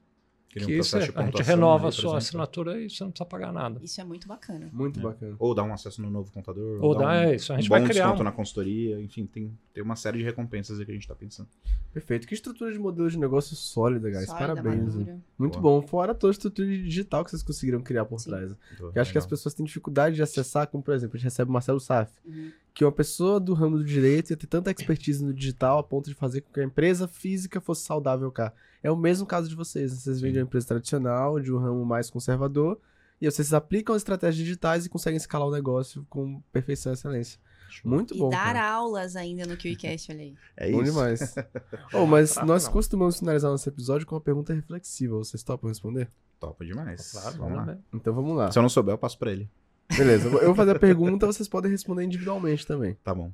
[0.50, 3.12] Cria um que isso, processo de a gente renova a sua assinatura e você não
[3.12, 3.80] precisa pagar nada.
[3.84, 4.70] Isso é muito bacana.
[4.72, 5.04] Muito É.
[5.04, 5.36] bacana.
[5.38, 6.80] Ou dá um acesso no novo contador.
[6.84, 7.52] Ou dá, um, é isso.
[7.54, 9.00] A gente um vai bom criar desconto um- na consultoria.
[9.02, 11.50] Enfim, tem, tem uma série de recompensas aí que a gente está pensando.
[11.94, 12.26] Perfeito.
[12.28, 14.26] Que estrutura de modelo de negócio sólida, guys.
[14.26, 14.96] Sólida, Parabéns.
[14.96, 15.20] madura.
[15.38, 15.82] Muito Boa.
[15.82, 15.88] bom.
[15.88, 18.30] Fora toda a estrutura digital que vocês conseguiram criar por Sim.
[18.32, 18.52] trás.
[18.78, 19.30] Que eu acho que as legal.
[19.30, 22.52] pessoas têm dificuldade de acessar, como por exemplo, a gente recebe o Marcelo Saf, Uhum.
[22.78, 26.08] Que uma pessoa do ramo do direito ia ter tanta expertise no digital a ponto
[26.12, 28.54] de fazer com que a empresa física fosse saudável cá.
[28.84, 29.92] É o mesmo caso de vocês.
[29.92, 29.98] né?
[29.98, 32.80] Vocês vêm de uma empresa tradicional, de um ramo mais conservador,
[33.20, 37.40] e vocês aplicam as estratégias digitais e conseguem escalar o negócio com perfeição e excelência.
[37.84, 38.30] Muito E bom.
[38.30, 38.70] dar cara.
[38.72, 40.36] aulas ainda no QICast, olha aí.
[40.56, 40.92] É Bom isso.
[40.94, 41.36] demais.
[41.96, 42.72] oh, mas nós não.
[42.72, 45.18] costumamos finalizar nosso episódio com uma pergunta reflexiva.
[45.18, 46.12] Vocês topam responder?
[46.40, 47.12] Topa demais.
[47.12, 47.66] Claro, Vamos lá.
[47.66, 47.80] né?
[47.92, 48.52] Então vamos lá.
[48.52, 49.50] Se eu não souber, eu passo pra ele.
[49.96, 52.96] Beleza, eu vou- fazer a pergunta, vocês podem responder individualmente também.
[53.04, 53.32] Tá bom.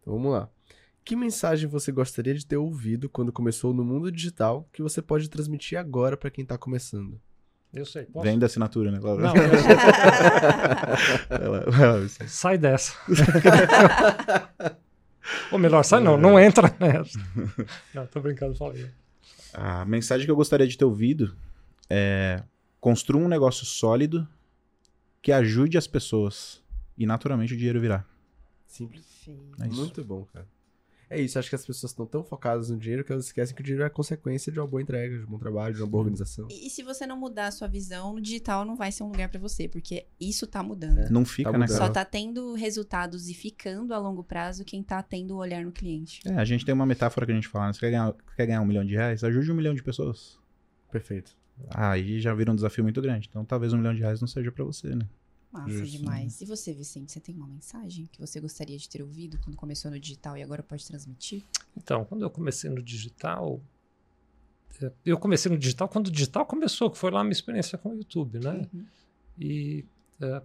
[0.00, 0.48] Então vamos lá.
[1.04, 5.28] Que mensagem você gostaria de ter ouvido quando começou no mundo digital que você pode
[5.30, 7.20] transmitir agora pra quem tá começando?
[7.72, 8.04] Eu sei.
[8.04, 8.24] Posso?
[8.24, 8.98] Vem da assinatura, né?
[9.00, 9.10] Não,
[12.02, 12.94] eu- sai dessa.
[15.52, 17.18] Ou melhor, sai não, não entra nessa.
[17.94, 18.86] Não, tô brincando, falei.
[19.52, 21.34] A mensagem que eu gostaria de ter ouvido
[21.90, 22.42] é
[22.80, 24.26] construa um negócio sólido
[25.22, 26.62] que ajude as pessoas
[26.96, 28.04] e naturalmente o dinheiro virá.
[28.66, 29.04] Simples.
[29.24, 29.62] Perfeito.
[29.62, 29.66] É.
[29.68, 30.46] Muito bom, cara.
[31.10, 33.62] É isso, acho que as pessoas estão tão focadas no dinheiro que elas esquecem que
[33.62, 36.02] o dinheiro é consequência de uma boa entrega, de um bom trabalho, de uma boa
[36.02, 36.46] organização.
[36.50, 39.06] E, e se você não mudar a sua visão, no digital não vai ser um
[39.06, 41.10] lugar pra você, porque isso tá mudando.
[41.10, 41.78] Não fica, Tá né, cara?
[41.78, 45.72] Só tá tendo resultados e ficando a longo prazo quem tá tendo o olhar no
[45.72, 46.20] cliente.
[46.26, 47.72] É, a gente tem uma metáfora que a gente fala, né?
[47.72, 49.24] Você quer ganhar, quer ganhar um milhão de reais?
[49.24, 50.38] Ajude um milhão de pessoas.
[50.92, 51.37] Perfeito.
[51.70, 53.28] Aí já vira um desafio muito grande.
[53.28, 55.06] Então talvez um milhão de reais não seja pra você, né?
[55.52, 55.98] Massa Justo.
[55.98, 56.40] demais.
[56.40, 59.90] E você, Vicente, você tem uma mensagem que você gostaria de ter ouvido quando começou
[59.90, 61.42] no digital e agora pode transmitir?
[61.76, 63.60] Então, quando eu comecei no digital,
[64.82, 67.78] eh, eu comecei no digital quando o digital começou, que foi lá a minha experiência
[67.78, 68.68] com o YouTube, né?
[68.72, 68.86] Uhum.
[69.38, 69.84] E
[70.20, 70.42] eh,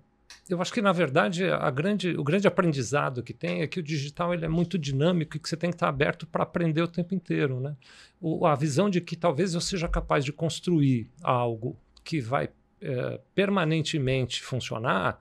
[0.49, 3.83] eu acho que, na verdade, a grande, o grande aprendizado que tem é que o
[3.83, 6.87] digital ele é muito dinâmico e que você tem que estar aberto para aprender o
[6.87, 7.59] tempo inteiro.
[7.59, 7.75] Né?
[8.21, 12.49] O, a visão de que talvez eu seja capaz de construir algo que vai
[12.81, 15.17] eh, permanentemente funcionar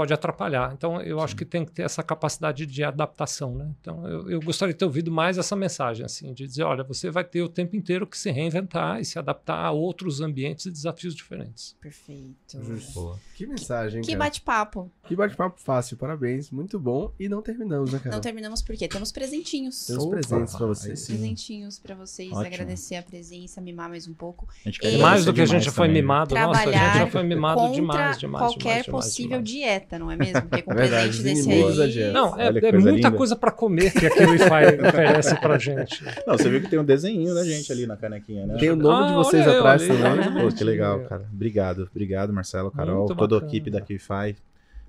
[0.00, 0.72] pode atrapalhar.
[0.72, 3.54] Então, eu acho que tem que ter essa capacidade de adaptação.
[3.54, 3.70] Né?
[3.78, 7.10] Então, eu, eu gostaria de ter ouvido mais essa mensagem, assim, de dizer, olha, você
[7.10, 10.70] vai ter o tempo inteiro que se reinventar e se adaptar a outros ambientes e
[10.70, 11.76] desafios diferentes.
[11.82, 12.62] Perfeito.
[12.64, 13.18] Justo.
[13.34, 14.20] Que mensagem, Que cara.
[14.24, 14.90] bate-papo.
[15.04, 16.50] Que bate-papo fácil, parabéns.
[16.50, 17.12] Muito bom.
[17.20, 18.14] E não terminamos, né, cara?
[18.16, 19.86] Não terminamos porque temos presentinhos.
[19.86, 21.00] Temos Opa, presentes aí vocês.
[21.00, 21.12] sim.
[21.12, 22.46] Presentinhos pra vocês, Ótimo.
[22.46, 24.48] agradecer a presença, mimar mais um pouco.
[24.64, 26.00] A gente E- Mais do que a gente já foi também.
[26.00, 29.50] mimado, nossa, a gente já foi mimado demais, demais, qualquer demais, demais, possível demais.
[29.90, 30.42] Dieta, não é mesmo?
[30.42, 31.90] Porque com Verdade, presente os desse aí...
[31.90, 32.12] dieta.
[32.12, 33.10] Não, é, é coisa muita linda.
[33.12, 36.04] coisa pra comer que a Wi-Fi oferece pra gente.
[36.26, 38.56] Não, você viu que tem um desenho da gente ali na canequinha, né?
[38.58, 40.42] Tem o nome de Ah, vocês olha eu atrás também.
[40.44, 41.26] Pô, que legal, cara.
[41.32, 44.36] Obrigado, obrigado, Marcelo, Carol, Muito toda a equipe da QFI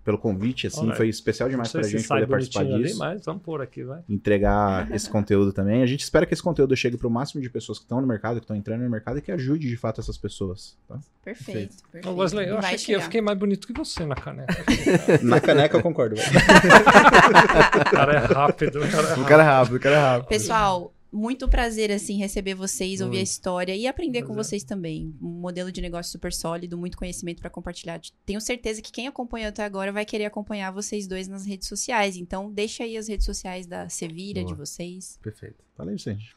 [0.03, 2.97] pelo convite, assim, Olha, foi especial demais pra gente poder participar bonitinho ali, disso.
[2.99, 3.99] mas vamos pôr aqui, vai.
[4.09, 5.83] entregar esse conteúdo também.
[5.83, 8.07] A gente espera que esse conteúdo chegue para o máximo de pessoas que estão no
[8.07, 10.75] mercado, que estão entrando no mercado e que ajude de fato essas pessoas.
[10.87, 10.97] tá?
[11.23, 12.17] Perfeito, perfeito.
[12.17, 14.55] Wesley, eu achei que eu fiquei mais bonito que você na caneca.
[15.21, 16.15] Na caneca eu concordo.
[16.17, 16.29] velho.
[17.81, 18.79] o cara é rápido.
[18.83, 19.25] O cara é O rápido.
[19.25, 20.27] cara é rápido, o cara é rápido.
[20.29, 25.13] Pessoal, muito prazer, assim, receber vocês, ouvir a história e aprender com vocês também.
[25.21, 27.99] Um modelo de negócio super sólido, muito conhecimento para compartilhar.
[28.25, 32.15] Tenho certeza que quem acompanhou até agora vai querer acompanhar vocês dois nas redes sociais.
[32.15, 35.19] Então, deixa aí as redes sociais da Sevilha, de vocês.
[35.21, 35.57] Perfeito.
[35.75, 36.35] Fala aí, Vicente.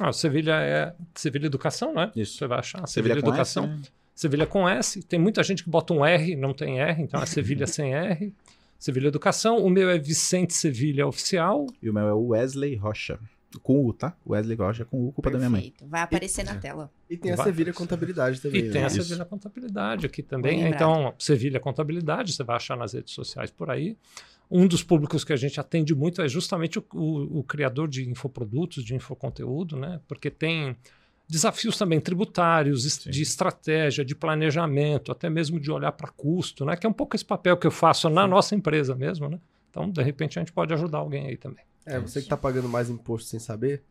[0.00, 2.10] Ah, Sevilha é Sevilha Educação, né?
[2.16, 2.38] Isso.
[2.38, 2.86] Você vai achar.
[2.88, 3.64] Sevilha com Educação.
[3.64, 3.82] S, né?
[4.14, 5.02] Sevilha com S.
[5.02, 8.32] Tem muita gente que bota um R, não tem R, então é Sevilha sem R.
[8.78, 9.58] Sevilha Educação.
[9.58, 11.66] O meu é Vicente Sevilha Oficial.
[11.82, 13.18] E o meu é Wesley Rocha.
[13.60, 14.16] Com U, tá?
[14.26, 15.60] Wesley Rocha com U, culpa da minha mãe.
[15.62, 15.86] Perfeito.
[15.88, 16.90] Vai aparecer na tela.
[17.08, 17.46] E tem a Vai.
[17.46, 18.60] Sevilha Contabilidade também.
[18.60, 18.84] E tem né?
[18.84, 19.02] a Isso.
[19.02, 20.62] Sevilha Contabilidade aqui também.
[20.66, 23.96] Então, Sevilha Contabilidade, você vai achar nas redes sociais por aí.
[24.50, 28.08] Um dos públicos que a gente atende muito é justamente o, o- o criador de
[28.08, 30.00] infoprodutos, de infoconteúdo, né?
[30.06, 30.76] Porque tem
[31.26, 33.10] desafios também tributários, Sim.
[33.10, 36.76] de estratégia, de planejamento, até mesmo de olhar para custo, né?
[36.76, 39.40] Que é um pouco esse papel que eu faço na nossa empresa mesmo, né?
[39.70, 41.64] Então, de repente, a gente pode ajudar alguém aí também.
[41.86, 43.82] É, você que tá pagando mais imposto sem saber,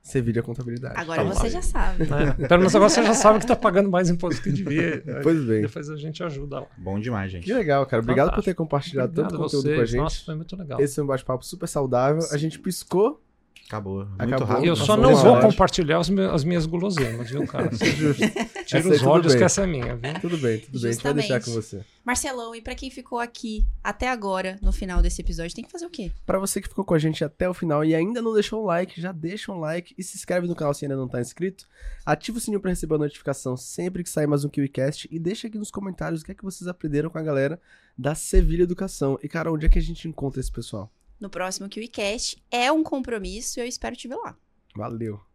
[0.00, 0.94] Sevilha Contabilidade.
[0.98, 1.50] Agora Então, você vai.
[1.50, 2.06] já sabe.
[2.06, 2.32] Né?
[2.48, 5.02] Pelo menos agora você já sabe que está pagando mais imposto que devia.
[5.22, 5.62] Pois bem.
[5.62, 6.66] Depois a gente ajuda lá.
[6.78, 7.44] Bom demais, gente.
[7.44, 8.02] Que legal, cara.
[8.02, 8.50] Obrigado por Fantástico.
[8.50, 9.76] ter compartilhado Obrigado tanto a conteúdo vocês.
[9.76, 10.00] com a gente.
[10.00, 10.80] Nossa, foi muito legal.
[10.80, 12.22] Esse foi um bate-papo super saudável.
[12.30, 13.22] A gente piscou.
[13.66, 14.06] Acabou.
[14.06, 14.46] Muito Acabou.
[14.46, 14.66] rápido.
[14.66, 17.68] Eu só não vou compartilhar meus- as minhas guloseimas, viu, cara?
[18.66, 19.38] Tira os olhos bem.
[19.38, 20.20] que essa é minha, viu?
[20.20, 20.90] Tudo bem, tudo bem.
[20.90, 21.84] A gente vai deixar com Justamente.
[21.84, 21.98] você.
[22.04, 25.84] Marcelão, e pra quem ficou aqui até agora, no final desse episódio, tem que fazer
[25.84, 26.10] o quê?
[26.24, 28.66] Pra você que ficou com a gente até o final e ainda não deixou um
[28.66, 31.66] like, já deixa um like e se inscreve no canal se ainda não tá inscrito.
[32.06, 35.46] Ativa o sininho pra receber a notificação sempre que sair mais um KiwiCast e deixa
[35.48, 37.60] aqui nos comentários o que é que vocês aprenderam com a galera
[37.96, 39.18] da Sevilha Educação.
[39.22, 40.90] E cara, onde é que a gente encontra esse pessoal?
[41.20, 44.36] No próximo KiwiCast é um compromisso e eu espero te ver lá.
[44.76, 45.27] Valeu!